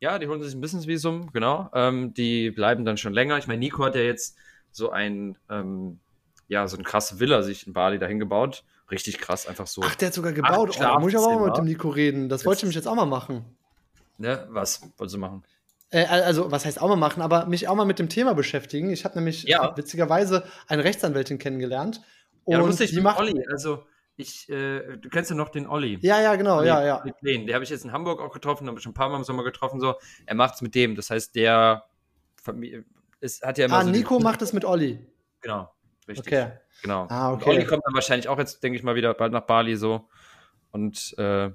Ja, 0.00 0.18
die 0.18 0.26
holen 0.26 0.42
sich 0.42 0.54
ein 0.54 0.60
Businessvisum, 0.60 1.30
genau. 1.32 1.70
Ähm, 1.72 2.14
die 2.14 2.50
bleiben 2.50 2.84
dann 2.84 2.96
schon 2.96 3.12
länger. 3.12 3.38
Ich 3.38 3.46
meine, 3.46 3.60
Nico 3.60 3.84
hat 3.84 3.94
ja 3.94 4.00
jetzt 4.00 4.36
so 4.72 4.90
ein, 4.90 5.38
ähm, 5.48 6.00
ja, 6.48 6.66
so 6.66 6.76
ein 6.76 6.84
krasse 6.84 7.20
Villa 7.20 7.42
sich 7.42 7.66
in 7.66 7.72
Bali 7.72 7.98
dahin 7.98 8.18
gebaut. 8.18 8.64
Richtig 8.90 9.18
krass, 9.18 9.46
einfach 9.46 9.66
so. 9.66 9.82
Ach, 9.84 9.94
der 9.94 10.08
hat 10.08 10.14
sogar 10.14 10.32
gebaut. 10.32 10.76
Oh, 10.76 10.80
da 10.80 10.98
muss 10.98 11.12
ich 11.12 11.18
aber 11.18 11.26
auch 11.26 11.40
mal 11.40 11.46
mit 11.48 11.56
dem 11.58 11.66
Nico 11.66 11.88
reden. 11.90 12.28
Das 12.28 12.46
wollte 12.46 12.60
ich 12.60 12.66
mich 12.66 12.74
jetzt 12.74 12.88
auch 12.88 12.94
mal 12.94 13.06
machen. 13.06 13.44
Ne, 14.16 14.46
was 14.50 14.82
wolltest 14.96 15.14
du 15.14 15.18
machen? 15.18 15.44
Äh, 15.90 16.04
also, 16.06 16.50
was 16.50 16.64
heißt 16.64 16.80
auch 16.80 16.88
mal 16.88 16.96
machen, 16.96 17.22
aber 17.22 17.46
mich 17.46 17.68
auch 17.68 17.74
mal 17.74 17.84
mit 17.84 17.98
dem 17.98 18.08
Thema 18.08 18.34
beschäftigen. 18.34 18.90
Ich 18.90 19.04
habe 19.04 19.16
nämlich 19.16 19.44
ja. 19.44 19.76
witzigerweise 19.76 20.44
eine 20.66 20.84
Rechtsanwältin 20.84 21.38
kennengelernt. 21.38 22.02
Und 22.44 22.52
ja, 22.52 22.58
lustig, 22.58 22.90
die 22.90 23.00
macht 23.00 23.18
Olli, 23.18 23.44
also 23.50 23.84
ich, 24.16 24.48
äh, 24.48 24.96
du 24.96 25.08
kennst 25.10 25.30
ja 25.30 25.36
noch 25.36 25.48
den 25.50 25.66
Olli. 25.66 25.98
Ja, 26.00 26.20
ja, 26.20 26.34
genau, 26.34 26.62
ja, 26.62 26.84
ja. 26.84 27.04
Den, 27.22 27.46
der 27.46 27.54
habe 27.54 27.64
ich 27.64 27.70
jetzt 27.70 27.84
in 27.84 27.92
Hamburg 27.92 28.20
auch 28.20 28.32
getroffen, 28.32 28.66
habe 28.66 28.78
ich 28.78 28.82
schon 28.82 28.90
ein 28.90 28.94
paar 28.94 29.08
Mal 29.08 29.16
im 29.16 29.24
Sommer 29.24 29.44
getroffen, 29.44 29.80
so. 29.80 29.94
Er 30.26 30.34
macht 30.34 30.54
es 30.54 30.62
mit 30.62 30.74
dem, 30.74 30.96
das 30.96 31.10
heißt, 31.10 31.34
der 31.34 31.84
ist, 33.20 33.42
hat 33.42 33.58
ja 33.58 33.66
immer 33.66 33.76
Ah, 33.76 33.84
so 33.84 33.90
Nico 33.90 34.18
macht 34.18 34.42
es 34.42 34.52
mit 34.52 34.64
Olli. 34.64 35.06
Genau, 35.40 35.70
richtig. 36.08 36.26
Okay. 36.26 36.52
Genau. 36.82 37.06
Ah, 37.08 37.32
okay. 37.32 37.50
Und 37.50 37.56
Olli 37.56 37.66
kommt 37.66 37.84
dann 37.84 37.94
wahrscheinlich 37.94 38.28
auch 38.28 38.38
jetzt, 38.38 38.62
denke 38.62 38.78
ich 38.78 38.84
mal, 38.84 38.94
wieder 38.94 39.14
bald 39.14 39.32
nach 39.32 39.42
Bali 39.42 39.76
so. 39.76 40.08
Und 40.70 41.14
äh, 41.18 41.50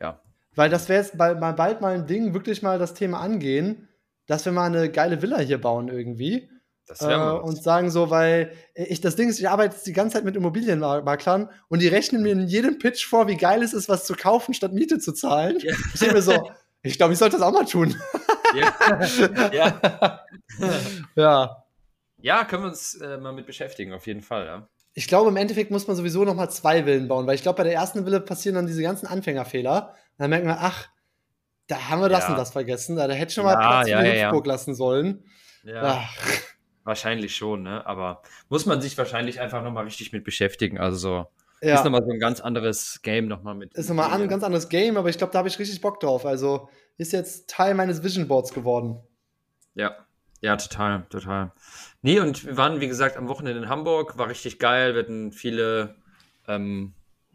ja. 0.00 0.20
Weil 0.54 0.70
das 0.70 0.88
wäre 0.88 1.00
jetzt 1.00 1.16
bald, 1.16 1.40
bald 1.40 1.80
mal 1.80 1.94
ein 1.94 2.06
Ding, 2.06 2.34
wirklich 2.34 2.62
mal 2.62 2.78
das 2.78 2.94
Thema 2.94 3.20
angehen, 3.20 3.88
dass 4.26 4.44
wir 4.44 4.52
mal 4.52 4.66
eine 4.66 4.90
geile 4.90 5.22
Villa 5.22 5.38
hier 5.38 5.60
bauen 5.60 5.88
irgendwie. 5.88 6.50
Das 6.86 7.02
äh, 7.02 7.14
und 7.14 7.62
sagen 7.62 7.90
so, 7.90 8.08
weil 8.08 8.52
ich 8.74 9.00
das 9.02 9.14
Ding 9.14 9.28
ist, 9.28 9.38
ich 9.38 9.48
arbeite 9.48 9.74
jetzt 9.74 9.86
die 9.86 9.92
ganze 9.92 10.14
Zeit 10.14 10.24
mit 10.24 10.36
Immobilienmaklern 10.36 11.50
und 11.68 11.82
die 11.82 11.88
rechnen 11.88 12.22
mir 12.22 12.32
in 12.32 12.48
jedem 12.48 12.78
Pitch 12.78 13.06
vor, 13.06 13.28
wie 13.28 13.36
geil 13.36 13.62
es 13.62 13.74
ist, 13.74 13.90
was 13.90 14.06
zu 14.06 14.14
kaufen, 14.14 14.54
statt 14.54 14.72
Miete 14.72 14.98
zu 14.98 15.12
zahlen. 15.12 15.58
Ja. 15.60 15.74
Ich 15.92 16.00
denke 16.00 16.14
mir 16.14 16.22
so, 16.22 16.50
ich 16.82 16.96
glaube, 16.96 17.12
ich 17.12 17.18
sollte 17.18 17.36
das 17.36 17.46
auch 17.46 17.52
mal 17.52 17.66
tun. 17.66 17.94
Ja. 18.54 19.52
ja. 19.52 20.20
ja. 21.14 21.64
Ja, 22.20 22.44
können 22.44 22.64
wir 22.64 22.68
uns 22.68 22.94
äh, 22.94 23.18
mal 23.18 23.32
mit 23.32 23.46
beschäftigen, 23.46 23.92
auf 23.92 24.06
jeden 24.06 24.22
Fall, 24.22 24.46
ja. 24.46 24.68
Ich 24.94 25.06
glaube, 25.06 25.30
im 25.30 25.36
Endeffekt 25.36 25.70
muss 25.70 25.86
man 25.86 25.96
sowieso 25.96 26.24
noch 26.24 26.34
mal 26.34 26.48
zwei 26.48 26.84
Villen 26.84 27.06
bauen, 27.06 27.26
weil 27.26 27.36
ich 27.36 27.42
glaube, 27.42 27.58
bei 27.58 27.62
der 27.62 27.74
ersten 27.74 28.04
Wille 28.04 28.20
passieren 28.20 28.56
dann 28.56 28.66
diese 28.66 28.82
ganzen 28.82 29.06
Anfängerfehler. 29.06 29.90
Und 29.90 30.18
dann 30.18 30.30
merkt 30.30 30.44
man, 30.44 30.56
ach, 30.58 30.88
da 31.68 31.88
haben 31.88 32.00
wir 32.00 32.08
das 32.08 32.24
ja. 32.24 32.30
und 32.30 32.36
das 32.36 32.50
vergessen. 32.50 32.96
Da, 32.96 33.06
da 33.06 33.14
hätte 33.14 33.32
schon 33.32 33.44
mal 33.44 33.52
ja, 33.52 33.58
Platz 33.58 33.88
ja, 33.88 34.00
für 34.00 34.06
ja, 34.06 34.26
Hüpfburg 34.26 34.46
lassen 34.46 34.74
sollen. 34.74 35.24
Ja. 35.62 35.82
Ach. 35.84 36.16
Wahrscheinlich 36.82 37.36
schon, 37.36 37.62
ne? 37.62 37.86
Aber 37.86 38.22
muss 38.48 38.66
man 38.66 38.80
sich 38.80 38.98
wahrscheinlich 38.98 39.40
einfach 39.40 39.62
noch 39.62 39.70
mal 39.70 39.84
richtig 39.84 40.12
mit 40.12 40.24
beschäftigen. 40.24 40.78
Also 40.78 40.96
so. 40.98 41.26
Ja. 41.60 41.74
Ist 41.74 41.84
nochmal 41.84 42.02
so 42.04 42.10
ein 42.10 42.18
ganz 42.18 42.40
anderes 42.40 43.00
Game 43.02 43.28
nochmal 43.28 43.54
mit. 43.54 43.74
Ist 43.74 43.88
nochmal 43.88 44.10
ein 44.10 44.28
ganz 44.28 44.42
anderes 44.42 44.68
Game, 44.68 44.96
aber 44.96 45.10
ich 45.10 45.18
glaube, 45.18 45.32
da 45.32 45.38
habe 45.38 45.48
ich 45.48 45.58
richtig 45.58 45.80
Bock 45.80 46.00
drauf. 46.00 46.24
Also 46.24 46.70
ist 46.96 47.12
jetzt 47.12 47.50
Teil 47.50 47.74
meines 47.74 48.02
Vision 48.02 48.26
Boards 48.26 48.54
geworden. 48.54 49.00
Ja, 49.74 50.07
ja, 50.40 50.56
total, 50.56 51.06
total. 51.10 51.52
Nee, 52.02 52.20
und 52.20 52.44
wir 52.44 52.56
waren, 52.56 52.80
wie 52.80 52.88
gesagt, 52.88 53.16
am 53.16 53.28
Wochenende 53.28 53.62
in 53.62 53.68
Hamburg, 53.68 54.18
war 54.18 54.28
richtig 54.28 54.58
geil. 54.58 54.94
Wir 54.94 55.02
hatten 55.02 55.32
viele, 55.32 55.96
ähm, 56.46 56.94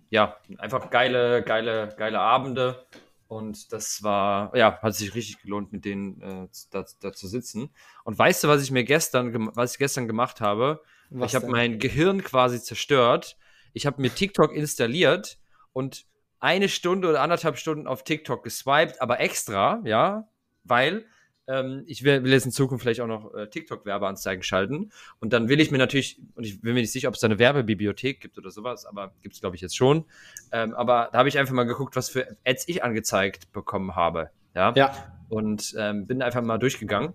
ja, 0.09 0.37
einfach 0.57 0.89
geile, 0.89 1.43
geile, 1.43 1.93
geile 1.97 2.19
Abende. 2.19 2.85
Und 3.27 3.73
das 3.73 4.03
war, 4.03 4.55
ja, 4.55 4.79
hat 4.81 4.95
sich 4.95 5.15
richtig 5.15 5.41
gelohnt, 5.41 5.73
mit 5.73 5.85
denen 5.85 6.21
äh, 6.21 6.47
da, 6.71 6.85
da, 7.01 7.11
zu 7.11 7.27
sitzen. 7.27 7.73
Und 8.03 8.17
weißt 8.17 8.43
du, 8.43 8.47
was 8.47 8.61
ich 8.61 8.71
mir 8.71 8.83
gestern, 8.83 9.51
was 9.55 9.73
ich 9.73 9.79
gestern 9.79 10.07
gemacht 10.07 10.39
habe? 10.39 10.81
Was 11.09 11.31
ich 11.31 11.35
habe 11.35 11.47
mein 11.47 11.79
Gehirn 11.79 12.23
quasi 12.23 12.61
zerstört. 12.61 13.37
Ich 13.73 13.85
habe 13.85 14.01
mir 14.01 14.13
TikTok 14.13 14.53
installiert 14.53 15.39
und 15.73 16.05
eine 16.39 16.69
Stunde 16.69 17.09
oder 17.09 17.21
anderthalb 17.21 17.57
Stunden 17.57 17.87
auf 17.87 18.03
TikTok 18.03 18.43
geswiped, 18.43 19.01
aber 19.01 19.19
extra, 19.19 19.81
ja, 19.83 20.27
weil 20.63 21.05
ähm, 21.47 21.83
ich 21.87 22.03
will, 22.03 22.23
will, 22.23 22.31
jetzt 22.31 22.45
in 22.45 22.51
Zukunft 22.51 22.83
vielleicht 22.83 23.01
auch 23.01 23.07
noch 23.07 23.33
äh, 23.33 23.47
TikTok-Werbeanzeigen 23.47 24.43
schalten. 24.43 24.91
Und 25.19 25.33
dann 25.33 25.49
will 25.49 25.59
ich 25.59 25.71
mir 25.71 25.77
natürlich, 25.77 26.21
und 26.35 26.45
ich 26.45 26.61
bin 26.61 26.73
mir 26.73 26.81
nicht 26.81 26.91
sicher, 26.91 27.07
ob 27.09 27.15
es 27.15 27.19
da 27.19 27.27
eine 27.27 27.39
Werbebibliothek 27.39 28.21
gibt 28.21 28.37
oder 28.37 28.51
sowas, 28.51 28.85
aber 28.85 29.13
gibt 29.21 29.35
es, 29.35 29.41
glaube 29.41 29.55
ich, 29.55 29.61
jetzt 29.61 29.75
schon. 29.75 30.05
Ähm, 30.51 30.73
aber 30.73 31.09
da 31.11 31.19
habe 31.19 31.29
ich 31.29 31.37
einfach 31.37 31.53
mal 31.53 31.63
geguckt, 31.63 31.95
was 31.95 32.09
für 32.09 32.37
Ads 32.45 32.67
ich 32.67 32.83
angezeigt 32.83 33.51
bekommen 33.51 33.95
habe. 33.95 34.29
Ja. 34.55 34.73
ja. 34.75 34.93
Und 35.29 35.75
ähm, 35.77 36.05
bin 36.07 36.21
einfach 36.21 36.41
mal 36.41 36.59
durchgegangen 36.59 37.13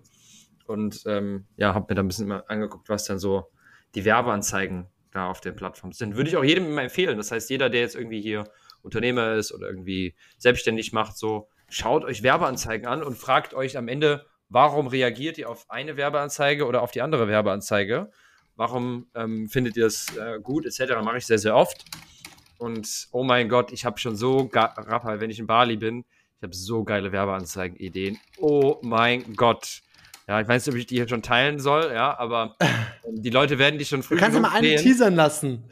und 0.65 1.03
ähm, 1.07 1.45
ja, 1.57 1.73
habe 1.73 1.87
mir 1.89 1.95
da 1.95 2.03
ein 2.03 2.07
bisschen 2.07 2.27
mal 2.27 2.43
angeguckt, 2.47 2.89
was 2.89 3.05
dann 3.05 3.17
so 3.17 3.49
die 3.95 4.05
Werbeanzeigen 4.05 4.87
da 5.11 5.29
auf 5.29 5.41
den 5.41 5.55
Plattformen 5.55 5.93
sind. 5.93 6.15
Würde 6.15 6.29
ich 6.29 6.37
auch 6.37 6.43
jedem 6.43 6.65
immer 6.65 6.83
empfehlen. 6.83 7.17
Das 7.17 7.31
heißt, 7.31 7.49
jeder, 7.49 7.69
der 7.69 7.81
jetzt 7.81 7.95
irgendwie 7.95 8.21
hier 8.21 8.43
Unternehmer 8.81 9.33
ist 9.33 9.51
oder 9.51 9.67
irgendwie 9.67 10.15
selbstständig 10.37 10.93
macht, 10.93 11.17
so 11.17 11.49
schaut 11.69 12.03
euch 12.03 12.23
Werbeanzeigen 12.23 12.87
an 12.87 13.03
und 13.03 13.17
fragt 13.17 13.53
euch 13.53 13.77
am 13.77 13.87
Ende, 13.87 14.25
warum 14.49 14.87
reagiert 14.87 15.37
ihr 15.37 15.49
auf 15.49 15.69
eine 15.69 15.97
Werbeanzeige 15.97 16.65
oder 16.65 16.81
auf 16.81 16.91
die 16.91 17.01
andere 17.01 17.27
Werbeanzeige? 17.27 18.11
Warum 18.55 19.07
ähm, 19.15 19.47
findet 19.47 19.77
ihr 19.77 19.85
es 19.85 20.15
äh, 20.17 20.39
gut, 20.41 20.65
etc. 20.65 21.01
Mache 21.01 21.17
ich 21.17 21.25
sehr, 21.25 21.39
sehr 21.39 21.55
oft. 21.55 21.85
Und 22.57 23.07
oh 23.11 23.23
mein 23.23 23.47
Gott, 23.47 23.71
ich 23.71 23.85
habe 23.85 23.97
schon 23.99 24.17
so, 24.17 24.49
Rapper, 24.53 25.21
wenn 25.21 25.29
ich 25.29 25.39
in 25.39 25.47
Bali 25.47 25.77
bin, 25.77 26.03
ich 26.39 26.43
habe 26.43 26.53
so 26.53 26.83
geile 26.83 27.11
Werbeanzeigen-Ideen. 27.11 28.19
Oh 28.37 28.77
mein 28.81 29.35
Gott. 29.35 29.81
Ja, 30.27 30.41
ich 30.41 30.47
weiß 30.47 30.65
nicht, 30.65 30.73
ob 30.73 30.79
ich 30.79 30.85
die 30.85 30.95
hier 30.95 31.07
schon 31.07 31.23
teilen 31.23 31.59
soll, 31.59 31.91
ja, 31.93 32.17
aber 32.19 32.55
ähm, 33.05 33.21
die 33.21 33.29
Leute 33.29 33.57
werden 33.59 33.79
die 33.79 33.85
schon 33.85 34.03
früh. 34.03 34.15
Du 34.15 34.21
kannst 34.21 34.35
ja 34.35 34.41
mal 34.41 34.51
einen 34.51 34.77
teasern 34.77 35.15
lassen. 35.15 35.71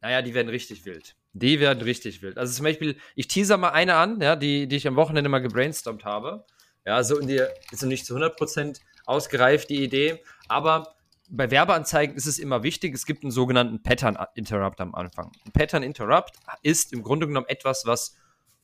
Naja, 0.00 0.22
die 0.22 0.34
werden 0.34 0.48
richtig 0.48 0.84
wild. 0.84 1.16
Die 1.34 1.60
werden 1.60 1.82
richtig 1.82 2.22
wild. 2.22 2.38
Also 2.38 2.54
zum 2.54 2.64
Beispiel, 2.64 2.96
ich 3.16 3.28
teaser 3.28 3.56
mal 3.56 3.70
eine 3.70 3.96
an, 3.96 4.20
ja, 4.20 4.36
die, 4.36 4.68
die 4.68 4.76
ich 4.76 4.86
am 4.86 4.96
Wochenende 4.96 5.28
mal 5.28 5.40
gebrainstormt 5.40 6.04
habe. 6.04 6.46
Ja, 6.86 7.02
so 7.02 7.18
in 7.18 7.26
dir 7.26 7.52
ist 7.72 7.82
noch 7.82 7.88
nicht 7.88 8.06
zu 8.06 8.16
100% 8.16 8.80
ausgereift, 9.04 9.68
die 9.68 9.82
Idee. 9.82 10.22
Aber 10.48 10.94
bei 11.28 11.50
Werbeanzeigen 11.50 12.14
ist 12.16 12.26
es 12.26 12.38
immer 12.38 12.62
wichtig, 12.62 12.94
es 12.94 13.04
gibt 13.04 13.24
einen 13.24 13.32
sogenannten 13.32 13.82
Pattern 13.82 14.16
Interrupt 14.34 14.80
am 14.80 14.94
Anfang. 14.94 15.32
Ein 15.44 15.52
Pattern 15.52 15.82
Interrupt 15.82 16.36
ist 16.62 16.92
im 16.92 17.02
Grunde 17.02 17.26
genommen 17.26 17.48
etwas, 17.48 17.84
was 17.84 18.16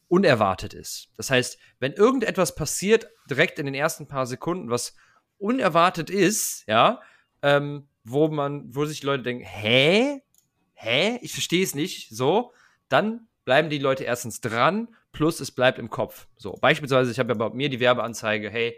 unerwartet 0.08 0.72
ist. 0.72 1.08
Das 1.16 1.30
heißt, 1.30 1.58
wenn 1.80 1.92
irgendetwas 1.92 2.54
passiert, 2.54 3.08
direkt 3.28 3.58
in 3.58 3.66
den 3.66 3.74
ersten 3.74 4.06
paar 4.06 4.26
Sekunden, 4.26 4.70
was 4.70 4.94
unerwartet 5.38 6.10
ist, 6.10 6.64
ja, 6.66 7.00
ähm, 7.42 7.88
wo 8.04 8.28
man, 8.28 8.74
wo 8.74 8.84
sich 8.84 9.02
Leute 9.02 9.22
denken, 9.24 9.44
hä? 9.44 10.22
Hä? 10.74 11.18
Ich 11.22 11.32
verstehe 11.32 11.62
es 11.62 11.74
nicht. 11.74 12.08
So, 12.10 12.52
dann 12.90 13.28
bleiben 13.44 13.70
die 13.70 13.78
Leute 13.78 14.04
erstens 14.04 14.40
dran, 14.40 14.88
plus 15.12 15.40
es 15.40 15.50
bleibt 15.50 15.78
im 15.78 15.90
Kopf. 15.90 16.28
So, 16.36 16.52
beispielsweise, 16.60 17.10
ich 17.10 17.18
habe 17.18 17.32
ja 17.32 17.34
bei 17.34 17.50
mir 17.50 17.68
die 17.68 17.80
Werbeanzeige, 17.80 18.50
hey, 18.50 18.76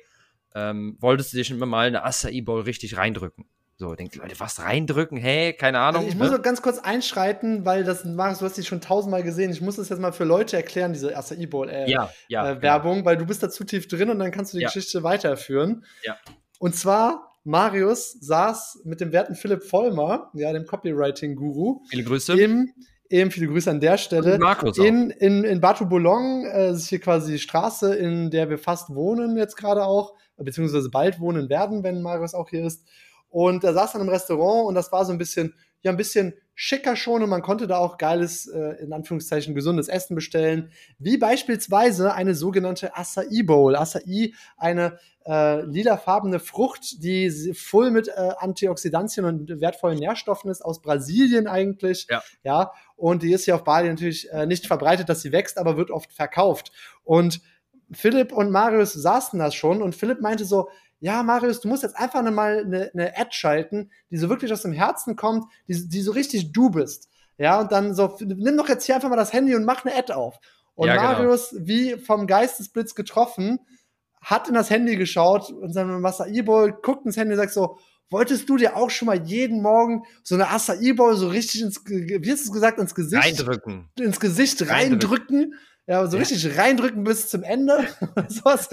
ähm, 0.55 0.97
wolltest 1.01 1.33
du 1.33 1.37
dir 1.37 1.45
schon 1.45 1.57
immer 1.57 1.67
mal 1.67 1.87
eine 1.87 2.05
Acai 2.05 2.41
Bowl 2.43 2.63
richtig 2.63 2.97
reindrücken? 2.97 3.47
So, 3.77 3.95
denkt 3.95 4.15
die 4.15 4.19
Leute, 4.19 4.39
was 4.39 4.61
reindrücken? 4.61 5.19
Hey, 5.19 5.55
keine 5.55 5.81
Ahnung. 5.81 6.03
Also 6.03 6.09
ich 6.09 6.15
ne? 6.15 6.23
muss 6.23 6.31
noch 6.31 6.43
ganz 6.43 6.63
kurz 6.63 6.79
einschreiten, 6.79 7.65
weil 7.65 7.85
das, 7.85 8.05
Marius, 8.05 8.39
du 8.39 8.45
hast 8.45 8.57
die 8.57 8.63
schon 8.63 8.81
tausendmal 8.81 9.23
gesehen. 9.23 9.51
Ich 9.51 9.61
muss 9.61 9.77
das 9.77 9.89
jetzt 9.89 9.99
mal 9.99 10.13
für 10.13 10.25
Leute 10.25 10.57
erklären, 10.57 10.93
diese 10.93 11.17
Acai 11.17 11.47
Bowl 11.47 11.69
äh, 11.69 11.91
ja, 11.91 12.11
ja, 12.29 12.49
äh, 12.49 12.63
Werbung, 12.63 12.99
ja. 12.99 13.05
weil 13.07 13.17
du 13.17 13.27
bist 13.27 13.43
da 13.43 13.51
zu 13.51 13.65
tief 13.65 13.89
drin 13.89 14.11
und 14.11 14.19
dann 14.19 14.31
kannst 14.31 14.53
du 14.55 14.59
die. 14.59 14.65
Geschichte 14.65 15.03
weiterführen. 15.03 15.85
Ja. 16.05 16.17
Und 16.61 16.77
zwar 16.77 17.33
Marius 17.45 18.13
saß 18.21 18.83
mit 18.85 19.01
dem 19.01 19.11
werten 19.11 19.35
Philipp 19.35 19.65
Vollmer, 19.65 20.31
ja, 20.35 20.53
dem 20.53 20.65
Copywriting-Guru. 20.65 21.83
Viele 21.89 22.05
Grüße. 22.05 22.41
Im 22.41 22.73
Eben 23.13 23.31
viele 23.31 23.47
Grüße 23.49 23.71
an 23.71 23.79
der 23.79 23.99
Stelle. 23.99 24.39
Markus 24.39 24.79
in, 24.79 25.11
in, 25.11 25.45
in 25.45 25.61
Batu 25.61 25.87
Bolong, 25.87 26.47
äh, 26.47 26.71
ist 26.71 26.89
hier 26.89 26.99
quasi 26.99 27.33
die 27.33 27.39
Straße, 27.39 27.95
in 27.95 28.31
der 28.31 28.49
wir 28.49 28.57
fast 28.57 28.95
wohnen 28.95 29.37
jetzt 29.37 29.57
gerade 29.57 29.85
auch, 29.85 30.15
beziehungsweise 30.39 30.89
bald 30.89 31.21
wohnen 31.21 31.51
werden, 31.51 31.83
wenn 31.83 32.01
Marius 32.01 32.33
auch 32.33 32.49
hier 32.49 32.65
ist. 32.65 32.87
Und 33.29 33.65
er 33.65 33.75
saß 33.75 33.93
dann 33.93 34.01
im 34.01 34.09
Restaurant 34.09 34.67
und 34.67 34.75
das 34.75 34.91
war 34.93 35.05
so 35.05 35.13
ein 35.13 35.19
bisschen, 35.19 35.55
ja, 35.83 35.91
ein 35.91 35.99
bisschen 35.99 36.33
schicker 36.55 36.97
schon 36.97 37.23
und 37.23 37.31
man 37.31 37.43
konnte 37.43 37.67
da 37.67 37.79
auch 37.79 37.99
geiles, 37.99 38.47
äh, 38.47 38.83
in 38.83 38.93
Anführungszeichen, 38.93 39.55
gesundes 39.55 39.89
Essen 39.89 40.15
bestellen, 40.15 40.71
wie 40.99 41.17
beispielsweise 41.17 42.15
eine 42.15 42.35
sogenannte 42.35 42.97
Acai 42.97 43.43
Bowl. 43.45 43.75
Acai, 43.75 44.33
eine 44.57 44.99
äh, 45.25 45.63
lilafarbene 45.63 46.41
Frucht, 46.41 47.03
die 47.03 47.55
voll 47.55 47.91
mit 47.91 48.09
äh, 48.09 48.31
Antioxidantien 48.39 49.25
und 49.25 49.61
wertvollen 49.61 49.99
Nährstoffen 49.99 50.51
ist, 50.51 50.63
aus 50.63 50.83
Brasilien 50.83 51.47
eigentlich. 51.47 52.07
Ja. 52.11 52.23
ja 52.43 52.73
und 52.97 53.23
die 53.23 53.33
ist 53.33 53.45
hier 53.45 53.55
auf 53.55 53.65
Bali 53.65 53.89
natürlich 53.89 54.31
äh, 54.31 54.47
nicht 54.47 54.67
verbreitet, 54.67 55.09
dass 55.09 55.23
sie 55.23 55.33
wächst, 55.33 55.59
aber 55.59 55.77
wird 55.77 55.91
oft 55.91 56.13
verkauft. 56.13 56.73
Und 57.05 57.41
Philipp 57.93 58.33
und 58.33 58.51
Marius 58.51 58.93
saßen 58.93 59.39
das 59.39 59.55
schon 59.55 59.83
und 59.83 59.95
Philipp 59.95 60.21
meinte 60.21 60.45
so, 60.45 60.69
ja, 61.03 61.25
Marius, 61.25 61.59
du 61.59 61.67
musst 61.67 61.83
jetzt 61.83 61.97
einfach 61.97 62.23
mal 62.31 62.61
eine, 62.61 62.93
eine 62.95 63.19
Ad 63.19 63.31
schalten, 63.33 63.91
die 64.11 64.17
so 64.17 64.29
wirklich 64.29 64.53
aus 64.53 64.63
dem 64.63 64.73
Herzen 64.73 65.17
kommt, 65.17 65.53
die, 65.67 65.89
die 65.89 66.01
so 66.01 66.13
richtig 66.13 66.53
du 66.53 66.71
bist. 66.71 67.09
Ja, 67.39 67.61
und 67.61 67.73
dann 67.73 67.93
so, 67.93 68.17
nimm 68.21 68.57
doch 68.57 68.69
jetzt 68.69 68.85
hier 68.85 68.95
einfach 68.95 69.09
mal 69.09 69.17
das 69.17 69.33
Handy 69.33 69.57
und 69.57 69.65
mach 69.65 69.85
eine 69.85 69.97
Ad 69.97 70.13
auf. 70.13 70.39
Und 70.77 70.87
ja, 70.87 70.95
genau. 70.95 71.09
Marius, 71.09 71.51
genau. 71.51 71.67
wie 71.67 71.97
vom 71.97 72.29
Geistesblitz 72.29 72.95
getroffen, 72.95 73.59
hat 74.21 74.47
in 74.47 74.55
das 74.55 74.71
Handy 74.71 74.95
geschaut 74.95 75.51
und 75.51 75.73
sein 75.73 75.91
Acai 76.05 76.43
Bowl 76.43 76.71
guckt 76.71 77.05
ins 77.05 77.17
Handy 77.17 77.33
und 77.33 77.41
sagt 77.41 77.53
so, 77.53 77.79
wolltest 78.09 78.49
du 78.49 78.57
dir 78.57 78.77
auch 78.77 78.91
schon 78.91 79.07
mal 79.07 79.27
jeden 79.27 79.61
Morgen 79.61 80.05
so 80.23 80.37
eine 80.37 80.51
Acai 80.51 80.93
Bowl 80.93 81.17
so 81.17 81.27
richtig 81.27 81.63
ins, 81.63 81.85
wie 81.85 82.31
hast 82.31 82.45
du 82.45 82.49
es 82.49 82.53
gesagt, 82.53 82.79
ins 82.79 82.95
Gesicht 82.95 83.25
reindrücken, 83.25 83.91
ins 83.99 84.21
Gesicht 84.21 84.63
reindrücken, 84.63 84.71
reindrücken 84.71 85.55
ja, 85.87 86.07
so 86.07 86.17
ja. 86.17 86.21
richtig 86.21 86.57
reindrücken 86.57 87.03
bis 87.03 87.29
zum 87.29 87.43
Ende. 87.43 87.87
Sowas. 88.29 88.69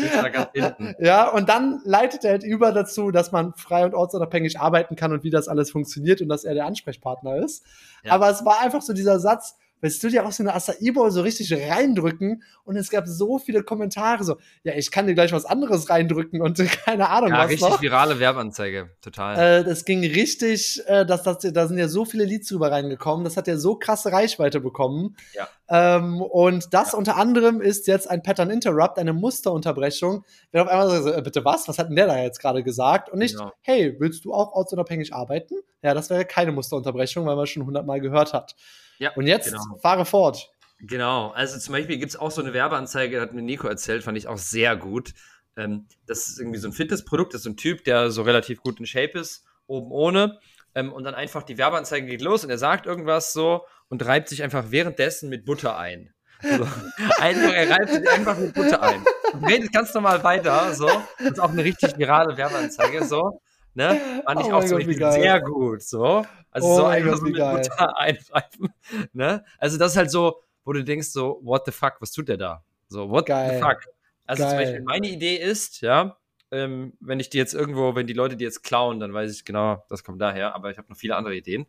Ja, 0.99 1.29
und 1.29 1.49
dann 1.49 1.81
leitet 1.83 2.23
er 2.23 2.31
halt 2.31 2.43
über 2.43 2.71
dazu, 2.71 3.09
dass 3.09 3.31
man 3.31 3.53
frei 3.55 3.85
und 3.85 3.95
ortsunabhängig 3.95 4.59
arbeiten 4.59 4.95
kann 4.95 5.11
und 5.11 5.23
wie 5.23 5.31
das 5.31 5.47
alles 5.47 5.71
funktioniert 5.71 6.21
und 6.21 6.29
dass 6.29 6.43
er 6.43 6.53
der 6.53 6.65
Ansprechpartner 6.65 7.37
ist. 7.37 7.65
Ja. 8.03 8.13
Aber 8.13 8.29
es 8.29 8.45
war 8.45 8.61
einfach 8.61 8.81
so 8.81 8.93
dieser 8.93 9.19
Satz, 9.19 9.55
willst 9.81 10.03
du 10.03 10.09
dir 10.09 10.25
auch 10.25 10.31
so 10.31 10.43
eine 10.43 10.53
Acai 10.53 10.91
Bowl 10.91 11.11
so 11.11 11.21
richtig 11.21 11.53
reindrücken? 11.53 12.43
Und 12.63 12.75
es 12.75 12.89
gab 12.89 13.07
so 13.07 13.39
viele 13.39 13.63
Kommentare 13.63 14.23
so, 14.23 14.37
ja, 14.63 14.73
ich 14.75 14.91
kann 14.91 15.07
dir 15.07 15.13
gleich 15.13 15.31
was 15.31 15.45
anderes 15.45 15.89
reindrücken 15.89 16.41
und 16.41 16.57
keine 16.85 17.09
Ahnung 17.09 17.29
ja, 17.29 17.39
was 17.39 17.49
richtig 17.49 17.69
noch. 17.69 17.81
virale 17.81 18.19
Werbeanzeige, 18.19 18.89
total. 19.01 19.61
Äh, 19.61 19.63
das 19.63 19.85
ging 19.85 20.01
richtig, 20.01 20.81
äh, 20.87 21.05
das, 21.05 21.23
das, 21.23 21.39
da 21.39 21.67
sind 21.67 21.77
ja 21.77 21.87
so 21.87 22.05
viele 22.05 22.25
Leads 22.25 22.49
drüber 22.49 22.71
reingekommen, 22.71 23.23
das 23.23 23.37
hat 23.37 23.47
ja 23.47 23.57
so 23.57 23.75
krasse 23.75 24.11
Reichweite 24.11 24.59
bekommen. 24.59 25.15
Ja. 25.33 25.47
Ähm, 25.69 26.21
und 26.21 26.73
das 26.73 26.93
ja. 26.93 26.97
unter 26.97 27.15
anderem 27.15 27.61
ist 27.61 27.87
jetzt 27.87 28.09
ein 28.09 28.23
Pattern 28.23 28.49
Interrupt, 28.49 28.97
eine 28.97 29.13
Musterunterbrechung. 29.13 30.25
Wenn 30.51 30.61
auf 30.61 30.67
einmal 30.67 31.01
so, 31.01 31.11
äh, 31.11 31.21
bitte 31.21 31.45
was, 31.45 31.67
was 31.67 31.77
hat 31.77 31.89
denn 31.89 31.95
der 31.95 32.07
da 32.07 32.17
jetzt 32.17 32.39
gerade 32.39 32.63
gesagt? 32.63 33.09
Und 33.09 33.19
nicht, 33.19 33.37
genau. 33.37 33.51
hey, 33.61 33.95
willst 33.99 34.25
du 34.25 34.33
auch 34.33 34.53
ortsunabhängig 34.53 35.13
arbeiten? 35.13 35.55
Ja, 35.83 35.93
das 35.93 36.09
wäre 36.09 36.25
keine 36.25 36.51
Musterunterbrechung, 36.51 37.25
weil 37.25 37.35
man 37.35 37.45
schon 37.45 37.65
hundertmal 37.65 38.01
gehört 38.01 38.33
hat. 38.33 38.55
Ja, 38.99 39.11
und 39.15 39.27
jetzt 39.27 39.51
genau. 39.51 39.77
fahre 39.81 40.05
fort. 40.05 40.49
Genau, 40.81 41.31
also 41.31 41.57
zum 41.57 41.73
Beispiel 41.73 41.97
gibt 41.97 42.11
es 42.11 42.17
auch 42.17 42.31
so 42.31 42.41
eine 42.41 42.53
Werbeanzeige, 42.53 43.19
hat 43.19 43.33
mir 43.33 43.41
Nico 43.41 43.67
erzählt, 43.67 44.03
fand 44.03 44.17
ich 44.17 44.27
auch 44.27 44.37
sehr 44.37 44.77
gut. 44.77 45.13
Ähm, 45.57 45.87
das 46.05 46.27
ist 46.27 46.39
irgendwie 46.39 46.59
so 46.59 46.69
ein 46.69 46.73
Fitnessprodukt, 46.73 47.33
das 47.33 47.39
ist 47.39 47.43
so 47.43 47.49
ein 47.49 47.57
Typ, 47.57 47.83
der 47.83 48.11
so 48.11 48.21
relativ 48.21 48.61
gut 48.61 48.79
in 48.79 48.85
Shape 48.85 49.19
ist, 49.19 49.45
oben 49.67 49.91
ohne. 49.91 50.39
Ähm, 50.75 50.93
und 50.93 51.03
dann 51.03 51.15
einfach 51.15 51.43
die 51.43 51.57
Werbeanzeige 51.57 52.07
geht 52.07 52.21
los 52.21 52.43
und 52.43 52.49
er 52.49 52.57
sagt 52.57 52.85
irgendwas 52.85 53.33
so 53.33 53.65
und 53.89 54.05
reibt 54.05 54.29
sich 54.29 54.43
einfach 54.43 54.65
währenddessen 54.69 55.29
mit 55.29 55.45
Butter 55.45 55.77
ein. 55.77 56.13
So. 56.41 56.49
einfach, 57.19 57.53
er 57.53 57.69
reibt 57.69 57.89
sich 57.89 58.09
einfach 58.09 58.37
mit 58.37 58.53
Butter 58.53 58.81
ein. 58.81 59.03
Und 59.33 59.45
redet 59.45 59.73
ganz 59.73 59.93
normal 59.93 60.23
weiter, 60.23 60.73
so. 60.73 60.87
Das 61.17 61.31
ist 61.31 61.39
auch 61.39 61.49
eine 61.49 61.63
richtig 61.63 61.97
virale 61.97 62.37
Werbeanzeige, 62.37 63.03
so. 63.03 63.41
Ne? 63.73 64.21
Fand 64.25 64.41
ich 64.41 64.47
oh 64.47 64.53
auch 64.53 64.63
zum 64.63 64.77
Beispiel 64.77 64.97
sehr 64.97 65.41
gut. 65.41 65.81
So. 65.81 66.25
Also 66.51 66.67
oh 66.67 66.75
so 66.77 66.85
einfach 66.85 67.17
so 67.17 67.23
mit 67.23 67.37
Butter. 67.37 67.93
Ne? 69.13 69.43
Also 69.57 69.77
das 69.77 69.91
ist 69.91 69.97
halt 69.97 70.11
so, 70.11 70.41
wo 70.65 70.73
du 70.73 70.83
denkst 70.83 71.07
so, 71.07 71.39
what 71.43 71.65
the 71.65 71.71
fuck, 71.71 71.95
was 71.99 72.11
tut 72.11 72.27
der 72.27 72.37
da? 72.37 72.63
So, 72.87 73.09
what 73.09 73.25
geil. 73.25 73.55
the 73.55 73.61
fuck? 73.61 73.83
Also 74.25 74.43
geil. 74.43 74.49
zum 74.49 74.59
Beispiel 74.59 74.81
meine 74.81 75.09
Idee 75.09 75.35
ist, 75.35 75.81
ja, 75.81 76.17
ähm, 76.51 76.93
wenn 76.99 77.19
ich 77.19 77.29
die 77.29 77.37
jetzt 77.37 77.53
irgendwo, 77.53 77.95
wenn 77.95 78.07
die 78.07 78.13
Leute 78.13 78.35
die 78.35 78.43
jetzt 78.43 78.63
klauen, 78.63 78.99
dann 78.99 79.13
weiß 79.13 79.31
ich 79.31 79.45
genau, 79.45 79.83
das 79.89 80.03
kommt 80.03 80.21
daher, 80.21 80.55
aber 80.55 80.71
ich 80.71 80.77
habe 80.77 80.89
noch 80.89 80.97
viele 80.97 81.15
andere 81.15 81.35
Ideen. 81.35 81.67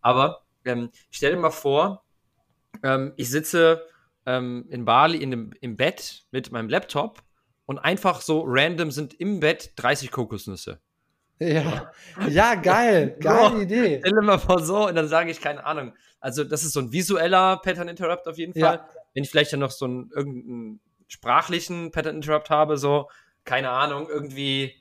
Aber 0.00 0.42
ähm, 0.64 0.90
stell 1.10 1.32
dir 1.32 1.38
mal 1.38 1.50
vor, 1.50 2.04
ähm, 2.82 3.12
ich 3.16 3.28
sitze 3.30 3.86
ähm, 4.26 4.66
in 4.70 4.84
Bali 4.84 5.18
in 5.18 5.30
dem, 5.30 5.52
im 5.60 5.76
Bett 5.76 6.24
mit 6.30 6.50
meinem 6.52 6.68
Laptop 6.68 7.22
und 7.66 7.78
einfach 7.78 8.20
so 8.20 8.44
random 8.46 8.90
sind 8.90 9.14
im 9.14 9.40
Bett 9.40 9.72
30 9.76 10.10
Kokosnüsse. 10.10 10.80
Ja, 11.48 11.92
ja 12.28 12.54
geil, 12.54 13.16
geile 13.20 13.56
oh, 13.56 13.60
Idee. 13.60 13.98
Stell 14.00 14.12
dir 14.12 14.22
mal 14.22 14.38
vor 14.38 14.62
so 14.62 14.88
und 14.88 14.94
dann 14.94 15.08
sage 15.08 15.30
ich, 15.30 15.40
keine 15.40 15.64
Ahnung. 15.64 15.94
Also, 16.20 16.44
das 16.44 16.62
ist 16.62 16.72
so 16.72 16.80
ein 16.80 16.92
visueller 16.92 17.56
Pattern 17.58 17.88
Interrupt 17.88 18.28
auf 18.28 18.38
jeden 18.38 18.52
Fall. 18.52 18.76
Ja. 18.76 18.88
Wenn 19.14 19.24
ich 19.24 19.30
vielleicht 19.30 19.52
dann 19.52 19.60
noch 19.60 19.70
so 19.70 19.84
einen 19.86 20.10
irgendeinen 20.14 20.80
sprachlichen 21.08 21.90
Pattern 21.90 22.16
Interrupt 22.16 22.50
habe, 22.50 22.76
so, 22.76 23.08
keine 23.44 23.70
Ahnung, 23.70 24.08
irgendwie, 24.08 24.74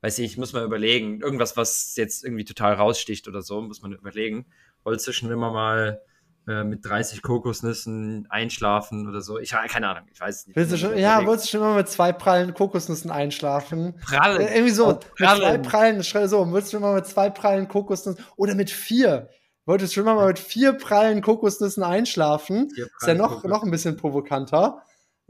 weiß 0.00 0.18
ich, 0.20 0.38
muss 0.38 0.52
man 0.52 0.64
überlegen. 0.64 1.20
Irgendwas, 1.20 1.56
was 1.56 1.94
jetzt 1.96 2.24
irgendwie 2.24 2.44
total 2.44 2.74
raussticht 2.74 3.28
oder 3.28 3.42
so, 3.42 3.60
muss 3.60 3.82
man 3.82 3.92
überlegen. 3.92 4.46
Wollte 4.82 5.02
zwischendurch 5.02 5.36
immer 5.36 5.52
mal 5.52 6.00
äh, 6.48 6.64
mit 6.64 6.84
30 6.84 7.22
Kokosnüssen 7.22 8.26
einschlafen 8.30 9.08
oder 9.08 9.20
so. 9.20 9.38
Ich 9.38 9.54
habe 9.54 9.68
keine 9.68 9.88
Ahnung, 9.88 10.04
ich 10.12 10.20
weiß 10.20 10.40
es 10.40 10.46
nicht. 10.46 10.56
Willst 10.56 10.72
du 10.72 10.76
schon, 10.76 10.98
ja, 10.98 11.24
wolltest 11.26 11.46
du 11.46 11.50
schon 11.52 11.60
mal 11.60 11.76
mit 11.76 11.88
zwei 11.88 12.12
prallen 12.12 12.54
Kokosnüssen 12.54 13.10
einschlafen? 13.10 13.94
Prallen. 14.04 14.40
Äh, 14.40 14.54
irgendwie 14.54 14.72
so, 14.72 14.98
prallen. 15.16 15.52
mit 15.52 15.64
zwei 15.64 16.02
prallen, 16.02 16.28
so, 16.28 16.52
willst 16.52 16.68
du 16.68 16.76
schon 16.76 16.82
mal 16.82 16.94
mit 16.94 17.06
zwei 17.06 17.30
prallen 17.30 17.68
Kokosnüssen 17.68 18.24
oder 18.36 18.54
mit 18.54 18.70
vier? 18.70 19.28
Wolltest 19.64 19.92
du 19.92 20.00
schon 20.00 20.04
mal 20.04 20.26
mit 20.26 20.38
vier 20.38 20.72
prallen 20.72 21.22
Kokosnüssen 21.22 21.82
einschlafen? 21.82 22.68
Prallen 22.68 22.90
ist 23.00 23.06
ja 23.06 23.14
noch, 23.14 23.44
noch 23.44 23.62
ein 23.62 23.70
bisschen 23.70 23.96
provokanter 23.96 24.82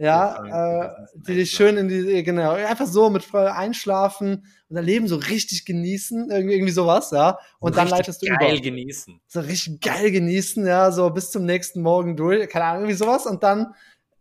ja, 0.03 0.83
äh, 0.83 1.07
die 1.15 1.35
dich 1.37 1.53
schön 1.53 1.77
in 1.77 1.89
die, 1.89 2.25
genau, 2.25 2.55
einfach 2.55 2.89
so 2.89 3.09
mit 3.09 3.23
Freude 3.23 3.55
einschlafen 3.55 4.45
und 4.69 4.75
dein 4.75 4.85
Leben 4.85 5.07
so 5.07 5.15
richtig 5.15 5.65
genießen, 5.65 6.29
irgendwie, 6.29 6.55
irgendwie 6.55 6.73
sowas, 6.73 7.13
ja. 7.13 7.39
Und 7.61 7.75
so 7.75 7.81
dann 7.81 7.89
leitest 7.89 8.21
du 8.21 8.27
geil 8.27 8.35
über. 8.35 8.47
Geil 8.49 8.61
genießen. 8.61 9.21
So 9.29 9.41
richtig 9.41 9.81
geil 9.81 10.11
genießen, 10.11 10.67
ja, 10.67 10.91
so 10.91 11.09
bis 11.11 11.31
zum 11.31 11.45
nächsten 11.45 11.83
Morgen 11.83 12.17
durch, 12.17 12.49
keine 12.49 12.65
Ahnung, 12.65 12.83
irgendwie 12.83 12.97
sowas 12.97 13.27
und 13.27 13.45
dann, 13.45 13.75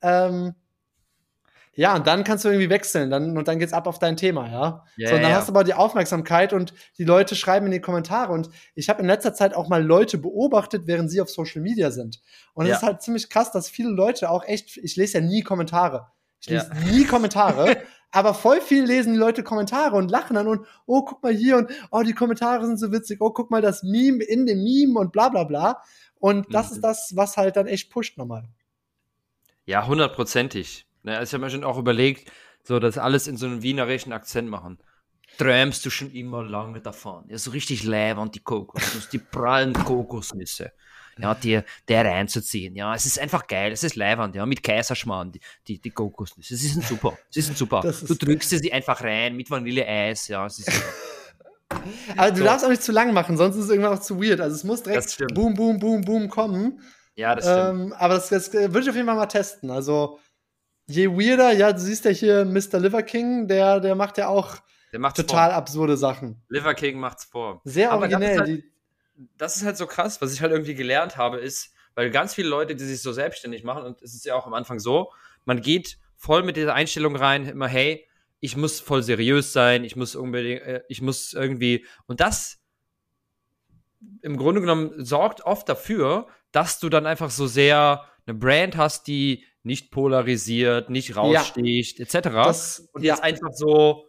ähm, 0.04 0.54
ja, 1.74 1.96
und 1.96 2.06
dann 2.06 2.26
kannst 2.26 2.44
du 2.44 2.50
irgendwie 2.50 2.70
wechseln, 2.70 3.10
dann, 3.10 3.38
und 3.38 3.48
dann 3.48 3.58
geht's 3.58 3.72
ab 3.72 3.88
auf 3.88 3.98
dein 3.98 4.18
Thema, 4.18 4.50
ja. 4.50 4.86
Yeah, 4.98 5.10
so, 5.10 5.16
und 5.16 5.22
dann 5.22 5.32
yeah. 5.32 5.40
hast 5.40 5.48
du 5.48 5.54
aber 5.54 5.64
die 5.64 5.74
Aufmerksamkeit 5.74 6.52
und 6.52 6.74
die 6.98 7.06
Leute 7.06 7.36
schreiben 7.36 7.68
in 7.68 7.72
die 7.72 7.80
Kommentare. 7.80 8.34
Und 8.34 8.50
ich 8.76 8.90
habe 8.90 9.02
in 9.02 9.08
letzter 9.08 9.34
Zeit 9.34 9.54
auch 9.54 9.70
mal 9.70 9.82
Leute 9.82 10.18
beobachtet, 10.18 10.84
während 10.86 11.10
sie 11.10 11.22
auf 11.22 11.30
Social 11.30 11.62
Media 11.62 11.92
sind. 11.92 12.20
Und 12.54 12.66
es 12.66 12.72
ja. 12.72 12.78
ist 12.78 12.84
halt 12.84 13.02
ziemlich 13.02 13.30
krass, 13.30 13.52
dass 13.52 13.70
viele 13.70 13.90
Leute 13.90 14.30
auch 14.30 14.44
echt, 14.44 14.78
ich 14.78 14.98
lese 14.98 15.20
ja 15.20 15.24
nie 15.24 15.44
Kommentare. 15.44 16.08
Ich 16.42 16.50
lese 16.50 16.72
ja. 16.74 16.92
nie 16.92 17.06
Kommentare. 17.06 17.78
aber 18.12 18.34
voll 18.34 18.60
viel 18.60 18.84
lesen 18.84 19.14
die 19.14 19.20
Leute 19.20 19.42
Kommentare 19.42 19.96
und 19.96 20.12
lachen 20.12 20.36
dann 20.36 20.48
und, 20.48 20.66
oh, 20.86 21.04
guck 21.04 21.24
mal 21.24 21.34
hier 21.34 21.56
und, 21.56 21.72
oh, 21.92 22.02
die 22.02 22.14
Kommentare 22.14 22.66
sind 22.66 22.78
so 22.78 22.92
witzig, 22.92 23.22
oh, 23.22 23.32
guck 23.32 23.50
mal 23.50 23.62
das 23.62 23.84
Meme 23.84 24.22
in 24.24 24.46
dem 24.46 24.62
Meme 24.62 25.00
und 25.00 25.14
bla, 25.14 25.30
bla, 25.30 25.46
bla. 25.46 25.82
Und 26.20 26.54
das 26.54 26.70
mhm. 26.70 26.76
ist 26.76 26.82
das, 26.82 27.14
was 27.16 27.38
halt 27.38 27.56
dann 27.56 27.68
echt 27.68 27.90
pusht 27.90 28.18
nochmal. 28.18 28.44
Ja, 29.66 29.88
hundertprozentig. 29.88 30.86
Ne, 31.04 31.18
also 31.18 31.30
ich 31.30 31.34
habe 31.34 31.46
mir 31.46 31.50
schon 31.50 31.64
auch 31.64 31.78
überlegt, 31.78 32.32
so 32.64 32.80
das 32.80 32.98
alles 32.98 33.28
in 33.28 33.38
so 33.38 33.46
einem 33.46 33.62
wienerischen 33.64 34.14
Akzent 34.14 34.50
machen. 34.50 34.78
Träumst 35.38 35.86
du 35.86 35.90
schon 35.90 36.12
immer 36.12 36.44
lange 36.44 36.82
davon? 36.82 37.24
Ja, 37.30 37.38
so 37.38 37.52
richtig 37.52 37.88
und 37.88 38.36
die 38.36 38.42
Kokosnüsse, 38.42 39.10
die 39.12 39.18
prallen 39.18 39.74
Kokosnüsse. 39.74 40.72
Ja, 41.18 41.36
die, 41.36 41.62
der 41.88 42.06
reinzuziehen. 42.06 42.76
Ja, 42.76 42.96
es 42.96 43.06
ist 43.06 43.20
einfach 43.20 43.48
geil, 43.48 43.72
es 43.72 43.84
ist 43.84 43.96
leiwand, 43.96 44.36
ja, 44.36 44.46
mit 44.46 44.64
Kaiserschmarrn, 44.64 45.32
die, 45.32 45.42
die, 45.68 45.80
die 45.80 45.90
Kokosnüsse. 45.92 46.56
Sie 46.56 46.68
sind 46.68 46.86
super, 46.86 47.18
sie 47.30 47.42
sind 47.42 47.58
super. 47.58 47.82
Du 47.82 48.16
drückst 48.16 48.50
sie 48.50 48.74
einfach 48.74 49.02
rein 49.02 49.36
mit 49.36 49.50
Vanilleeis, 49.50 50.28
ja, 50.28 50.46
es 50.46 50.60
ist 50.60 50.72
super. 50.72 50.88
Aber 52.18 52.32
du 52.32 52.38
so. 52.38 52.44
darfst 52.44 52.66
auch 52.66 52.70
nicht 52.70 52.84
zu 52.84 52.92
lang 52.92 53.14
machen, 53.14 53.38
sonst 53.38 53.56
ist 53.56 53.66
es 53.66 53.70
irgendwann 53.70 53.98
auch 53.98 54.02
zu 54.02 54.22
weird. 54.22 54.42
Also 54.42 54.56
es 54.56 54.64
muss 54.64 54.84
direkt 54.84 55.18
boom, 55.34 55.54
boom, 55.54 55.80
boom, 55.80 56.02
boom 56.02 56.30
kommen. 56.30 56.82
Ja, 57.16 57.36
das 57.36 57.46
stimmt. 57.46 57.92
Ähm, 57.92 57.94
aber 57.94 58.16
das, 58.16 58.30
das 58.30 58.54
würde 58.54 58.80
ich 58.80 58.90
auf 58.90 58.96
jeden 58.96 59.08
Fall 59.08 59.16
mal 59.16 59.26
testen. 59.26 59.70
Also 59.70 60.20
je 60.92 61.10
weirder, 61.10 61.52
ja, 61.52 61.74
du 61.74 61.80
siehst 61.80 62.06
ja 62.06 62.12
hier 62.12 62.46
Mr. 62.46 62.80
Liver 62.80 63.04
King, 63.04 63.48
der, 63.48 63.80
der 63.80 63.96
macht 63.96 64.18
ja 64.18 64.28
auch 64.28 64.58
total 64.92 65.50
vor. 65.50 65.58
absurde 65.58 65.98
Sachen. 65.98 66.42
Liver 66.50 66.74
King 66.74 67.00
macht's 67.00 67.26
vor. 67.26 67.62
Sehr 67.64 67.92
Aber 67.92 68.02
originell. 68.02 68.38
Das 68.38 68.48
ist, 68.48 68.54
halt, 68.54 68.64
das 69.38 69.58
ist 69.58 69.66
halt 69.66 69.78
so 69.78 69.88
krass, 69.88 70.22
was 70.22 70.34
ich 70.34 70.42
halt 70.42 70.52
irgendwie 70.52 70.76
gelernt 70.76 71.18
habe, 71.18 71.38
ist, 71.38 71.74
weil 71.96 72.10
ganz 72.10 72.34
viele 72.34 72.50
Leute, 72.50 72.76
die 72.76 72.84
sich 72.84 73.02
so 73.02 73.12
selbstständig 73.12 73.64
machen, 73.64 73.84
und 73.84 74.02
es 74.02 74.14
ist 74.14 74.26
ja 74.26 74.36
auch 74.36 74.46
am 74.46 74.54
Anfang 74.54 74.80
so, 74.80 75.12
man 75.46 75.62
geht 75.62 75.98
voll 76.16 76.44
mit 76.44 76.58
dieser 76.58 76.74
Einstellung 76.74 77.16
rein, 77.16 77.48
immer, 77.48 77.68
hey, 77.68 78.08
ich 78.40 78.58
muss 78.58 78.80
voll 78.80 79.04
seriös 79.04 79.54
sein, 79.54 79.84
ich 79.84 79.96
muss 79.96 80.16
unbedingt, 80.16 80.62
äh, 80.62 80.84
ich 80.88 81.02
muss 81.02 81.34
irgendwie, 81.34 81.86
und 82.08 82.20
das 82.20 82.60
im 84.22 84.38
Grunde 84.38 84.62
genommen 84.62 85.06
sorgt 85.06 85.42
oft 85.42 85.70
dafür, 85.70 86.28
dass 86.52 86.80
du 86.80 86.90
dann 86.90 87.06
einfach 87.06 87.30
so 87.30 87.48
sehr 87.48 88.06
eine 88.26 88.38
Brand 88.38 88.78
hast, 88.78 89.08
die 89.08 89.46
nicht 89.64 89.92
polarisiert, 89.92 90.90
nicht 90.90 91.16
raussticht, 91.16 92.00
ja. 92.00 92.06
etc. 92.06 92.30
Das, 92.30 92.90
und 92.94 93.04
jetzt 93.04 93.20
ja. 93.20 93.24
einfach 93.24 93.52
so 93.54 94.06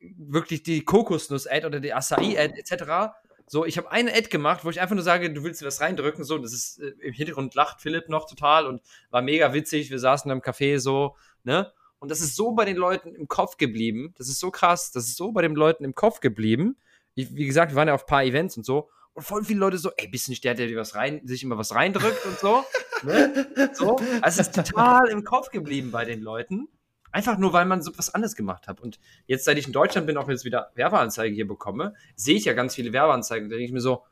wirklich 0.00 0.62
die 0.62 0.84
Kokosnuss-Ad 0.84 1.66
oder 1.66 1.80
die 1.80 1.92
Acai-Ad 1.92 2.54
etc. 2.58 3.12
So, 3.46 3.64
ich 3.64 3.76
habe 3.76 3.90
eine 3.90 4.12
Ad 4.12 4.28
gemacht, 4.28 4.64
wo 4.64 4.70
ich 4.70 4.80
einfach 4.80 4.94
nur 4.94 5.04
sage, 5.04 5.32
du 5.32 5.44
willst 5.44 5.60
dir 5.60 5.66
was 5.66 5.80
reindrücken, 5.80 6.24
so, 6.24 6.38
das 6.38 6.52
ist 6.52 6.80
äh, 6.80 6.94
im 7.00 7.12
Hintergrund 7.12 7.54
lacht 7.54 7.80
Philipp 7.80 8.08
noch 8.08 8.26
total 8.26 8.66
und 8.66 8.80
war 9.10 9.22
mega 9.22 9.52
witzig. 9.52 9.90
Wir 9.90 9.98
saßen 9.98 10.30
im 10.30 10.40
Café 10.40 10.78
so, 10.78 11.16
ne? 11.44 11.72
Und 11.98 12.10
das 12.10 12.20
ist 12.20 12.34
so 12.34 12.52
bei 12.52 12.64
den 12.64 12.76
Leuten 12.76 13.14
im 13.14 13.28
Kopf 13.28 13.58
geblieben. 13.58 14.12
Das 14.18 14.28
ist 14.28 14.40
so 14.40 14.50
krass, 14.50 14.90
das 14.90 15.04
ist 15.04 15.16
so 15.16 15.30
bei 15.30 15.42
den 15.42 15.54
Leuten 15.54 15.84
im 15.84 15.94
Kopf 15.94 16.18
geblieben. 16.18 16.76
Ich, 17.14 17.32
wie 17.34 17.46
gesagt, 17.46 17.72
wir 17.72 17.76
waren 17.76 17.86
ja 17.88 17.94
auf 17.94 18.04
ein 18.04 18.08
paar 18.08 18.24
Events 18.24 18.56
und 18.56 18.64
so. 18.64 18.90
Und 19.14 19.24
voll 19.24 19.44
viele 19.44 19.60
Leute 19.60 19.78
so, 19.78 19.90
ey, 19.96 20.08
bist 20.08 20.26
du 20.26 20.32
nicht 20.32 20.44
der, 20.44 20.54
der 20.54 20.66
dir 20.66 20.76
was 20.76 20.94
rein, 20.94 21.20
sich 21.24 21.42
immer 21.42 21.58
was 21.58 21.74
reindrückt 21.74 22.24
und 22.24 22.38
so. 22.38 22.64
ne? 23.02 23.70
so. 23.72 23.96
Also 24.22 24.40
es 24.40 24.48
ist 24.48 24.54
total 24.54 25.08
im 25.08 25.24
Kopf 25.24 25.50
geblieben 25.50 25.90
bei 25.90 26.04
den 26.04 26.20
Leuten. 26.22 26.68
Einfach 27.10 27.36
nur, 27.36 27.52
weil 27.52 27.66
man 27.66 27.82
so 27.82 27.92
was 27.98 28.14
anderes 28.14 28.36
gemacht 28.36 28.68
hat. 28.68 28.80
Und 28.80 28.98
jetzt, 29.26 29.44
seit 29.44 29.58
ich 29.58 29.66
in 29.66 29.72
Deutschland 29.72 30.06
bin, 30.06 30.16
auch 30.16 30.30
jetzt 30.30 30.46
wieder 30.46 30.70
Werbeanzeigen 30.74 31.34
hier 31.34 31.46
bekomme, 31.46 31.94
sehe 32.16 32.36
ich 32.36 32.46
ja 32.46 32.54
ganz 32.54 32.74
viele 32.74 32.94
Werbeanzeigen. 32.94 33.50
Da 33.50 33.56
denke 33.56 33.66
ich 33.66 33.72
mir 33.72 33.82
so, 33.82 34.02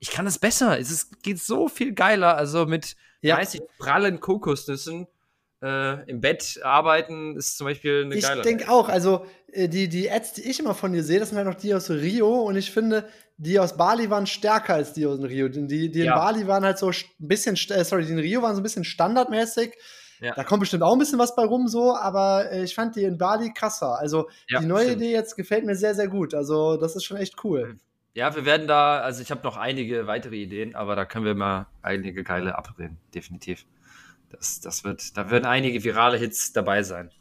ich 0.00 0.10
kann 0.10 0.24
das 0.24 0.40
besser. 0.40 0.78
Es 0.78 0.90
ist, 0.90 1.22
geht 1.22 1.38
so 1.38 1.68
viel 1.68 1.92
geiler. 1.92 2.36
Also 2.36 2.66
mit 2.66 2.96
ja. 3.20 3.36
30 3.36 3.62
prallen 3.78 4.18
Kokosnüssen 4.18 5.06
äh, 5.62 6.08
im 6.08 6.20
Bett 6.20 6.60
arbeiten 6.62 7.36
ist 7.36 7.58
zum 7.58 7.66
Beispiel 7.66 8.04
eine 8.04 8.14
ich 8.14 8.22
geile. 8.22 8.40
Ich 8.40 8.46
denke 8.46 8.70
auch, 8.70 8.88
also 8.88 9.26
äh, 9.52 9.68
die, 9.68 9.88
die 9.88 10.10
Ads, 10.10 10.34
die 10.34 10.48
ich 10.48 10.60
immer 10.60 10.74
von 10.74 10.92
dir 10.92 11.02
sehe, 11.02 11.18
das 11.18 11.30
sind 11.30 11.38
halt 11.38 11.48
noch 11.48 11.54
die 11.54 11.74
aus 11.74 11.90
Rio 11.90 12.42
und 12.42 12.56
ich 12.56 12.70
finde, 12.70 13.08
die 13.38 13.58
aus 13.58 13.76
Bali 13.76 14.10
waren 14.10 14.26
stärker 14.26 14.74
als 14.74 14.92
die 14.92 15.06
aus 15.06 15.20
Rio. 15.20 15.48
Die, 15.48 15.90
die 15.90 16.00
in 16.00 16.08
Bali 16.08 16.46
waren 16.46 16.64
halt 16.64 16.78
so 16.78 16.88
ein 16.90 16.94
bisschen, 17.18 17.54
äh, 17.70 17.84
sorry, 17.84 18.04
die 18.04 18.12
in 18.12 18.18
Rio 18.18 18.42
waren 18.42 18.54
so 18.54 18.60
ein 18.60 18.64
bisschen 18.64 18.84
standardmäßig. 18.84 19.74
Ja. 20.20 20.34
Da 20.34 20.42
kommt 20.42 20.60
bestimmt 20.60 20.82
auch 20.82 20.92
ein 20.92 20.98
bisschen 20.98 21.20
was 21.20 21.36
bei 21.36 21.44
rum, 21.44 21.68
so, 21.68 21.94
aber 21.96 22.50
äh, 22.50 22.64
ich 22.64 22.74
fand 22.74 22.96
die 22.96 23.04
in 23.04 23.16
Bali 23.16 23.52
krasser. 23.54 23.96
Also 23.98 24.28
ja, 24.48 24.58
die 24.58 24.66
neue 24.66 24.86
stimmt. 24.86 25.02
Idee 25.02 25.12
jetzt 25.12 25.36
gefällt 25.36 25.64
mir 25.64 25.76
sehr, 25.76 25.94
sehr 25.94 26.08
gut. 26.08 26.34
Also 26.34 26.76
das 26.76 26.96
ist 26.96 27.04
schon 27.04 27.16
echt 27.16 27.44
cool. 27.44 27.78
Ja, 28.14 28.34
wir 28.34 28.44
werden 28.44 28.66
da, 28.66 28.98
also 28.98 29.22
ich 29.22 29.30
habe 29.30 29.42
noch 29.44 29.56
einige 29.56 30.08
weitere 30.08 30.34
Ideen, 30.34 30.74
aber 30.74 30.96
da 30.96 31.04
können 31.04 31.24
wir 31.24 31.36
mal 31.36 31.68
einige 31.82 32.24
geile 32.24 32.58
abreden, 32.58 32.98
definitiv. 33.14 33.64
Das, 34.30 34.58
das 34.58 34.82
wird, 34.82 35.16
da 35.16 35.30
werden 35.30 35.46
einige 35.46 35.84
virale 35.84 36.18
Hits 36.18 36.52
dabei 36.52 36.82
sein. 36.82 37.12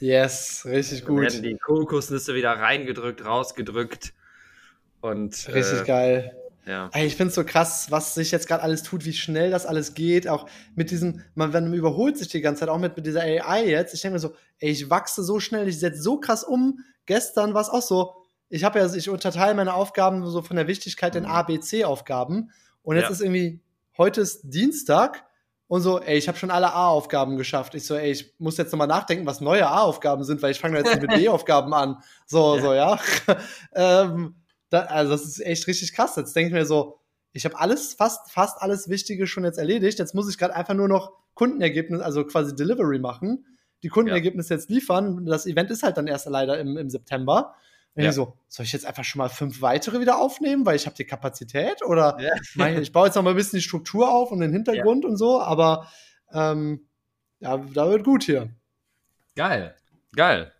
Yes, 0.00 0.66
richtig 0.68 1.04
gut. 1.04 1.18
Da 1.18 1.22
werden 1.34 1.42
die 1.44 1.56
Kokosnüsse 1.56 2.34
wieder 2.34 2.50
reingedrückt, 2.50 3.24
rausgedrückt. 3.24 4.12
Und, 5.02 5.48
richtig 5.52 5.80
äh, 5.80 5.84
geil. 5.84 6.36
Ja. 6.64 6.90
Ey, 6.92 7.06
ich 7.06 7.16
finde 7.16 7.30
es 7.30 7.34
so 7.34 7.44
krass, 7.44 7.90
was 7.90 8.14
sich 8.14 8.30
jetzt 8.30 8.46
gerade 8.46 8.62
alles 8.62 8.84
tut, 8.84 9.04
wie 9.04 9.12
schnell 9.12 9.50
das 9.50 9.66
alles 9.66 9.94
geht. 9.94 10.28
Auch 10.28 10.46
mit 10.76 10.90
diesem, 10.90 11.22
man, 11.34 11.50
man 11.50 11.72
überholt 11.74 12.16
sich 12.16 12.28
die 12.28 12.40
ganze 12.40 12.60
Zeit, 12.60 12.68
auch 12.68 12.78
mit, 12.78 12.96
mit 12.96 13.04
dieser 13.04 13.22
AI 13.22 13.66
jetzt. 13.66 13.94
Ich 13.94 14.00
denke 14.02 14.14
mir 14.14 14.20
so, 14.20 14.34
ey, 14.60 14.70
ich 14.70 14.88
wachse 14.88 15.24
so 15.24 15.40
schnell, 15.40 15.66
ich 15.66 15.78
setze 15.80 16.00
so 16.00 16.20
krass 16.20 16.44
um. 16.44 16.78
Gestern 17.06 17.52
war 17.52 17.62
es 17.62 17.68
auch 17.68 17.82
so, 17.82 18.14
ich 18.48 18.62
habe 18.64 18.78
ja, 18.78 18.94
ich 18.94 19.10
unterteile 19.10 19.54
meine 19.54 19.74
Aufgaben 19.74 20.24
so 20.26 20.42
von 20.42 20.56
der 20.56 20.68
Wichtigkeit 20.68 21.16
in 21.16 21.26
A, 21.26 21.42
B, 21.42 21.58
C-Aufgaben. 21.58 22.50
Und 22.82 22.96
jetzt 22.96 23.06
ja. 23.06 23.10
ist 23.10 23.20
irgendwie, 23.22 23.60
heute 23.98 24.20
ist 24.20 24.42
Dienstag 24.44 25.24
und 25.66 25.80
so, 25.80 26.00
ey, 26.00 26.16
ich 26.16 26.28
habe 26.28 26.38
schon 26.38 26.50
alle 26.50 26.72
A-Aufgaben 26.74 27.38
geschafft. 27.38 27.74
Ich 27.74 27.86
so, 27.86 27.96
ey, 27.96 28.12
ich 28.12 28.34
muss 28.38 28.56
jetzt 28.58 28.70
nochmal 28.70 28.86
nachdenken, 28.86 29.26
was 29.26 29.40
neue 29.40 29.66
A-Aufgaben 29.66 30.22
sind, 30.22 30.42
weil 30.42 30.52
ich 30.52 30.60
fange 30.60 30.78
jetzt 30.78 31.00
mit 31.00 31.10
B-Aufgaben 31.10 31.72
an. 31.74 32.02
So, 32.26 32.56
ja. 32.56 32.62
so, 32.62 32.74
ja. 32.74 32.98
ähm, 33.74 34.34
da, 34.72 34.84
also 34.84 35.12
das 35.12 35.24
ist 35.24 35.40
echt 35.40 35.66
richtig 35.66 35.92
krass. 35.92 36.16
Jetzt 36.16 36.34
denke 36.34 36.48
ich 36.48 36.54
mir 36.54 36.64
so, 36.64 36.98
ich 37.32 37.44
habe 37.44 37.58
alles, 37.58 37.94
fast, 37.94 38.30
fast 38.30 38.60
alles 38.60 38.88
Wichtige 38.88 39.26
schon 39.26 39.44
jetzt 39.44 39.58
erledigt. 39.58 39.98
Jetzt 39.98 40.14
muss 40.14 40.30
ich 40.30 40.38
gerade 40.38 40.54
einfach 40.54 40.74
nur 40.74 40.88
noch 40.88 41.12
Kundenergebnis, 41.34 42.00
also 42.00 42.24
quasi 42.24 42.54
Delivery 42.54 42.98
machen, 42.98 43.46
die 43.82 43.88
Kundenergebnisse 43.88 44.54
ja. 44.54 44.58
jetzt 44.58 44.70
liefern. 44.70 45.26
Das 45.26 45.46
Event 45.46 45.70
ist 45.70 45.82
halt 45.82 45.96
dann 45.98 46.06
erst 46.06 46.26
leider 46.26 46.58
im, 46.58 46.76
im 46.78 46.88
September. 46.88 47.54
Und 47.94 48.04
ja. 48.04 48.08
ich 48.08 48.14
so, 48.14 48.38
soll 48.48 48.64
ich 48.64 48.72
jetzt 48.72 48.86
einfach 48.86 49.04
schon 49.04 49.18
mal 49.18 49.28
fünf 49.28 49.60
weitere 49.60 50.00
wieder 50.00 50.18
aufnehmen, 50.18 50.64
weil 50.64 50.76
ich 50.76 50.86
habe 50.86 50.96
die 50.96 51.04
Kapazität? 51.04 51.82
Oder 51.84 52.16
ja. 52.18 52.32
mein, 52.54 52.80
ich 52.80 52.92
baue 52.92 53.06
jetzt 53.06 53.16
noch 53.16 53.22
mal 53.22 53.30
ein 53.30 53.36
bisschen 53.36 53.58
die 53.58 53.62
Struktur 53.62 54.10
auf 54.10 54.32
und 54.32 54.40
den 54.40 54.52
Hintergrund 54.52 55.04
ja. 55.04 55.10
und 55.10 55.16
so, 55.18 55.40
aber 55.40 55.88
ähm, 56.32 56.86
ja, 57.40 57.58
da 57.58 57.90
wird 57.90 58.04
gut 58.04 58.24
hier. 58.24 58.50
Geil, 59.36 59.74
geil. 60.16 60.52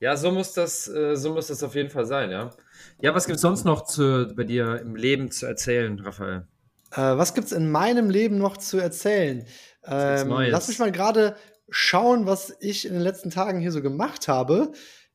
Ja, 0.00 0.16
so 0.16 0.30
muss 0.30 0.54
das, 0.54 0.88
äh, 0.88 1.16
so 1.16 1.34
muss 1.34 1.48
das 1.48 1.62
auf 1.62 1.74
jeden 1.74 1.90
Fall 1.90 2.06
sein, 2.06 2.30
ja. 2.30 2.50
Ja, 3.00 3.14
was 3.14 3.26
gibt 3.26 3.36
es 3.36 3.42
sonst 3.42 3.64
noch 3.64 3.84
zu, 3.84 4.32
bei 4.36 4.44
dir 4.44 4.80
im 4.80 4.96
Leben 4.96 5.30
zu 5.30 5.46
erzählen, 5.46 5.98
Raphael? 6.00 6.46
Äh, 6.92 7.16
was 7.16 7.34
gibt 7.34 7.46
es 7.46 7.52
in 7.52 7.70
meinem 7.70 8.10
Leben 8.10 8.38
noch 8.38 8.56
zu 8.56 8.78
erzählen? 8.78 9.46
Ähm, 9.84 10.28
lass 10.28 10.68
mich 10.68 10.78
mal 10.78 10.92
gerade 10.92 11.36
schauen, 11.68 12.26
was 12.26 12.54
ich 12.60 12.86
in 12.86 12.92
den 12.92 13.02
letzten 13.02 13.30
Tagen 13.30 13.60
hier 13.60 13.72
so 13.72 13.82
gemacht 13.82 14.28
habe. 14.28 14.72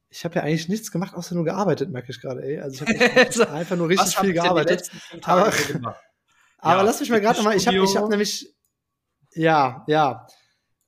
Ich 0.09 0.25
habe 0.25 0.35
ja 0.35 0.41
eigentlich 0.41 0.69
nichts 0.69 0.91
gemacht, 0.91 1.13
außer 1.15 1.35
nur 1.35 1.45
gearbeitet, 1.45 1.91
merke 1.91 2.11
ich 2.11 2.21
gerade, 2.21 2.41
ey. 2.41 2.59
Also 2.59 2.85
ich 2.85 3.01
habe 3.01 3.49
einfach 3.51 3.75
nur 3.75 3.89
richtig 3.89 4.17
viel 4.17 4.33
gearbeitet. 4.33 4.89
Aber, 5.23 5.47
aber 6.57 6.77
ja, 6.77 6.81
lass 6.81 6.99
mich 6.99 7.09
mal 7.09 7.21
gerade 7.21 7.37
nochmal, 7.37 7.55
ich 7.55 7.67
habe 7.67 7.77
ich 7.77 7.95
hab 7.95 8.09
nämlich, 8.09 8.55
ja, 9.33 9.85
ja. 9.87 10.27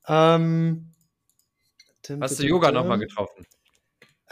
Ähm, 0.06 0.86
Hast 2.20 2.40
du 2.40 2.46
Yoga 2.46 2.72
nochmal 2.72 2.98
getroffen? 2.98 3.46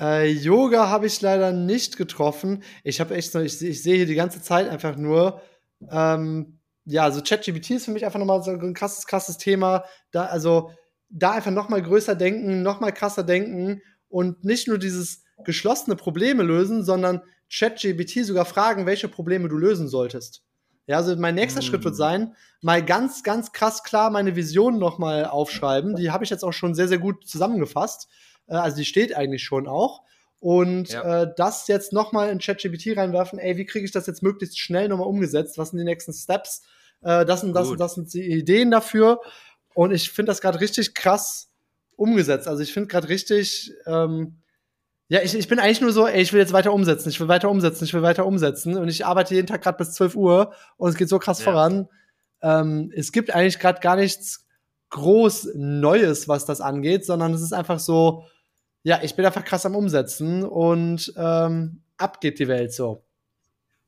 Äh, 0.01 0.30
Yoga 0.30 0.88
habe 0.88 1.07
ich 1.07 1.20
leider 1.20 1.53
nicht 1.53 1.96
getroffen. 1.96 2.62
Ich 2.84 3.01
habe 3.01 3.14
echt 3.14 3.32
so, 3.32 3.40
ich, 3.40 3.61
ich 3.62 3.82
sehe 3.82 3.96
hier 3.96 4.07
die 4.07 4.14
ganze 4.14 4.40
Zeit 4.40 4.68
einfach 4.68 4.96
nur, 4.96 5.40
ähm, 5.90 6.59
ja, 6.84 7.11
so 7.11 7.20
ChatGPT 7.20 7.72
ist 7.72 7.84
für 7.84 7.90
mich 7.90 8.05
einfach 8.05 8.18
nochmal 8.18 8.42
so 8.42 8.51
ein 8.51 8.74
krasses, 8.74 9.07
krasses 9.07 9.36
Thema. 9.36 9.84
Da, 10.11 10.26
also, 10.26 10.70
da 11.11 11.32
einfach 11.32 11.51
nochmal 11.51 11.82
größer 11.82 12.14
denken, 12.14 12.62
nochmal 12.62 12.92
krasser 12.92 13.24
denken 13.24 13.82
und 14.09 14.44
nicht 14.44 14.68
nur 14.68 14.78
dieses 14.78 15.24
geschlossene 15.44 15.96
Probleme 15.96 16.42
lösen, 16.42 16.84
sondern 16.84 17.22
ChatGPT 17.53 18.24
sogar 18.24 18.44
fragen, 18.44 18.86
welche 18.86 19.09
Probleme 19.09 19.49
du 19.49 19.57
lösen 19.57 19.88
solltest. 19.88 20.42
Ja, 20.86 20.96
also 20.96 21.14
mein 21.16 21.34
nächster 21.34 21.61
mm. 21.61 21.64
Schritt 21.64 21.84
wird 21.84 21.96
sein, 21.96 22.34
mal 22.62 22.84
ganz, 22.84 23.22
ganz 23.22 23.53
krass 23.53 23.84
klar 23.84 24.11
meine 24.11 24.36
Vision 24.36 24.78
nochmal 24.78 25.26
aufschreiben. 25.26 25.96
Die 25.96 26.11
habe 26.11 26.24
ich 26.24 26.30
jetzt 26.30 26.44
auch 26.44 26.53
schon 26.53 26.74
sehr, 26.74 26.88
sehr 26.88 26.99
gut 26.99 27.26
zusammengefasst. 27.26 28.09
Äh, 28.49 28.55
also 28.55 28.76
die 28.76 28.84
steht 28.84 29.16
eigentlich 29.16 29.44
schon 29.44 29.66
auch. 29.68 30.03
Und 30.40 30.90
ja. 30.90 31.22
äh, 31.22 31.34
das 31.36 31.66
jetzt 31.66 31.92
nochmal 31.92 32.30
in 32.30 32.38
ChatGPT 32.38 32.96
reinwerfen, 32.96 33.38
ey, 33.38 33.57
wie 33.57 33.66
kriege 33.66 33.84
ich 33.84 33.90
das 33.90 34.07
jetzt 34.07 34.22
möglichst 34.22 34.59
schnell 34.59 34.88
nochmal 34.88 35.09
umgesetzt? 35.09 35.59
Was 35.59 35.70
sind 35.70 35.78
die 35.78 35.84
nächsten 35.84 36.12
Steps? 36.12 36.62
Äh, 37.03 37.24
das 37.24 37.42
und 37.42 37.53
das 37.55 37.68
und 37.68 37.80
das 37.80 37.94
sind 37.94 38.12
die 38.12 38.22
Ideen 38.22 38.70
dafür. 38.70 39.20
Und 39.74 39.92
ich 39.92 40.11
finde 40.11 40.30
das 40.30 40.40
gerade 40.40 40.61
richtig 40.61 40.94
krass 40.94 41.51
umgesetzt. 41.96 42.46
Also 42.46 42.62
ich 42.62 42.72
finde 42.72 42.88
gerade 42.88 43.09
richtig, 43.09 43.72
ähm, 43.86 44.38
ja, 45.09 45.20
ich, 45.22 45.34
ich 45.34 45.49
bin 45.49 45.59
eigentlich 45.59 45.80
nur 45.80 45.92
so, 45.92 46.07
ey, 46.07 46.20
ich 46.20 46.32
will 46.32 46.40
jetzt 46.40 46.53
weiter 46.53 46.72
umsetzen, 46.72 47.09
ich 47.09 47.18
will 47.18 47.28
weiter 47.28 47.51
umsetzen, 47.51 47.84
ich 47.84 47.94
will 47.94 48.03
weiter 48.03 48.26
umsetzen. 48.26 48.76
Und 48.76 48.88
ich 48.88 49.07
arbeite 49.07 49.34
jeden 49.34 49.46
Tag 49.46 49.62
gerade 49.62 49.78
bis 49.78 49.92
12 49.92 50.14
Uhr 50.14 50.53
und 50.76 50.90
es 50.90 50.96
geht 50.96 51.09
so 51.09 51.18
krass 51.18 51.40
ja. 51.40 51.44
voran. 51.44 51.88
Ähm, 52.42 52.92
es 52.94 53.11
gibt 53.11 53.34
eigentlich 53.34 53.59
gerade 53.59 53.80
gar 53.80 53.96
nichts 53.96 54.46
groß 54.90 55.51
Neues, 55.55 56.28
was 56.28 56.44
das 56.44 56.61
angeht, 56.61 57.05
sondern 57.05 57.34
es 57.34 57.42
ist 57.42 57.53
einfach 57.53 57.80
so, 57.80 58.24
ja, 58.82 59.00
ich 59.02 59.14
bin 59.16 59.24
einfach 59.24 59.44
krass 59.44 59.66
am 59.66 59.74
Umsetzen 59.74 60.44
und 60.44 61.12
ähm, 61.16 61.82
ab 61.96 62.20
geht 62.20 62.38
die 62.38 62.48
Welt 62.48 62.72
so. 62.72 63.04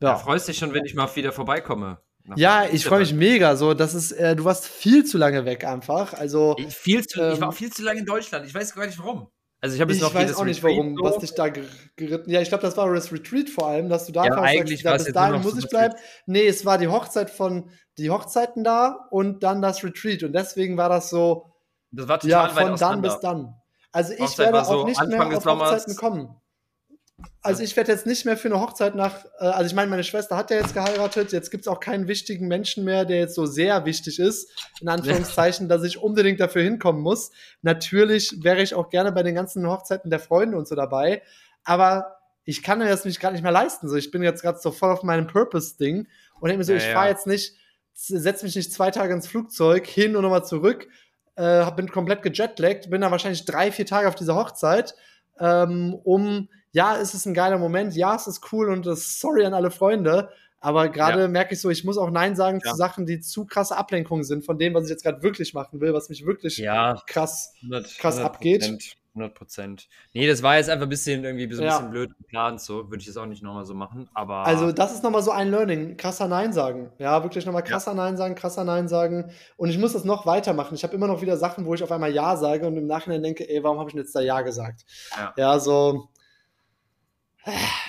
Ja. 0.01 0.11
ja 0.11 0.17
freust 0.17 0.49
dich 0.49 0.59
schon, 0.59 0.73
wenn 0.75 0.85
ich 0.85 0.95
mal 0.95 1.15
wieder 1.15 1.33
vorbeikomme. 1.33 1.99
Ja, 2.37 2.65
ich 2.71 2.85
freue 2.85 3.01
mich 3.01 3.15
mega. 3.15 3.57
So, 3.57 3.75
das 3.75 3.95
ist, 3.95 4.13
äh, 4.13 4.37
du 4.37 4.45
warst 4.45 4.67
viel 4.67 5.05
zu 5.05 5.19
lange 5.19 5.45
weg 5.45 5.65
einfach. 5.65 6.15
Also 6.15 6.55
ich, 6.59 6.75
viel 6.75 7.07
zu, 7.07 7.21
ähm, 7.21 7.33
ich 7.35 7.41
war 7.41 7.49
auch 7.49 7.55
viel 7.55 7.73
zu 7.73 7.83
lange 7.83 8.01
in 8.01 8.07
Deutschland. 8.07 8.47
Ich 8.47 8.55
weiß 8.55 8.75
gar 8.75 8.87
nicht 8.87 8.99
warum. 8.99 9.29
Also 9.63 9.75
ich 9.75 9.81
habe 9.83 9.93
jetzt 9.93 10.01
noch 10.01 10.15
weiß 10.15 10.37
auch 10.37 10.45
nicht, 10.45 10.63
warum, 10.63 10.97
so. 10.97 11.05
was 11.05 11.19
dich 11.19 11.35
da 11.35 11.49
geritten. 11.49 12.31
Ja, 12.31 12.41
ich 12.41 12.49
glaube, 12.49 12.63
das 12.63 12.79
war 12.79 12.93
das 12.95 13.13
Retreat 13.13 13.51
vor 13.51 13.67
allem, 13.67 13.91
dass 13.91 14.07
du 14.07 14.13
da 14.13 14.25
ja, 14.25 14.41
eigentlich 14.41 14.83
sagst, 14.83 15.05
bis 15.05 15.15
dahin 15.15 15.43
muss 15.43 15.59
ich 15.59 15.69
bleiben. 15.69 15.95
Nee, 16.25 16.47
es 16.47 16.65
war 16.65 16.79
die 16.79 16.89
Hochzeit 16.89 17.29
von 17.29 17.71
die 17.99 18.09
Hochzeiten 18.09 18.65
da 18.65 19.07
und 19.11 19.43
dann 19.43 19.61
das 19.61 19.85
Retreat 19.85 20.23
und 20.23 20.33
deswegen 20.33 20.79
war 20.79 20.89
das 20.89 21.11
so. 21.11 21.53
Das 21.91 22.09
war 22.09 22.21
total 22.21 22.49
ja, 22.49 22.55
von 22.55 22.77
dann 22.77 23.03
bis 23.03 23.21
dann. 23.21 23.60
Also 23.93 24.13
ich 24.13 24.21
Hochzeit 24.21 24.47
werde 24.47 24.63
auch 24.63 24.65
so 24.65 24.85
nicht 24.87 25.01
Anfang 25.01 25.29
mehr 25.29 25.39
auf 25.39 25.45
Hochzeiten 25.45 25.97
kommen. 25.97 26.41
Also 27.43 27.63
ich 27.63 27.77
werde 27.77 27.93
jetzt 27.93 28.07
nicht 28.07 28.25
mehr 28.25 28.37
für 28.37 28.49
eine 28.49 28.61
Hochzeit 28.61 28.95
nach, 28.95 29.25
äh, 29.39 29.45
also 29.45 29.67
ich 29.67 29.75
meine, 29.75 29.91
meine 29.91 30.05
Schwester 30.05 30.37
hat 30.37 30.51
ja 30.51 30.59
jetzt 30.59 30.75
geheiratet, 30.75 31.33
jetzt 31.33 31.51
gibt 31.51 31.63
es 31.63 31.69
auch 31.69 31.81
keinen 31.81 32.09
wichtigen 32.09 32.49
Menschen 32.49 32.85
mehr, 32.85 33.05
der 33.05 33.19
jetzt 33.19 33.35
so 33.35 33.47
sehr 33.47 33.85
wichtig 33.85 34.19
ist, 34.19 34.51
in 34.81 34.89
Anführungszeichen, 34.89 35.69
dass 35.69 35.83
ich 35.83 35.99
unbedingt 35.99 36.41
dafür 36.41 36.63
hinkommen 36.63 37.03
muss. 37.03 37.31
Natürlich 37.63 38.43
wäre 38.43 38.63
ich 38.63 38.75
auch 38.75 38.89
gerne 38.91 39.13
bei 39.13 39.23
den 39.23 39.35
ganzen 39.35 39.67
Hochzeiten 39.67 40.11
der 40.11 40.21
Freunde 40.21 40.57
und 40.57 40.69
so 40.69 40.75
dabei, 40.75 41.23
aber 41.65 42.17
ich 42.45 42.63
kann 42.63 42.79
mir 42.79 42.89
das 42.89 43.05
nicht 43.05 43.21
gar 43.21 43.33
nicht 43.33 43.43
mehr 43.43 43.53
leisten. 43.53 43.89
So, 43.89 43.97
ich 43.97 44.11
bin 44.11 44.23
jetzt 44.23 44.43
gerade 44.43 44.59
so 44.59 44.71
voll 44.71 44.91
auf 44.91 45.03
meinem 45.03 45.27
Purpose-Ding 45.27 46.09
und 46.41 46.49
denke 46.49 46.59
mir 46.59 46.65
so, 46.65 46.73
ja, 46.73 46.79
ich 46.79 46.87
fahre 46.87 47.07
ja. 47.07 47.13
jetzt 47.13 47.27
nicht, 47.27 47.55
setze 47.95 48.45
mich 48.45 48.57
nicht 48.57 48.73
zwei 48.73 48.91
Tage 48.91 49.13
ins 49.13 49.29
Flugzeug 49.29 49.87
hin 49.87 50.17
und 50.17 50.23
nochmal 50.23 50.45
zurück, 50.45 50.89
äh, 51.41 51.71
bin 51.75 51.91
komplett 51.91 52.23
gejetlaggt, 52.23 52.91
bin 52.91 53.01
da 53.01 53.11
wahrscheinlich 53.11 53.47
drei, 53.47 53.73
vier 53.73 53.87
Tage 53.87 54.09
auf 54.09 54.15
dieser 54.15 54.35
Hochzeit, 54.35 54.95
ähm, 55.39 55.95
um 56.05 56.49
ja, 56.73 56.97
es 56.97 57.15
ist 57.15 57.27
ein 57.27 57.35
geiler 57.35 57.59
Moment, 57.59 57.97
ja, 57.97 58.15
es 58.15 58.27
ist 58.27 58.53
cool 58.53 58.71
und 58.71 58.87
das 58.87 59.19
sorry 59.19 59.45
an 59.45 59.55
alle 59.55 59.71
Freunde, 59.71 60.31
aber 60.61 60.91
gerade 60.91 61.23
ja. 61.23 61.29
merke 61.29 61.55
ich 61.55 61.61
so, 61.61 61.71
ich 61.71 61.85
muss 61.85 61.97
auch 61.97 62.11
Nein 62.11 62.37
sagen 62.37 62.61
ja. 62.63 62.71
zu 62.71 62.77
Sachen, 62.77 63.07
die 63.07 63.21
zu 63.21 63.47
krasse 63.47 63.77
Ablenkungen 63.77 64.25
sind 64.25 64.45
von 64.45 64.59
dem, 64.59 64.75
was 64.75 64.85
ich 64.85 64.91
jetzt 64.91 65.03
gerade 65.03 65.23
wirklich 65.23 65.55
machen 65.55 65.81
will, 65.81 65.95
was 65.95 66.11
mich 66.11 66.27
wirklich 66.27 66.59
ja, 66.59 67.03
krass, 67.07 67.55
100, 67.63 67.99
krass 67.99 68.19
100%, 68.19 68.23
abgeht. 68.23 68.97
100%. 69.21 69.31
100 69.31 69.35
Prozent. 69.35 69.89
Nee, 70.13 70.27
das 70.27 70.43
war 70.43 70.57
jetzt 70.57 70.69
einfach 70.69 70.87
ein 70.87 70.89
bisschen 70.89 71.25
irgendwie 71.25 71.53
so 71.53 71.63
ein 71.63 71.69
ja. 71.69 71.77
bisschen 71.77 71.91
blöd 71.91 72.17
geplant, 72.17 72.61
so 72.61 72.91
würde 72.91 72.99
ich 72.99 73.07
das 73.07 73.17
auch 73.17 73.27
nicht 73.27 73.43
nochmal 73.43 73.65
so 73.65 73.75
machen, 73.75 74.09
aber. 74.15 74.47
Also, 74.47 74.73
das 74.73 74.93
ist 74.93 75.03
nochmal 75.03 75.23
so 75.23 75.31
ein 75.31 75.51
Learning. 75.51 75.97
Krasser 75.97 76.29
Nein 76.29 76.53
sagen. 76.53 76.91
Ja, 76.99 77.23
wirklich 77.23 77.47
nochmal 77.47 77.65
krasser 77.65 77.93
ja. 77.93 77.97
Nein 77.97 78.17
sagen, 78.17 78.35
krasser 78.35 78.65
Nein 78.65 78.89
sagen. 78.89 79.31
Und 79.57 79.71
ich 79.71 79.79
muss 79.79 79.93
das 79.93 80.05
noch 80.05 80.27
weitermachen. 80.27 80.75
Ich 80.75 80.83
habe 80.83 80.95
immer 80.95 81.07
noch 81.07 81.23
wieder 81.23 81.37
Sachen, 81.37 81.67
wo 81.67 81.75
ich 81.75 81.83
auf 81.83 81.93
einmal 81.93 82.13
Ja 82.13 82.37
sage 82.37 82.67
und 82.67 82.77
im 82.77 82.87
Nachhinein 82.87 83.23
denke, 83.23 83.49
ey, 83.49 83.63
warum 83.63 83.79
habe 83.79 83.91
ich 83.91 83.95
denn 83.95 84.03
jetzt 84.03 84.15
da 84.15 84.21
Ja 84.21 84.43
gesagt? 84.43 84.85
Ja, 85.17 85.35
ja 85.37 85.59
so. 85.59 86.09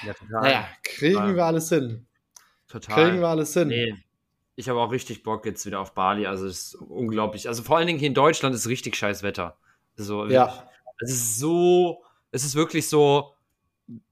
Ja, 0.05 0.13
total. 0.13 0.41
Naja, 0.41 0.65
kriegen 0.83 1.15
total. 1.15 1.35
wir 1.35 1.45
alles 1.45 1.69
hin. 1.69 2.07
Total. 2.67 2.95
Kriegen 2.95 3.19
wir 3.19 3.27
alles 3.27 3.53
hin. 3.53 3.67
Nee. 3.67 3.95
Ich 4.55 4.69
habe 4.69 4.79
auch 4.79 4.91
richtig 4.91 5.23
Bock 5.23 5.45
jetzt 5.45 5.65
wieder 5.65 5.79
auf 5.79 5.93
Bali. 5.93 6.27
Also, 6.27 6.45
es 6.45 6.73
ist 6.73 6.75
unglaublich. 6.75 7.47
Also, 7.47 7.63
vor 7.63 7.77
allen 7.77 7.87
Dingen 7.87 7.99
hier 7.99 8.07
in 8.07 8.13
Deutschland 8.13 8.55
ist 8.55 8.67
richtig 8.67 8.95
scheiß 8.95 9.23
Wetter. 9.23 9.57
So, 9.95 10.25
ja. 10.27 10.70
Es 11.01 11.11
ist 11.11 11.39
so, 11.39 12.03
es 12.31 12.43
ist 12.43 12.55
wirklich 12.55 12.87
so, 12.87 13.33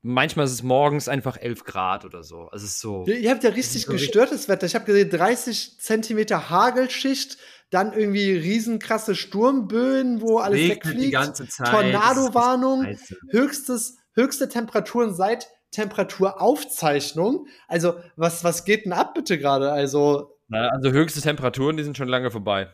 manchmal 0.01 0.45
ist 0.45 0.53
es 0.53 0.63
morgens 0.63 1.07
einfach 1.07 1.37
11 1.37 1.63
Grad 1.63 2.05
oder 2.05 2.23
so. 2.23 2.49
Es 2.53 2.63
ist 2.63 2.79
so. 2.79 3.05
Ihr 3.05 3.29
habt 3.29 3.43
ja 3.43 3.51
richtig 3.51 3.83
so 3.83 3.91
gestörtes 3.91 4.47
Wetter. 4.49 4.65
Ich 4.65 4.75
habe 4.75 4.85
gesehen, 4.85 5.09
30 5.09 5.79
Zentimeter 5.79 6.49
Hagelschicht, 6.49 7.37
dann 7.69 7.93
irgendwie 7.93 8.31
riesenkrasse 8.31 9.15
Sturmböen, 9.15 10.21
wo 10.21 10.39
alles 10.39 10.59
Regnet 10.59 10.85
wegfliegt. 10.85 11.03
Die 11.05 11.11
ganze 11.11 11.47
Zeit. 11.47 11.69
Tornado-Warnung, 11.69 12.97
höchstes, 13.29 13.97
höchste 14.13 14.49
Temperaturen 14.49 15.13
seit 15.13 15.47
Temperaturaufzeichnung. 15.71 17.47
Also, 17.67 17.99
was, 18.15 18.43
was 18.43 18.65
geht 18.65 18.85
denn 18.85 18.93
ab 18.93 19.13
bitte 19.13 19.37
gerade? 19.37 19.71
Also. 19.71 20.35
also 20.51 20.91
höchste 20.91 21.21
Temperaturen, 21.21 21.77
die 21.77 21.83
sind 21.83 21.95
schon 21.95 22.07
lange 22.07 22.31
vorbei. 22.31 22.69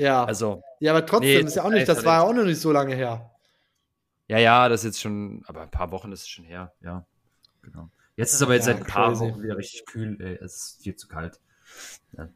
Ja. 0.00 0.24
Also. 0.24 0.62
Ja, 0.80 0.92
aber 0.92 1.04
trotzdem 1.04 1.42
nee, 1.42 1.46
ist 1.46 1.56
ja 1.56 1.64
auch 1.64 1.70
nicht, 1.70 1.88
das 1.88 2.04
war 2.04 2.22
ja 2.22 2.28
auch 2.28 2.32
noch 2.32 2.44
nicht 2.44 2.60
so 2.60 2.72
lange 2.72 2.94
her. 2.94 3.30
Ja, 4.28 4.38
ja, 4.38 4.68
das 4.68 4.80
ist 4.80 4.86
jetzt 4.86 5.00
schon, 5.00 5.42
aber 5.46 5.62
ein 5.62 5.70
paar 5.70 5.90
Wochen 5.92 6.10
ist 6.12 6.22
es 6.22 6.28
schon 6.28 6.44
her, 6.44 6.72
ja. 6.80 7.04
Genau. 7.62 7.90
Jetzt 8.16 8.32
ist 8.32 8.42
aber 8.42 8.54
jetzt 8.54 8.66
ja, 8.66 8.74
seit 8.74 8.82
ein 8.82 8.86
paar 8.86 9.08
crazy. 9.08 9.20
Wochen 9.20 9.42
wieder 9.42 9.56
richtig 9.56 9.84
kühl, 9.86 10.16
ey. 10.20 10.38
Es 10.42 10.54
ist 10.54 10.82
viel 10.82 10.96
zu 10.96 11.08
kalt. 11.08 11.40
Ja. 12.16 12.28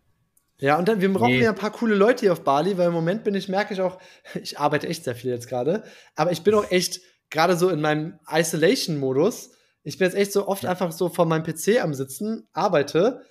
Ja, 0.59 0.79
und 0.79 0.89
dann, 0.89 1.01
wir 1.01 1.13
brauchen 1.13 1.33
nee. 1.33 1.43
ja 1.43 1.51
ein 1.51 1.57
paar 1.57 1.73
coole 1.73 1.95
Leute 1.95 2.21
hier 2.21 2.33
auf 2.33 2.45
Bali, 2.45 2.77
weil 2.79 2.89
im 2.89 2.93
Moment 2.93 3.25
bin 3.25 3.35
ich, 3.35 3.49
merke 3.49 3.75
ich 3.75 3.81
auch, 3.81 3.99
ich 4.35 4.59
arbeite 4.59 4.87
echt 4.87 5.05
sehr 5.05 5.17
viel 5.17 5.31
jetzt 5.31 5.49
gerade, 5.49 5.85
aber 6.15 6.33
ich 6.33 6.43
bin 6.43 6.55
auch 6.55 6.71
echt 6.71 7.01
gerade 7.31 7.57
so 7.57 7.71
in 7.71 7.81
meinem 7.81 8.19
Isolation-Modus. 8.31 9.53
Ich 9.83 9.99
bin 9.99 10.07
jetzt 10.07 10.17
echt 10.17 10.33
so 10.33 10.47
oft 10.47 10.67
einfach 10.67 10.93
so 10.93 11.09
vor 11.09 11.27
meinem 11.27 11.43
PC 11.43 11.83
am 11.83 11.95
Sitzen, 11.95 12.47
arbeite 12.53 13.23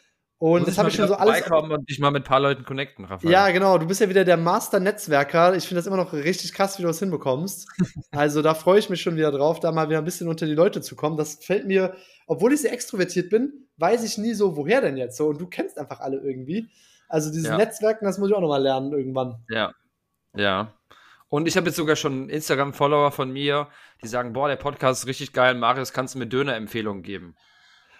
und 0.44 0.68
das 0.68 0.78
habe 0.78 0.90
ich 0.90 0.96
schon 0.96 1.08
so 1.08 1.16
alles. 1.16 1.50
und 1.50 1.90
dich 1.90 2.00
mal 2.00 2.12
mit 2.12 2.24
ein 2.24 2.26
paar 2.26 2.42
Leuten 2.42 2.66
connecten, 2.66 3.06
Raphael. 3.06 3.32
Ja, 3.32 3.50
genau. 3.52 3.78
Du 3.78 3.88
bist 3.88 4.02
ja 4.02 4.10
wieder 4.10 4.26
der 4.26 4.36
Master-Netzwerker. 4.36 5.56
Ich 5.56 5.70
finde 5.70 5.80
das 5.80 5.88
immer 5.88 5.96
noch 5.96 6.12
richtig 6.12 6.54
krass, 6.54 6.78
wie 6.78 6.82
du 6.82 6.90
das 6.90 7.00
hinbekommst. 7.00 7.70
also 8.12 8.42
da 8.42 8.54
freue 8.54 8.78
ich 8.78 8.90
mich 8.90 9.02
schon 9.02 9.16
wieder 9.16 9.32
drauf, 9.32 9.62
da 9.62 9.72
mal 9.72 9.88
wieder 9.88 10.00
ein 10.00 10.04
bisschen 10.04 10.28
unter 10.28 10.46
die 10.46 10.54
Leute 10.54 10.82
zu 10.82 10.98
kommen. 10.98 11.16
Das 11.16 11.36
fällt 11.36 11.66
mir, 11.66 11.96
obwohl 12.28 12.52
ich 12.52 12.60
sehr 12.60 12.74
extrovertiert 12.74 13.30
bin, 13.30 13.70
weiß 13.78 14.04
ich 14.04 14.18
nie 14.18 14.34
so, 14.34 14.58
woher 14.58 14.82
denn 14.82 14.98
jetzt 14.98 15.16
so. 15.16 15.28
Und 15.28 15.40
du 15.40 15.48
kennst 15.48 15.78
einfach 15.78 16.02
alle 16.02 16.18
irgendwie. 16.18 16.70
Also 17.08 17.32
dieses 17.32 17.48
ja. 17.48 17.56
Netzwerken, 17.56 18.04
das 18.04 18.18
muss 18.18 18.28
ich 18.30 18.36
auch 18.36 18.42
noch 18.42 18.50
mal 18.50 18.62
lernen 18.62 18.92
irgendwann. 18.92 19.46
Ja. 19.48 19.72
Ja. 20.36 20.74
Und 21.30 21.48
ich 21.48 21.56
habe 21.56 21.68
jetzt 21.68 21.78
sogar 21.78 21.96
schon 21.96 22.28
Instagram-Follower 22.28 23.12
von 23.12 23.32
mir, 23.32 23.70
die 24.04 24.10
sagen, 24.10 24.34
boah, 24.34 24.50
der 24.50 24.58
Podcast 24.58 25.04
ist 25.04 25.08
richtig 25.08 25.32
geil. 25.32 25.56
Marius, 25.56 25.94
kannst 25.94 26.16
du 26.16 26.20
mir 26.20 26.28
Döner-Empfehlungen 26.28 27.02
geben? 27.02 27.38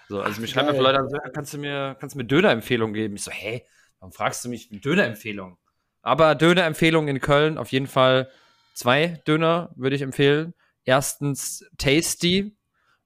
So, 0.10 0.22
also 0.22 0.36
Ach, 0.36 0.42
mich 0.42 0.52
schreiben 0.52 0.78
Leute 0.78 1.00
an, 1.00 1.10
kannst 1.34 1.54
du 1.54 1.58
mir, 1.58 1.96
kannst 2.00 2.16
du 2.16 2.20
mir 2.20 2.26
Döner-Empfehlungen 2.26 2.94
geben? 2.94 3.16
Ich 3.16 3.24
so, 3.24 3.32
hä, 3.32 3.66
warum 4.00 4.12
fragst 4.12 4.44
du 4.46 4.50
mich 4.50 4.70
Döner-Empfehlungen? 4.70 5.58
Aber 6.02 6.36
Döner-Empfehlungen 6.36 7.16
in 7.16 7.22
Köln 7.22 7.58
auf 7.58 7.72
jeden 7.72 7.88
Fall 7.88 8.30
zwei 8.74 9.22
Döner 9.28 9.72
würde 9.76 9.96
ich 9.96 10.02
empfehlen. 10.02 10.54
Erstens 10.84 11.66
Tasty. 11.78 12.58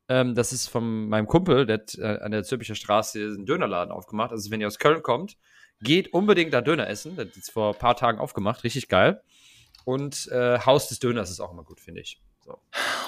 Ähm, 0.09 0.35
das 0.35 0.53
ist 0.53 0.67
von 0.67 1.09
meinem 1.09 1.27
Kumpel, 1.27 1.65
der 1.65 1.79
hat 1.79 1.95
äh, 1.95 2.19
an 2.21 2.31
der 2.31 2.43
Zürcher 2.43 2.75
Straße 2.75 3.19
einen 3.19 3.45
Dönerladen 3.45 3.91
aufgemacht. 3.91 4.31
Also 4.31 4.49
wenn 4.51 4.61
ihr 4.61 4.67
aus 4.67 4.79
Köln 4.79 5.03
kommt, 5.03 5.37
geht 5.81 6.13
unbedingt 6.13 6.53
da 6.53 6.61
Döner 6.61 6.87
essen. 6.87 7.15
Der 7.15 7.25
hat 7.25 7.35
jetzt 7.35 7.51
vor 7.51 7.73
ein 7.73 7.79
paar 7.79 7.95
Tagen 7.95 8.17
aufgemacht. 8.17 8.63
Richtig 8.63 8.87
geil. 8.87 9.21
Und 9.85 10.27
äh, 10.31 10.59
Haus 10.59 10.89
des 10.89 10.99
Döners 10.99 11.29
ist 11.29 11.39
auch 11.39 11.51
immer 11.51 11.63
gut, 11.63 11.79
finde 11.79 12.01
ich. 12.01 12.21
So. 12.47 12.59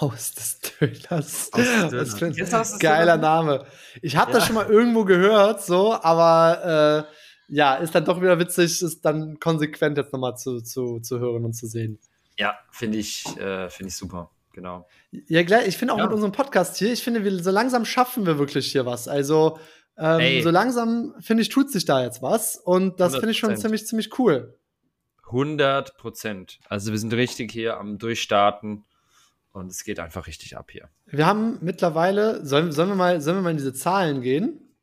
Haus 0.02 0.34
des 0.34 0.60
Döners. 0.60 1.50
Haus 1.54 1.92
des 1.92 2.16
Döners. 2.16 2.50
Das 2.50 2.78
geiler 2.78 3.16
Name. 3.16 3.66
Ich 4.02 4.18
habe 4.18 4.32
ja. 4.32 4.38
das 4.38 4.46
schon 4.46 4.56
mal 4.56 4.68
irgendwo 4.68 5.06
gehört, 5.06 5.64
so, 5.64 5.94
aber 5.94 7.08
äh, 7.08 7.14
ja, 7.56 7.76
ist 7.76 7.96
dann 7.96 8.04
doch 8.04 8.22
wieder 8.22 8.38
witzig, 8.38 8.82
ist 8.82 9.06
dann 9.06 9.40
konsequent 9.40 9.98
jetzt 9.98 10.12
nochmal 10.12 10.36
zu, 10.36 10.60
zu, 10.60 11.00
zu 11.00 11.20
hören 11.20 11.46
und 11.46 11.54
zu 11.54 11.68
sehen. 11.68 12.00
Ja, 12.38 12.60
finde 12.70 12.98
ich, 12.98 13.26
äh, 13.38 13.70
find 13.70 13.90
ich 13.90 13.96
super. 13.96 14.30
Genau. 14.52 14.86
Ja, 15.12 15.44
gleich, 15.44 15.70
ich 15.70 15.78
finde 15.78 15.94
auch 15.94 16.00
ja. 16.00 16.04
mit 16.04 16.14
unserem 16.14 16.34
Podcast 16.34 16.76
hier, 16.76 16.92
ich 16.92 17.02
finde, 17.02 17.24
wir, 17.24 17.42
so 17.42 17.52
langsam 17.52 17.86
schaffen 17.86 18.26
wir 18.26 18.40
wirklich 18.40 18.70
hier 18.70 18.86
was. 18.86 19.08
Also, 19.08 19.58
ähm, 19.98 20.44
so 20.44 20.50
langsam, 20.50 21.16
finde 21.22 21.44
ich, 21.44 21.50
tut 21.50 21.72
sich 21.72 21.86
da 21.86 22.04
jetzt 22.04 22.22
was. 22.22 22.58
Und 22.58 23.00
das 23.00 23.14
finde 23.14 23.32
ich 23.32 23.38
schon 23.38 23.56
ziemlich, 23.56 23.88
ziemlich 23.88 24.20
cool. 24.20 24.58
100 25.28 25.96
Prozent. 25.96 26.60
Also, 26.68 26.92
wir 26.92 27.00
sind 27.00 27.14
richtig 27.14 27.52
hier 27.54 27.78
am 27.78 27.98
Durchstarten. 27.98 28.84
Und 29.52 29.72
es 29.72 29.84
geht 29.84 30.00
einfach 30.00 30.28
richtig 30.28 30.58
ab 30.58 30.70
hier. 30.72 30.90
Wir 31.06 31.26
haben 31.26 31.58
mittlerweile, 31.62 32.46
sollen, 32.46 32.72
sollen, 32.72 32.90
wir, 32.90 32.96
mal, 32.96 33.22
sollen 33.22 33.38
wir 33.38 33.42
mal 33.42 33.52
in 33.52 33.58
diese 33.58 33.74
Zahlen 33.74 34.22
gehen? 34.22 34.76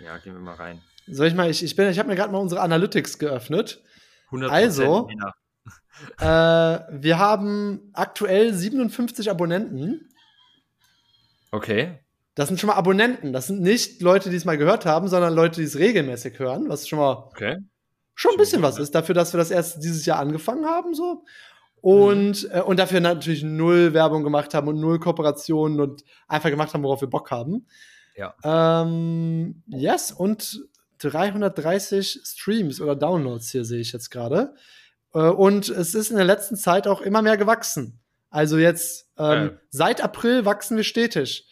Ja, 0.00 0.18
gehen 0.18 0.34
wir 0.34 0.40
mal 0.40 0.54
rein. 0.54 0.80
Soll 1.06 1.28
ich 1.28 1.34
mal, 1.34 1.48
ich, 1.48 1.62
ich, 1.62 1.78
ich 1.78 1.98
habe 1.98 2.08
mir 2.08 2.16
gerade 2.16 2.32
mal 2.32 2.38
unsere 2.38 2.60
Analytics 2.60 3.18
geöffnet. 3.18 3.82
100 4.26 4.50
Also, 4.50 5.08
äh, 6.18 6.24
wir 6.24 7.18
haben 7.18 7.90
aktuell 7.92 8.52
57 8.52 9.30
Abonnenten. 9.30 10.08
Okay. 11.50 11.98
Das 12.34 12.48
sind 12.48 12.58
schon 12.58 12.68
mal 12.68 12.76
Abonnenten. 12.76 13.32
Das 13.32 13.46
sind 13.46 13.60
nicht 13.60 14.00
Leute, 14.00 14.30
die 14.30 14.36
es 14.36 14.44
mal 14.44 14.56
gehört 14.56 14.86
haben, 14.86 15.08
sondern 15.08 15.34
Leute, 15.34 15.60
die 15.60 15.66
es 15.66 15.78
regelmäßig 15.78 16.38
hören, 16.38 16.68
was 16.68 16.88
schon 16.88 16.98
mal 16.98 17.12
okay. 17.12 17.58
schon 18.14 18.32
ein 18.32 18.38
bisschen 18.38 18.62
was 18.62 18.78
ist, 18.78 18.94
dafür, 18.94 19.14
dass 19.14 19.34
wir 19.34 19.38
das 19.38 19.50
erst 19.50 19.82
dieses 19.84 20.06
Jahr 20.06 20.18
angefangen 20.18 20.64
haben. 20.64 20.94
So. 20.94 21.24
Und, 21.82 22.48
äh, 22.52 22.60
und 22.60 22.78
dafür 22.78 23.00
natürlich 23.00 23.42
null 23.42 23.92
Werbung 23.92 24.22
gemacht 24.22 24.54
haben 24.54 24.68
und 24.68 24.80
null 24.80 25.00
Kooperationen 25.00 25.80
und 25.80 26.04
einfach 26.28 26.48
gemacht 26.48 26.72
haben, 26.72 26.84
worauf 26.84 27.00
wir 27.00 27.10
Bock 27.10 27.30
haben. 27.30 27.66
Ja. 28.16 28.34
Ähm, 28.44 29.62
yes, 29.66 30.12
und 30.12 30.62
330 30.98 32.20
Streams 32.24 32.80
oder 32.80 32.94
Downloads 32.94 33.50
hier 33.50 33.64
sehe 33.64 33.80
ich 33.80 33.92
jetzt 33.92 34.10
gerade. 34.10 34.54
Äh, 35.12 35.18
und 35.18 35.68
es 35.68 35.94
ist 35.94 36.10
in 36.10 36.16
der 36.16 36.24
letzten 36.24 36.56
Zeit 36.56 36.86
auch 36.86 37.00
immer 37.00 37.20
mehr 37.20 37.36
gewachsen. 37.36 37.98
Also 38.30 38.58
jetzt 38.58 39.10
ähm, 39.18 39.44
ja. 39.44 39.50
seit 39.70 40.02
April 40.02 40.44
wachsen 40.44 40.76
wir 40.76 40.84
stetig. 40.84 41.48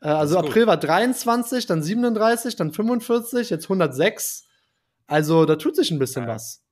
Äh, 0.00 0.08
also 0.08 0.38
April 0.38 0.66
war 0.66 0.78
23, 0.78 1.66
dann 1.66 1.82
37, 1.82 2.56
dann 2.56 2.72
45, 2.72 3.50
jetzt 3.50 3.64
106. 3.64 4.44
Also 5.06 5.44
da 5.44 5.56
tut 5.56 5.76
sich 5.76 5.90
ein 5.90 5.98
bisschen 5.98 6.24
ja. 6.24 6.30
was. 6.30 6.62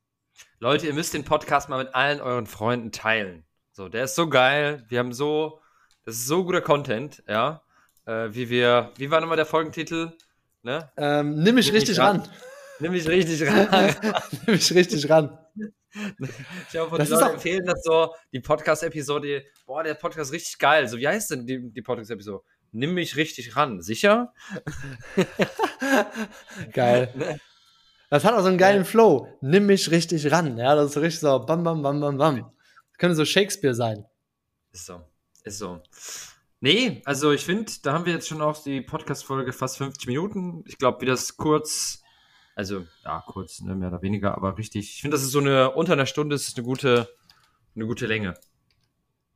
Leute, 0.59 0.87
ihr 0.87 0.93
müsst 0.93 1.13
den 1.13 1.23
Podcast 1.23 1.69
mal 1.69 1.83
mit 1.83 1.93
allen 1.93 2.21
euren 2.21 2.47
Freunden 2.47 2.91
teilen. 2.91 3.45
So, 3.71 3.89
der 3.89 4.05
ist 4.05 4.15
so 4.15 4.29
geil. 4.29 4.85
Wir 4.87 4.99
haben 4.99 5.13
so, 5.13 5.59
das 6.05 6.15
ist 6.15 6.27
so 6.27 6.43
guter 6.43 6.61
Content, 6.61 7.23
ja. 7.27 7.61
Äh, 8.05 8.33
wie 8.33 8.49
wir, 8.49 8.91
wie 8.97 9.11
war 9.11 9.19
nochmal 9.19 9.37
der 9.37 9.45
Folgentitel? 9.45 10.13
Ne? 10.63 10.89
Ähm, 10.97 11.43
nimm 11.43 11.55
mich 11.55 11.67
nimm 11.67 11.75
richtig 11.75 11.99
ran. 11.99 12.21
ran. 12.21 12.29
Nimm 12.79 12.91
mich 12.91 13.07
richtig 13.07 13.47
ran. 13.47 13.95
nimm 14.45 14.55
mich 14.55 14.73
richtig 14.73 15.09
ran. 15.09 15.37
Ich 16.69 16.77
habe 16.77 16.89
von 16.89 16.99
den 16.99 17.07
Leuten 17.07 17.33
empfehlen, 17.35 17.65
dass 17.65 17.83
so 17.83 18.13
die 18.33 18.41
Podcast-Episode, 18.41 19.45
boah, 19.65 19.83
der 19.83 19.93
Podcast 19.93 20.29
ist 20.29 20.33
richtig 20.33 20.57
geil. 20.57 20.87
So, 20.87 20.97
wie 20.97 21.07
heißt 21.07 21.31
denn 21.31 21.45
die, 21.45 21.71
die 21.71 21.81
Podcast-Episode? 21.81 22.43
Nimm 22.71 22.93
mich 22.93 23.15
richtig 23.15 23.55
ran. 23.55 23.81
Sicher? 23.81 24.33
geil. 26.73 27.13
Ne? 27.15 27.39
Das 28.09 28.23
hat 28.23 28.33
auch 28.33 28.41
so 28.41 28.47
einen 28.47 28.57
geilen 28.57 28.83
ja. 28.83 28.83
Flow. 28.83 29.27
Nimm 29.41 29.65
mich 29.65 29.91
richtig 29.91 30.31
ran. 30.31 30.57
Ja, 30.57 30.75
das 30.75 30.91
ist 30.91 30.97
richtig 30.97 31.21
so 31.21 31.39
bam, 31.39 31.63
bam, 31.63 31.81
bam, 31.81 31.99
bam, 31.99 32.17
bam. 32.17 32.35
Das 32.37 32.97
könnte 32.97 33.15
so 33.15 33.25
Shakespeare 33.25 33.73
sein. 33.73 34.05
Ist 34.71 34.85
so. 34.85 35.01
Ist 35.43 35.59
so. 35.59 35.81
Nee, 36.59 37.01
also 37.05 37.31
ich 37.31 37.45
finde, 37.45 37.71
da 37.83 37.93
haben 37.93 38.05
wir 38.05 38.13
jetzt 38.13 38.27
schon 38.27 38.41
auch 38.41 38.61
die 38.63 38.81
Podcast-Folge 38.81 39.53
fast 39.53 39.77
50 39.77 40.07
Minuten. 40.07 40.63
Ich 40.65 40.77
glaube, 40.77 41.01
wie 41.01 41.05
das 41.05 41.37
kurz, 41.37 42.01
also 42.55 42.85
ja, 43.03 43.23
kurz, 43.27 43.61
ne, 43.61 43.75
mehr 43.75 43.89
oder 43.89 44.01
weniger, 44.01 44.35
aber 44.35 44.57
richtig. 44.57 44.95
Ich 44.95 45.01
finde, 45.01 45.15
das 45.15 45.23
ist 45.23 45.31
so 45.31 45.39
eine, 45.39 45.71
unter 45.71 45.93
einer 45.93 46.05
Stunde 46.05 46.35
ist 46.35 46.57
eine 46.57 46.65
gute, 46.65 47.09
eine 47.75 47.85
gute 47.85 48.07
Länge. 48.07 48.35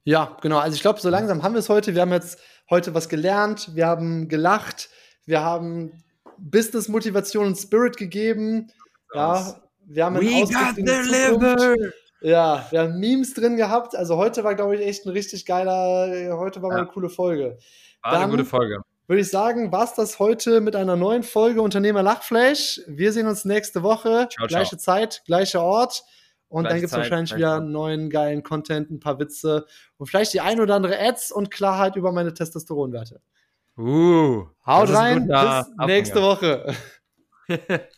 Ja, 0.03 0.37
genau. 0.41 0.57
Also 0.57 0.75
ich 0.75 0.81
glaube, 0.81 0.99
so 0.99 1.09
langsam 1.09 1.43
haben 1.43 1.53
wir 1.53 1.59
es 1.59 1.69
heute. 1.69 1.93
Wir 1.93 2.01
haben 2.01 2.11
jetzt 2.11 2.39
heute 2.69 2.95
was 2.95 3.09
gelernt, 3.09 3.75
wir 3.75 3.85
haben 3.85 4.27
gelacht, 4.27 4.89
wir 5.25 5.41
haben 5.41 6.03
Business 6.41 6.87
Motivation 6.87 7.47
und 7.47 7.55
Spirit 7.55 7.97
gegeben. 7.97 8.71
Ja, 9.13 9.55
wir 9.85 10.05
haben 10.05 10.17
einen 10.17 10.27
We 10.27 10.43
Ausblick 10.43 10.77
in 10.77 10.85
die 10.85 11.29
Zukunft. 11.29 11.93
Ja, 12.21 12.67
wir 12.69 12.81
haben 12.81 12.99
Memes 12.99 13.33
drin 13.33 13.55
gehabt. 13.55 13.95
Also 13.95 14.17
heute 14.17 14.43
war, 14.43 14.55
glaube 14.55 14.75
ich, 14.75 14.85
echt 14.85 15.05
ein 15.05 15.09
richtig 15.09 15.45
geiler, 15.45 16.37
heute 16.37 16.61
war 16.61 16.69
ja. 16.69 16.75
mal 16.75 16.81
eine 16.81 16.87
coole 16.87 17.09
Folge. 17.09 17.57
War 18.01 18.11
Dann, 18.13 18.23
eine 18.23 18.31
gute 18.31 18.45
Folge. 18.45 18.81
Würde 19.07 19.21
ich 19.21 19.29
sagen, 19.29 19.71
war 19.71 19.85
es 19.85 19.93
das 19.93 20.19
heute 20.19 20.61
mit 20.61 20.75
einer 20.75 20.95
neuen 20.95 21.23
Folge 21.23 21.61
Unternehmer 21.61 22.03
Lachflash. 22.03 22.81
Wir 22.87 23.11
sehen 23.11 23.25
uns 23.25 23.45
nächste 23.45 23.81
Woche. 23.81 24.27
Ciao, 24.29 24.47
gleiche 24.47 24.77
ciao. 24.77 24.97
Zeit, 24.97 25.23
gleicher 25.25 25.63
Ort. 25.63 26.03
Und 26.49 26.65
dann 26.65 26.75
gibt 26.75 26.91
es 26.91 26.97
wahrscheinlich 26.97 27.35
wieder 27.35 27.59
neuen 27.59 28.09
geilen 28.09 28.43
Content, 28.43 28.89
ein 28.89 28.99
paar 28.99 29.19
Witze 29.19 29.65
und 29.97 30.07
vielleicht 30.07 30.33
die 30.33 30.41
ein 30.41 30.59
oder 30.59 30.75
andere 30.75 30.99
Ads 30.99 31.31
und 31.31 31.51
Klarheit 31.51 31.95
über 31.95 32.11
meine 32.11 32.33
Testosteronwerte. 32.33 33.21
Uh, 33.79 34.45
Haut 34.65 34.89
rein, 34.89 35.25
bis 35.25 35.87
nächste 35.87 36.21
Woche. 36.21 36.75